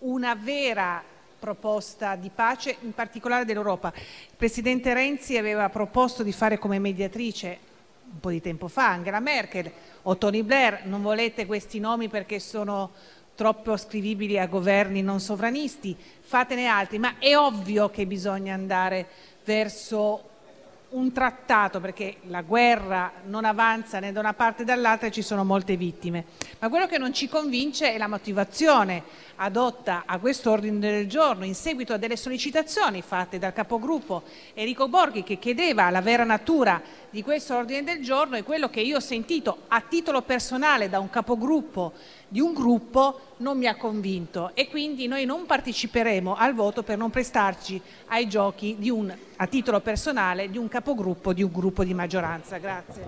una 0.00 0.34
vera 0.34 1.02
proposta 1.38 2.14
di 2.14 2.28
pace, 2.28 2.76
in 2.82 2.92
particolare 2.92 3.46
dell'Europa. 3.46 3.90
Il 3.94 4.36
Presidente 4.36 4.92
Renzi 4.92 5.38
aveva 5.38 5.70
proposto 5.70 6.22
di 6.22 6.32
fare 6.32 6.58
come 6.58 6.78
mediatrice 6.78 7.69
un 8.12 8.20
po' 8.20 8.30
di 8.30 8.40
tempo 8.40 8.68
fa 8.68 8.90
Angela 8.90 9.20
Merkel, 9.20 9.70
o 10.02 10.16
Tony 10.16 10.42
Blair, 10.42 10.86
non 10.86 11.02
volete 11.02 11.46
questi 11.46 11.78
nomi 11.78 12.08
perché 12.08 12.40
sono 12.40 12.90
troppo 13.34 13.72
ascrivibili 13.72 14.38
a 14.38 14.46
governi 14.46 15.00
non 15.00 15.20
sovranisti, 15.20 15.96
fatene 16.20 16.66
altri, 16.66 16.98
ma 16.98 17.18
è 17.18 17.36
ovvio 17.36 17.88
che 17.88 18.06
bisogna 18.06 18.52
andare 18.52 19.06
verso 19.44 20.29
un 20.90 21.12
trattato 21.12 21.78
perché 21.80 22.16
la 22.22 22.42
guerra 22.42 23.12
non 23.26 23.44
avanza 23.44 24.00
né 24.00 24.10
da 24.10 24.20
una 24.20 24.34
parte 24.34 24.64
né 24.64 24.72
dall'altra 24.74 25.06
e 25.06 25.10
ci 25.12 25.22
sono 25.22 25.44
molte 25.44 25.76
vittime. 25.76 26.24
Ma 26.58 26.68
quello 26.68 26.86
che 26.86 26.98
non 26.98 27.12
ci 27.12 27.28
convince 27.28 27.92
è 27.92 27.98
la 27.98 28.08
motivazione 28.08 29.02
adotta 29.36 30.02
a 30.04 30.18
questo 30.18 30.50
ordine 30.50 30.78
del 30.78 31.08
giorno 31.08 31.44
in 31.44 31.54
seguito 31.54 31.92
a 31.92 31.96
delle 31.96 32.16
sollecitazioni 32.16 33.02
fatte 33.02 33.38
dal 33.38 33.52
capogruppo 33.52 34.24
Enrico 34.54 34.88
Borghi 34.88 35.22
che 35.22 35.38
chiedeva 35.38 35.88
la 35.90 36.02
vera 36.02 36.24
natura 36.24 36.82
di 37.08 37.22
questo 37.22 37.56
ordine 37.56 37.82
del 37.82 38.02
giorno 38.02 38.36
e 38.36 38.42
quello 38.42 38.68
che 38.68 38.80
io 38.80 38.96
ho 38.96 39.00
sentito 39.00 39.62
a 39.68 39.80
titolo 39.80 40.22
personale 40.22 40.88
da 40.88 40.98
un 40.98 41.08
capogruppo 41.08 41.92
di 42.30 42.38
un 42.40 42.54
gruppo 42.54 43.34
non 43.38 43.58
mi 43.58 43.66
ha 43.66 43.74
convinto 43.74 44.52
e 44.54 44.68
quindi 44.68 45.08
noi 45.08 45.24
non 45.24 45.46
parteciperemo 45.46 46.36
al 46.36 46.54
voto 46.54 46.84
per 46.84 46.96
non 46.96 47.10
prestarci 47.10 47.82
ai 48.06 48.28
giochi 48.28 48.76
un, 48.88 49.12
a 49.36 49.46
titolo 49.48 49.80
personale 49.80 50.48
di 50.48 50.56
un 50.56 50.68
capogruppo 50.68 51.32
di 51.32 51.42
un 51.42 51.50
gruppo 51.52 51.82
di 51.82 51.92
maggioranza. 51.92 52.58
Grazie. 52.58 53.04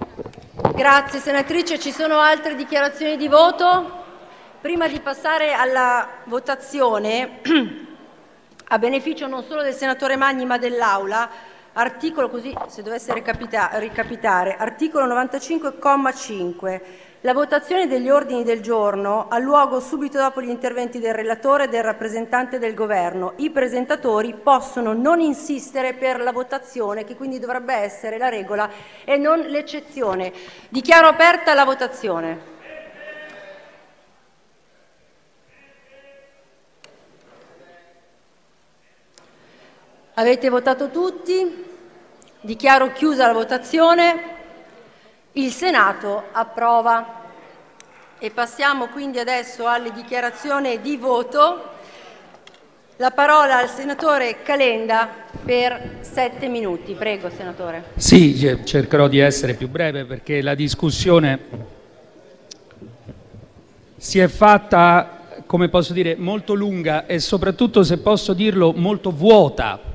Grazie 0.74 1.20
senatrice, 1.20 1.78
ci 1.78 1.92
sono 1.92 2.18
altre 2.18 2.56
dichiarazioni 2.56 3.16
di 3.16 3.28
voto? 3.28 4.00
Prima 4.60 4.88
di 4.88 4.98
passare 4.98 5.52
alla 5.52 6.08
votazione, 6.24 7.40
a 8.66 8.78
beneficio 8.78 9.28
non 9.28 9.44
solo 9.44 9.62
del 9.62 9.74
senatore 9.74 10.16
Magni 10.16 10.44
ma 10.44 10.58
dell'Aula, 10.58 11.30
articolo 11.74 12.28
così 12.28 12.52
se 12.66 12.82
dovesse 12.82 13.14
ricapitare, 13.14 14.56
articolo 14.56 15.06
95,5 15.06 16.80
la 17.24 17.32
votazione 17.32 17.86
degli 17.86 18.10
ordini 18.10 18.42
del 18.42 18.60
giorno 18.60 19.28
ha 19.28 19.38
luogo 19.38 19.78
subito 19.78 20.18
dopo 20.18 20.42
gli 20.42 20.48
interventi 20.48 20.98
del 20.98 21.14
relatore 21.14 21.64
e 21.64 21.68
del 21.68 21.84
rappresentante 21.84 22.58
del 22.58 22.74
Governo. 22.74 23.34
I 23.36 23.50
presentatori 23.50 24.34
possono 24.34 24.92
non 24.92 25.20
insistere 25.20 25.94
per 25.94 26.20
la 26.20 26.32
votazione, 26.32 27.04
che 27.04 27.14
quindi 27.14 27.38
dovrebbe 27.38 27.74
essere 27.74 28.18
la 28.18 28.28
regola 28.28 28.68
e 29.04 29.18
non 29.18 29.38
l'eccezione. 29.38 30.32
Dichiaro 30.68 31.06
aperta 31.06 31.54
la 31.54 31.64
votazione. 31.64 32.50
Avete 40.14 40.48
votato 40.48 40.90
tutti? 40.90 41.70
Dichiaro 42.40 42.90
chiusa 42.90 43.28
la 43.28 43.32
votazione. 43.32 44.41
Il 45.34 45.50
Senato 45.50 46.24
approva. 46.32 47.20
E 48.18 48.30
passiamo 48.30 48.88
quindi 48.88 49.18
adesso 49.18 49.66
alle 49.66 49.90
dichiarazioni 49.90 50.78
di 50.82 50.98
voto. 50.98 51.70
La 52.96 53.12
parola 53.12 53.56
al 53.56 53.70
senatore 53.70 54.42
Calenda 54.42 55.08
per 55.42 56.00
sette 56.00 56.48
minuti. 56.48 56.92
Prego, 56.92 57.30
senatore. 57.30 57.84
Sì, 57.96 58.60
cercherò 58.62 59.08
di 59.08 59.20
essere 59.20 59.54
più 59.54 59.68
breve 59.68 60.04
perché 60.04 60.42
la 60.42 60.54
discussione 60.54 61.38
si 63.96 64.18
è 64.18 64.28
fatta, 64.28 65.44
come 65.46 65.70
posso 65.70 65.94
dire, 65.94 66.14
molto 66.14 66.52
lunga 66.52 67.06
e 67.06 67.20
soprattutto, 67.20 67.82
se 67.82 67.96
posso 67.98 68.34
dirlo, 68.34 68.74
molto 68.74 69.10
vuota 69.10 69.91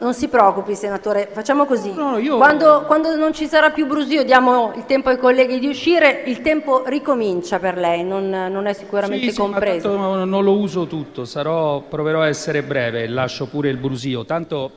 Non 0.00 0.14
si 0.14 0.28
preoccupi, 0.28 0.74
senatore, 0.74 1.28
facciamo 1.30 1.66
così. 1.66 1.92
No, 1.92 2.16
io... 2.16 2.38
quando, 2.38 2.84
quando, 2.86 3.14
non 3.16 3.34
ci 3.34 3.46
sarà 3.46 3.68
più 3.68 3.86
brusio 3.86 4.24
diamo 4.24 4.72
il 4.74 4.86
tempo 4.86 5.10
ai 5.10 5.18
colleghi 5.18 5.58
di 5.58 5.66
uscire, 5.66 6.22
il 6.24 6.40
tempo 6.40 6.84
ricomincia 6.86 7.58
per 7.58 7.76
lei, 7.76 8.02
non, 8.02 8.30
non 8.30 8.64
è 8.64 8.72
sicuramente 8.72 9.30
sì, 9.30 9.36
compreso. 9.36 9.90
Sì, 9.90 9.98
ma 9.98 10.24
non 10.24 10.42
lo 10.42 10.56
uso 10.56 10.86
tutto, 10.86 11.26
sarò, 11.26 11.82
proverò 11.82 12.22
a 12.22 12.28
essere 12.28 12.62
breve 12.62 13.02
e 13.02 13.08
lascio 13.08 13.46
pure 13.46 13.68
il 13.68 13.76
brusio. 13.76 14.24
Tanto 14.24 14.72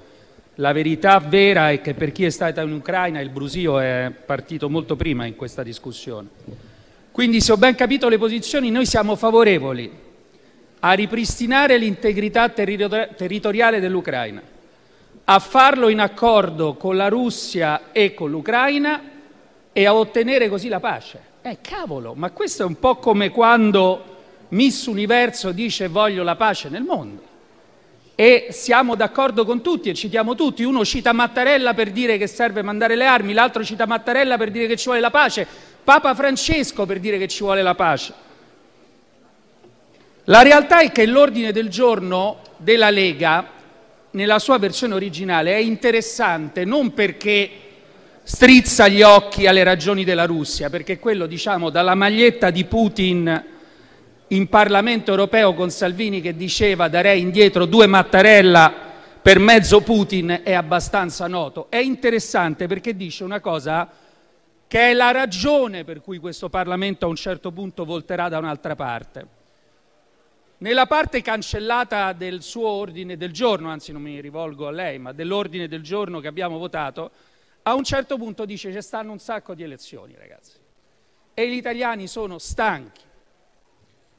la 0.56 0.74
verità 0.74 1.18
vera 1.20 1.72
è 1.72 1.80
che 1.80 1.94
per 1.94 2.12
chi 2.12 2.26
è 2.26 2.30
stato 2.30 2.60
in 2.60 2.74
Ucraina 2.74 3.22
il 3.22 3.30
brusio 3.30 3.80
è 3.80 4.12
partito 4.26 4.70
molto 4.70 4.98
prima 4.98 5.26
in 5.26 5.38
questa 5.38 5.64
discussione. 5.64 6.28
Quindi 7.14 7.40
se 7.40 7.54
ho 7.54 7.58
ben 7.58 7.76
capito 7.76 8.10
le 8.10 8.18
posizioni, 8.18 8.72
noi 8.72 8.86
siamo 8.86 9.16
favorevoli 9.16 9.90
a 10.82 10.92
ripristinare 10.92 11.78
l'integrità 11.78 12.50
territoriale 12.50 13.80
dell'Ucraina 13.80 14.52
a 15.26 15.40
farlo 15.40 15.88
in 15.88 16.00
accordo 16.00 16.74
con 16.76 16.98
la 16.98 17.08
Russia 17.08 17.92
e 17.92 18.14
con 18.14 18.30
l'Ucraina 18.30 19.02
e 19.72 19.86
a 19.86 19.94
ottenere 19.94 20.50
così 20.50 20.68
la 20.68 20.80
pace. 20.80 21.32
Eh, 21.42 21.60
cavolo, 21.62 22.14
ma 22.14 22.32
questo 22.32 22.64
è 22.64 22.66
un 22.66 22.78
po' 22.78 22.98
come 22.98 23.30
quando 23.30 24.12
Miss 24.50 24.86
Universo 24.86 25.52
dice 25.52 25.88
voglio 25.88 26.24
la 26.24 26.36
pace 26.36 26.70
nel 26.70 26.84
mondo. 26.84 27.32
E 28.16 28.48
siamo 28.52 28.96
d'accordo 28.96 29.44
con 29.44 29.62
tutti 29.62 29.90
e 29.90 29.94
citiamo 29.94 30.36
tutti. 30.36 30.64
Uno 30.64 30.86
cita 30.86 31.14
Mattarella 31.14 31.74
per 31.74 31.92
dire 31.92 32.18
che 32.18 32.28
serve 32.28 32.62
mandare 32.62 32.96
le 32.96 33.06
armi, 33.06 33.34
l'altro 33.34 33.64
cita 33.64 33.88
Mattarella 33.88 34.38
per 34.38 34.52
dire 34.52 34.68
che 34.68 34.78
ci 34.78 34.86
vuole 34.86 35.00
la 35.00 35.10
pace, 35.10 35.48
Papa 35.84 36.14
Francesco 36.14 36.86
per 36.86 37.00
dire 37.00 37.18
che 37.18 37.28
ci 37.28 37.44
vuole 37.44 37.62
la 37.62 37.76
pace. 37.76 38.14
La 40.26 40.42
realtà 40.42 40.80
è 40.80 40.92
che 40.92 41.06
l'ordine 41.06 41.52
del 41.52 41.70
giorno 41.70 42.40
della 42.58 42.90
Lega 42.90 43.46
nella 44.14 44.40
sua 44.40 44.58
versione 44.58 44.94
originale 44.94 45.54
è 45.54 45.60
interessante 45.60 46.66
non 46.66 46.94
perché 46.94 47.50
strizza 48.24 48.88
gli 48.88 49.02
occhi 49.02 49.48
alle 49.48 49.64
ragioni 49.64 50.04
della 50.04 50.26
Russia, 50.26 50.70
perché 50.70 50.98
quello, 50.98 51.26
diciamo, 51.26 51.70
dalla 51.70 51.96
maglietta 51.96 52.50
di 52.50 52.64
Putin 52.66 53.46
in 54.28 54.50
Parlamento 54.50 55.12
europeo 55.12 55.54
con 55.54 55.70
Salvini 55.70 56.22
che 56.22 56.36
diceva 56.36 56.88
darei 56.88 57.22
indietro 57.22 57.66
due 57.66 57.86
Mattarella 57.88 58.92
per 59.22 59.40
mezzo 59.40 59.82
Putin 59.82 60.42
è 60.44 60.54
abbastanza 60.54 61.28
noto. 61.28 61.68
È 61.70 61.78
interessante 61.78 62.68
perché 62.68 62.96
dice 62.96 63.24
una 63.24 63.40
cosa 63.40 63.90
che 64.68 64.90
è 64.90 64.94
la 64.94 65.12
ragione 65.12 65.84
per 65.84 66.02
cui 66.02 66.18
questo 66.18 66.50
Parlamento 66.50 67.06
a 67.06 67.10
un 67.10 67.16
certo 67.16 67.52
punto 67.52 67.86
volterà 67.86 68.28
da 68.28 68.38
un'altra 68.38 68.76
parte. 68.76 69.42
Nella 70.64 70.86
parte 70.86 71.22
cancellata 71.22 72.14
del 72.14 72.42
suo 72.42 72.70
ordine 72.70 73.18
del 73.18 73.34
giorno, 73.34 73.70
anzi 73.70 73.92
non 73.92 74.02
mi 74.02 74.22
rivolgo 74.22 74.66
a 74.66 74.72
lei, 74.72 74.98
ma 74.98 75.12
dell'ordine 75.12 75.68
del 75.68 75.82
giorno 75.82 76.22
che 76.22 76.28
abbiamo 76.30 76.58
votato, 76.58 77.12
a 77.64 77.74
un 77.74 77.84
certo 77.84 78.16
punto 78.16 78.46
dice 78.46 78.72
ci 78.72 78.82
stanno 78.82 79.12
un 79.12 79.20
sacco 79.20 79.56
di 79.56 79.64
elezioni, 79.64 80.16
ragazzi. 80.18 80.54
E 81.34 81.50
gli 81.50 81.56
italiani 81.56 82.08
sono 82.08 82.40
stanchi. 82.40 83.02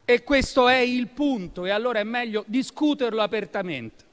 E 0.04 0.22
questo 0.22 0.68
è 0.68 0.76
il 0.76 1.06
punto, 1.06 1.64
e 1.64 1.70
allora 1.70 2.00
è 2.00 2.04
meglio 2.04 2.44
discuterlo 2.46 3.22
apertamente. 3.22 4.04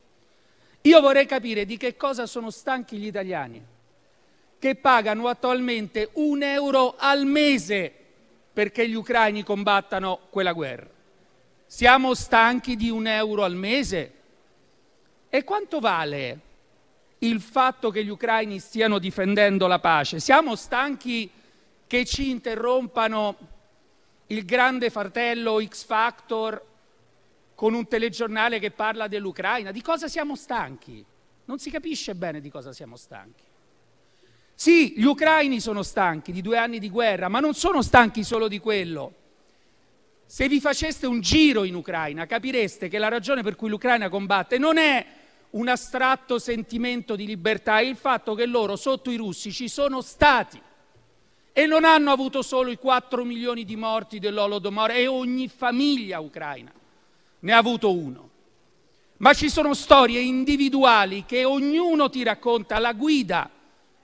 Io 0.84 1.02
vorrei 1.02 1.26
capire 1.26 1.66
di 1.66 1.76
che 1.76 1.98
cosa 1.98 2.26
sono 2.28 2.50
stanchi 2.50 2.96
gli 2.96 3.08
italiani, 3.08 3.62
che 4.58 4.76
pagano 4.76 5.28
attualmente 5.28 6.12
un 6.14 6.44
euro 6.44 6.96
al 6.98 7.26
mese 7.26 7.94
perché 8.54 8.88
gli 8.88 8.96
ucraini 8.96 9.44
combattano 9.44 10.18
quella 10.30 10.54
guerra. 10.54 10.91
Siamo 11.74 12.14
stanchi 12.16 12.76
di 12.76 12.90
un 12.90 13.08
euro 13.08 13.46
al 13.46 13.56
mese? 13.56 14.14
E 15.30 15.46
quanto 15.46 15.80
vale 15.80 16.40
il 17.20 17.40
fatto 17.40 17.92
che 17.92 18.04
gli 18.04 18.10
ucraini 18.10 18.60
stiano 18.60 19.00
difendendo 19.00 19.68
la 19.68 19.80
pace. 19.80 20.20
Siamo 20.20 20.58
stanchi 20.58 21.32
che 21.88 22.04
ci 22.04 22.30
interrompano 22.30 23.38
il 24.28 24.44
grande 24.44 24.90
fratello 24.90 25.64
X 25.66 25.86
Factor 25.86 26.62
con 27.56 27.74
un 27.74 27.88
telegiornale 27.88 28.60
che 28.60 28.72
parla 28.72 29.08
dell'Ucraina. 29.08 29.72
Di 29.72 29.82
cosa 29.82 30.10
siamo 30.10 30.36
stanchi? 30.36 31.04
Non 31.46 31.58
si 31.58 31.72
capisce 31.72 32.16
bene 32.16 32.42
di 32.42 32.50
cosa 32.50 32.74
siamo 32.74 32.98
stanchi. 32.98 33.46
Sì, 34.54 34.94
gli 34.98 35.06
ucraini 35.06 35.62
sono 35.62 35.84
stanchi 35.84 36.34
di 36.34 36.42
due 36.42 36.58
anni 36.58 36.80
di 36.80 36.90
guerra, 36.90 37.30
ma 37.30 37.40
non 37.40 37.54
sono 37.54 37.82
stanchi 37.82 38.26
solo 38.26 38.50
di 38.50 38.60
quello. 38.60 39.20
Se 40.32 40.48
vi 40.48 40.62
faceste 40.62 41.08
un 41.08 41.20
giro 41.20 41.66
in 41.66 41.76
Ucraina 41.76 42.26
capireste 42.26 42.88
che 42.88 43.00
la 43.00 43.10
ragione 43.10 43.44
per 43.44 43.58
cui 43.58 43.68
l'Ucraina 43.68 44.08
combatte 44.08 44.58
non 44.58 44.78
è 44.78 45.06
un 45.50 45.68
astratto 45.68 46.40
sentimento 46.40 47.18
di 47.18 47.26
libertà, 47.26 47.80
è 47.80 47.84
il 47.84 47.98
fatto 47.98 48.34
che 48.34 48.46
loro 48.46 48.78
sotto 48.78 49.12
i 49.12 49.18
russi 49.18 49.52
ci 49.52 49.68
sono 49.68 50.00
stati 50.00 50.58
e 51.52 51.66
non 51.66 51.84
hanno 51.84 52.12
avuto 52.14 52.44
solo 52.44 52.72
i 52.72 52.78
4 52.78 53.26
milioni 53.26 53.66
di 53.66 53.76
morti 53.76 54.20
dell'Olodomor 54.20 54.92
e 54.92 55.06
ogni 55.06 55.50
famiglia 55.50 56.22
ucraina 56.22 56.72
ne 57.40 57.52
ha 57.52 57.58
avuto 57.58 57.94
uno. 57.94 58.30
Ma 59.18 59.34
ci 59.34 59.50
sono 59.50 59.74
storie 59.74 60.22
individuali 60.22 61.26
che 61.26 61.44
ognuno 61.44 62.10
ti 62.10 62.24
racconta 62.24 62.80
la 62.80 62.94
guida 62.94 63.50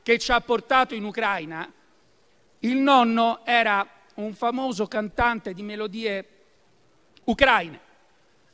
che 0.04 0.20
ci 0.20 0.34
ha 0.34 0.42
portato 0.42 0.94
in 0.94 1.06
Ucraina, 1.06 1.72
il 2.60 2.76
nonno 2.76 3.46
era 3.46 3.88
un 4.18 4.34
famoso 4.34 4.88
cantante 4.88 5.54
di 5.54 5.64
melodie 5.64 6.28
ucraine. 7.26 7.80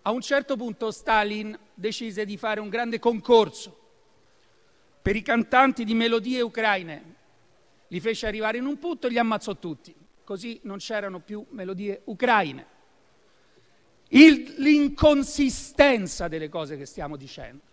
A 0.03 0.11
un 0.11 0.22
certo 0.22 0.55
punto 0.55 0.91
Stalin 0.91 1.57
decise 1.74 2.26
di 2.26 2.38
fare 2.38 2.59
un 2.59 2.70
grande 2.70 2.99
concorso 2.99 3.80
per 5.01 5.16
i 5.16 5.22
cantanti 5.22 5.84
di 5.84 5.93
melodie 5.93 6.41
ucraine. 6.41 7.16
Li 7.88 7.99
fece 7.99 8.28
arrivare 8.28 8.57
in 8.57 8.66
un 8.66 8.78
punto 8.80 9.07
e 9.07 9.09
li 9.11 9.18
ammazzò 9.18 9.55
tutti. 9.55 9.95
Così 10.24 10.59
non 10.64 10.78
c'erano 10.78 11.20
più 11.20 11.45
melodie 11.49 12.01
ucraine. 12.05 12.68
Il, 14.09 14.55
l'inconsistenza 14.57 16.28
delle 16.28 16.49
cose 16.49 16.78
che 16.78 16.86
stiamo 16.86 17.16
dicendo 17.16 17.72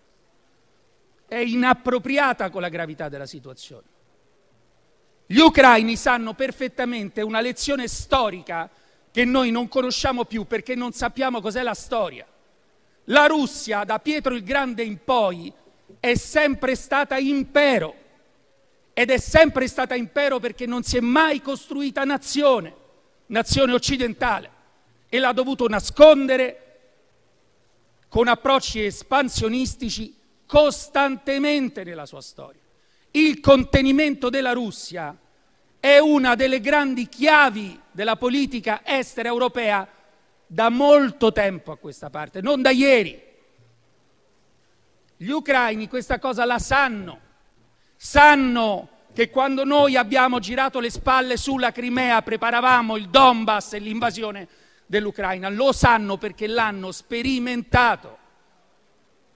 è 1.27 1.37
inappropriata 1.37 2.51
con 2.51 2.61
la 2.61 2.69
gravità 2.69 3.09
della 3.09 3.27
situazione. 3.27 3.90
Gli 5.33 5.39
ucraini 5.39 5.95
sanno 5.95 6.35
perfettamente 6.35 7.23
una 7.23 7.41
lezione 7.41 7.87
storica 7.87 8.69
che 9.13 9.25
noi 9.25 9.53
non 9.53 9.69
conosciamo 9.69 10.25
più 10.25 10.45
perché 10.45 10.75
non 10.75 10.91
sappiamo 10.91 11.41
cos'è 11.41 11.63
la 11.63 11.73
storia. 11.73 12.27
La 13.05 13.27
Russia, 13.27 13.85
da 13.85 14.01
Pietro 14.01 14.35
il 14.35 14.43
Grande 14.43 14.83
in 14.83 14.99
poi, 15.05 15.53
è 16.01 16.17
sempre 16.17 16.75
stata 16.75 17.17
impero 17.17 17.95
ed 18.93 19.11
è 19.11 19.19
sempre 19.19 19.69
stata 19.69 19.95
impero 19.95 20.41
perché 20.41 20.67
non 20.67 20.83
si 20.83 20.97
è 20.97 21.01
mai 21.01 21.41
costruita 21.41 22.03
nazione, 22.03 22.75
nazione 23.27 23.73
occidentale, 23.73 24.51
e 25.09 25.21
l'ha 25.21 25.33
dovuto 25.33 25.69
nascondere 25.69 26.79
con 28.09 28.27
approcci 28.27 28.83
espansionistici 28.83 30.13
costantemente 30.45 31.85
nella 31.85 32.05
sua 32.05 32.21
storia. 32.21 32.60
Il 33.13 33.41
contenimento 33.41 34.31
della 34.31 34.53
Russia 34.53 35.17
è 35.81 35.99
una 35.99 36.35
delle 36.35 36.61
grandi 36.61 37.09
chiavi 37.09 37.81
della 37.91 38.17
politica 38.17 38.83
estera 38.85 39.29
europea 39.29 39.89
da 40.47 40.69
molto 40.69 41.33
tempo 41.33 41.73
a 41.73 41.77
questa 41.77 42.11
parte, 42.11 42.41
non 42.41 42.63
da 42.63 42.71
ieri. 42.71 43.21
Gli 45.17 45.31
ucraini 45.31 45.89
questa 45.89 46.19
cosa 46.19 46.45
la 46.45 46.59
sanno, 46.59 47.21
sanno 47.97 48.89
che 49.13 49.29
quando 49.29 49.65
noi 49.65 49.97
abbiamo 49.97 50.39
girato 50.39 50.79
le 50.79 50.91
spalle 50.91 51.37
sulla 51.37 51.73
Crimea 51.73 52.23
preparavamo 52.23 52.97
il 52.97 53.09
Donbass 53.09 53.73
e 53.73 53.81
l'invasione 53.81 54.49
dell'Ucraina, 54.87 55.49
lo 55.49 55.73
sanno 55.73 56.17
perché 56.17 56.47
l'hanno 56.47 56.93
sperimentato 56.93 58.19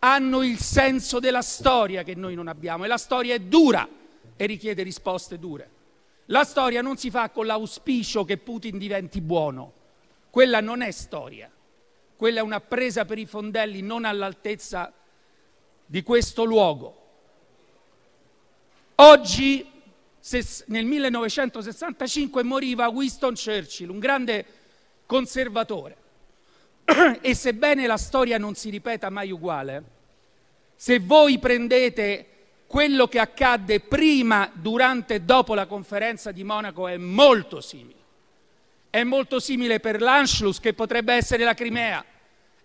hanno 0.06 0.42
il 0.42 0.58
senso 0.58 1.18
della 1.18 1.40
storia 1.40 2.02
che 2.02 2.14
noi 2.14 2.34
non 2.34 2.46
abbiamo 2.46 2.84
e 2.84 2.88
la 2.88 2.98
storia 2.98 3.34
è 3.34 3.38
dura 3.38 3.88
e 4.36 4.46
richiede 4.46 4.82
risposte 4.82 5.38
dure. 5.38 5.70
La 6.26 6.44
storia 6.44 6.82
non 6.82 6.98
si 6.98 7.10
fa 7.10 7.30
con 7.30 7.46
l'auspicio 7.46 8.22
che 8.24 8.36
Putin 8.36 8.76
diventi 8.76 9.22
buono, 9.22 9.72
quella 10.28 10.60
non 10.60 10.82
è 10.82 10.90
storia, 10.90 11.50
quella 12.16 12.40
è 12.40 12.42
una 12.42 12.60
presa 12.60 13.06
per 13.06 13.16
i 13.16 13.24
fondelli 13.24 13.80
non 13.80 14.04
all'altezza 14.04 14.92
di 15.86 16.02
questo 16.02 16.44
luogo. 16.44 17.02
Oggi, 18.96 19.66
nel 20.66 20.84
1965, 20.84 22.42
moriva 22.42 22.88
Winston 22.88 23.34
Churchill, 23.34 23.88
un 23.88 23.98
grande 23.98 24.44
conservatore. 25.06 25.96
E 27.22 27.34
sebbene 27.34 27.86
la 27.86 27.96
storia 27.96 28.36
non 28.36 28.54
si 28.54 28.68
ripeta 28.68 29.08
mai 29.08 29.30
uguale, 29.30 29.92
se 30.84 30.98
voi 30.98 31.38
prendete 31.38 32.26
quello 32.66 33.08
che 33.08 33.18
accadde 33.18 33.80
prima, 33.80 34.50
durante 34.52 35.14
e 35.14 35.20
dopo 35.22 35.54
la 35.54 35.64
conferenza 35.64 36.30
di 36.30 36.44
Monaco 36.44 36.88
è 36.88 36.98
molto 36.98 37.62
simile. 37.62 38.00
È 38.90 39.02
molto 39.02 39.40
simile 39.40 39.80
per 39.80 40.02
l'Anschluss, 40.02 40.60
che 40.60 40.74
potrebbe 40.74 41.14
essere 41.14 41.42
la 41.42 41.54
Crimea. 41.54 42.04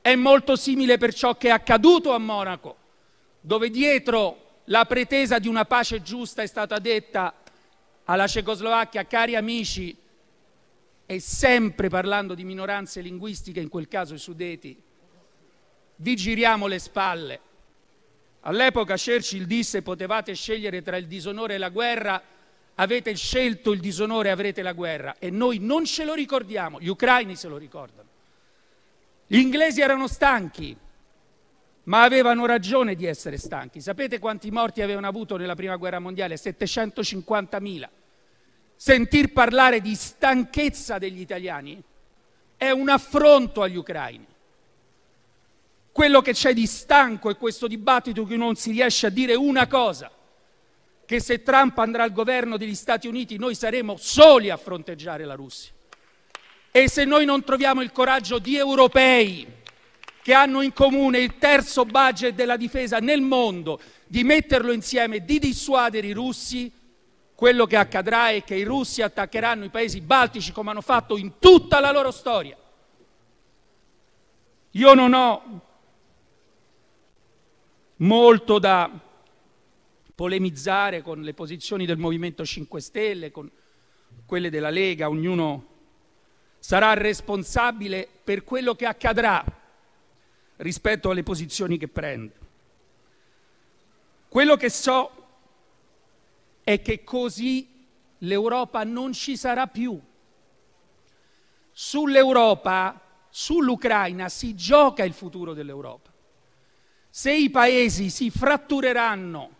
È 0.01 0.15
molto 0.15 0.57
simile 0.57 0.97
per 0.97 1.13
ciò 1.13 1.37
che 1.37 1.47
è 1.47 1.51
accaduto 1.51 2.11
a 2.11 2.17
Monaco, 2.17 2.75
dove 3.39 3.69
dietro 3.69 4.63
la 4.65 4.83
pretesa 4.83 5.39
di 5.39 5.47
una 5.47 5.63
pace 5.63 6.01
giusta 6.01 6.41
è 6.41 6.45
stata 6.45 6.77
detta 6.77 7.33
alla 8.03 8.27
Cecoslovacchia, 8.27 9.07
cari 9.07 9.37
amici, 9.37 9.95
e 11.05 11.19
sempre 11.21 11.87
parlando 11.87 12.33
di 12.33 12.43
minoranze 12.43 12.99
linguistiche, 12.99 13.61
in 13.61 13.69
quel 13.69 13.87
caso 13.87 14.13
i 14.13 14.19
sudeti, 14.19 14.77
vi 15.95 16.15
giriamo 16.17 16.67
le 16.67 16.79
spalle 16.79 17.47
All'epoca 18.41 18.95
Churchill 18.95 19.43
disse 19.43 19.81
potevate 19.81 20.33
scegliere 20.33 20.81
tra 20.81 20.97
il 20.97 21.07
disonore 21.07 21.55
e 21.55 21.57
la 21.57 21.69
guerra, 21.69 22.21
avete 22.75 23.13
scelto 23.15 23.71
il 23.71 23.79
disonore 23.79 24.29
e 24.29 24.31
avrete 24.31 24.61
la 24.61 24.71
guerra 24.71 25.15
e 25.19 25.29
noi 25.29 25.59
non 25.59 25.85
ce 25.85 26.05
lo 26.05 26.13
ricordiamo, 26.13 26.79
gli 26.79 26.87
ucraini 26.87 27.35
se 27.35 27.47
lo 27.47 27.57
ricordano. 27.57 28.07
Gli 29.27 29.37
inglesi 29.37 29.81
erano 29.81 30.07
stanchi, 30.07 30.75
ma 31.83 32.03
avevano 32.03 32.45
ragione 32.45 32.95
di 32.95 33.05
essere 33.05 33.37
stanchi. 33.37 33.81
Sapete 33.81 34.19
quanti 34.19 34.49
morti 34.51 34.81
avevano 34.81 35.07
avuto 35.07 35.37
nella 35.37 35.55
Prima 35.55 35.75
Guerra 35.75 35.99
Mondiale? 35.99 36.35
750.000. 36.35 37.89
Sentir 38.75 39.33
parlare 39.33 39.81
di 39.81 39.93
stanchezza 39.95 40.97
degli 40.97 41.19
italiani 41.19 41.83
è 42.55 42.71
un 42.71 42.89
affronto 42.89 43.61
agli 43.61 43.75
ucraini. 43.75 44.25
Quello 45.99 46.21
che 46.21 46.31
c'è 46.31 46.53
di 46.53 46.65
stanco 46.65 47.29
è 47.29 47.35
questo 47.35 47.67
dibattito 47.67 48.23
che 48.23 48.37
non 48.37 48.55
si 48.55 48.71
riesce 48.71 49.07
a 49.07 49.09
dire 49.09 49.35
una 49.35 49.67
cosa, 49.67 50.09
che 51.05 51.19
se 51.19 51.43
Trump 51.43 51.77
andrà 51.77 52.03
al 52.03 52.13
governo 52.13 52.55
degli 52.55 52.73
Stati 52.73 53.09
Uniti 53.09 53.37
noi 53.37 53.53
saremo 53.53 53.97
soli 53.97 54.49
a 54.49 54.55
fronteggiare 54.55 55.25
la 55.25 55.33
Russia. 55.33 55.73
E 56.71 56.87
se 56.87 57.03
noi 57.03 57.25
non 57.25 57.43
troviamo 57.43 57.81
il 57.81 57.91
coraggio 57.91 58.39
di 58.39 58.55
europei 58.55 59.45
che 60.21 60.33
hanno 60.33 60.61
in 60.61 60.71
comune 60.71 61.19
il 61.19 61.37
terzo 61.37 61.83
budget 61.83 62.33
della 62.33 62.55
difesa 62.55 62.99
nel 62.99 63.19
mondo, 63.19 63.77
di 64.07 64.23
metterlo 64.23 64.71
insieme, 64.71 65.25
di 65.25 65.37
dissuadere 65.37 66.07
i 66.07 66.13
russi, 66.13 66.71
quello 67.35 67.65
che 67.65 67.75
accadrà 67.75 68.29
è 68.29 68.41
che 68.45 68.55
i 68.55 68.63
russi 68.63 69.01
attaccheranno 69.01 69.65
i 69.65 69.69
paesi 69.69 69.99
baltici 69.99 70.53
come 70.53 70.69
hanno 70.69 70.79
fatto 70.79 71.17
in 71.17 71.39
tutta 71.39 71.81
la 71.81 71.91
loro 71.91 72.11
storia. 72.11 72.55
Io 74.71 74.93
non 74.93 75.13
ho 75.13 75.67
molto 77.99 78.59
da 78.59 78.89
polemizzare 80.13 81.01
con 81.01 81.21
le 81.21 81.33
posizioni 81.33 81.85
del 81.85 81.97
Movimento 81.97 82.45
5 82.45 82.81
Stelle, 82.81 83.31
con 83.31 83.49
quelle 84.25 84.49
della 84.49 84.69
Lega, 84.69 85.09
ognuno 85.09 85.67
sarà 86.59 86.93
responsabile 86.93 88.07
per 88.23 88.43
quello 88.43 88.75
che 88.75 88.85
accadrà 88.85 89.43
rispetto 90.57 91.09
alle 91.09 91.23
posizioni 91.23 91.77
che 91.77 91.87
prende. 91.87 92.37
Quello 94.27 94.55
che 94.57 94.69
so 94.69 95.11
è 96.63 96.81
che 96.81 97.03
così 97.03 97.87
l'Europa 98.19 98.83
non 98.83 99.13
ci 99.13 99.37
sarà 99.37 99.67
più. 99.67 99.99
Sull'Europa, 101.71 103.01
sull'Ucraina 103.29 104.27
si 104.29 104.53
gioca 104.53 105.03
il 105.03 105.13
futuro 105.13 105.53
dell'Europa. 105.53 106.08
Se 107.09 107.33
i 107.33 107.49
paesi 107.49 108.09
si 108.09 108.29
frattureranno 108.29 109.57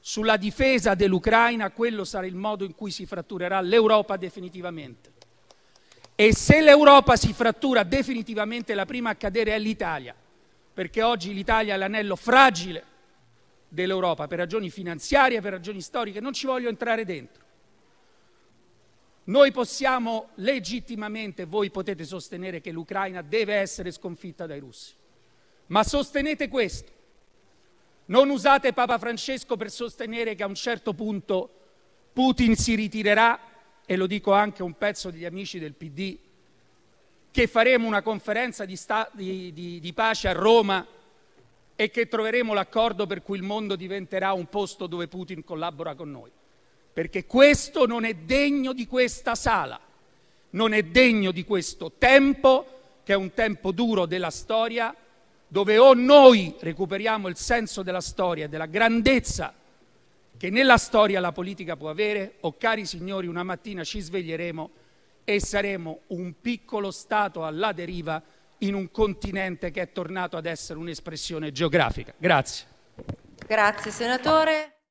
sulla 0.00 0.36
difesa 0.36 0.94
dell'Ucraina, 0.94 1.70
quello 1.70 2.04
sarà 2.04 2.26
il 2.26 2.34
modo 2.34 2.64
in 2.64 2.74
cui 2.74 2.90
si 2.90 3.04
fratturerà 3.04 3.60
l'Europa 3.60 4.16
definitivamente. 4.16 5.12
E 6.14 6.34
se 6.34 6.60
l'Europa 6.60 7.16
si 7.16 7.32
frattura 7.32 7.82
definitivamente, 7.82 8.74
la 8.74 8.86
prima 8.86 9.10
a 9.10 9.14
cadere 9.16 9.54
è 9.54 9.58
l'Italia, 9.58 10.14
perché 10.74 11.02
oggi 11.02 11.32
l'Italia 11.32 11.74
è 11.74 11.76
l'anello 11.76 12.16
fragile 12.16 12.84
dell'Europa 13.68 14.26
per 14.26 14.38
ragioni 14.38 14.70
finanziarie, 14.70 15.40
per 15.40 15.52
ragioni 15.52 15.80
storiche, 15.80 16.20
non 16.20 16.32
ci 16.32 16.46
voglio 16.46 16.68
entrare 16.68 17.04
dentro. 17.04 17.44
Noi 19.24 19.52
possiamo 19.52 20.30
legittimamente, 20.36 21.44
voi 21.44 21.70
potete 21.70 22.04
sostenere 22.04 22.60
che 22.60 22.72
l'Ucraina 22.72 23.20
deve 23.20 23.56
essere 23.56 23.90
sconfitta 23.90 24.46
dai 24.46 24.58
russi, 24.58 24.94
ma 25.68 25.82
sostenete 25.82 26.48
questo. 26.48 26.92
Non 28.06 28.28
usate 28.30 28.72
Papa 28.72 28.98
Francesco 28.98 29.56
per 29.56 29.70
sostenere 29.70 30.34
che 30.34 30.42
a 30.42 30.46
un 30.46 30.54
certo 30.54 30.92
punto 30.92 31.50
Putin 32.12 32.56
si 32.56 32.74
ritirerà, 32.74 33.38
e 33.86 33.96
lo 33.96 34.06
dico 34.06 34.32
anche 34.32 34.62
a 34.62 34.64
un 34.64 34.76
pezzo 34.76 35.10
degli 35.10 35.24
amici 35.24 35.58
del 35.58 35.74
PD, 35.74 36.18
che 37.30 37.46
faremo 37.46 37.86
una 37.86 38.02
conferenza 38.02 38.64
di, 38.64 38.76
sta- 38.76 39.10
di, 39.12 39.52
di, 39.52 39.80
di 39.80 39.92
pace 39.92 40.28
a 40.28 40.32
Roma 40.32 40.86
e 41.76 41.90
che 41.90 42.08
troveremo 42.08 42.52
l'accordo 42.52 43.06
per 43.06 43.22
cui 43.22 43.36
il 43.36 43.44
mondo 43.44 43.76
diventerà 43.76 44.32
un 44.32 44.46
posto 44.48 44.86
dove 44.86 45.08
Putin 45.08 45.44
collabora 45.44 45.94
con 45.94 46.10
noi 46.10 46.30
perché 46.98 47.26
questo 47.26 47.86
non 47.86 48.04
è 48.04 48.12
degno 48.12 48.72
di 48.72 48.84
questa 48.88 49.36
sala, 49.36 49.78
non 50.50 50.72
è 50.72 50.82
degno 50.82 51.30
di 51.30 51.44
questo 51.44 51.92
tempo, 51.96 52.66
che 53.04 53.12
è 53.12 53.16
un 53.16 53.32
tempo 53.34 53.70
duro 53.70 54.04
della 54.04 54.30
storia, 54.30 54.92
dove 55.48 55.78
o 55.78 55.94
noi 55.94 56.54
recuperiamo 56.60 57.28
il 57.28 57.36
senso 57.36 57.82
della 57.82 58.00
storia 58.00 58.44
e 58.44 58.48
della 58.48 58.66
grandezza 58.66 59.54
che 60.36 60.50
nella 60.50 60.78
storia 60.78 61.18
la 61.18 61.32
politica 61.32 61.76
può 61.76 61.90
avere, 61.90 62.36
o 62.40 62.56
cari 62.56 62.86
signori, 62.86 63.26
una 63.26 63.42
mattina 63.42 63.82
ci 63.82 64.00
sveglieremo 64.00 64.70
e 65.24 65.40
saremo 65.40 66.00
un 66.08 66.40
piccolo 66.40 66.90
Stato 66.90 67.44
alla 67.44 67.72
deriva 67.72 68.22
in 68.58 68.74
un 68.74 68.90
continente 68.90 69.70
che 69.70 69.82
è 69.82 69.92
tornato 69.92 70.36
ad 70.36 70.46
essere 70.46 70.78
un'espressione 70.78 71.50
geografica. 71.50 72.14
Grazie. 72.16 72.66
Grazie 73.46 73.90
senatore. 73.90 74.77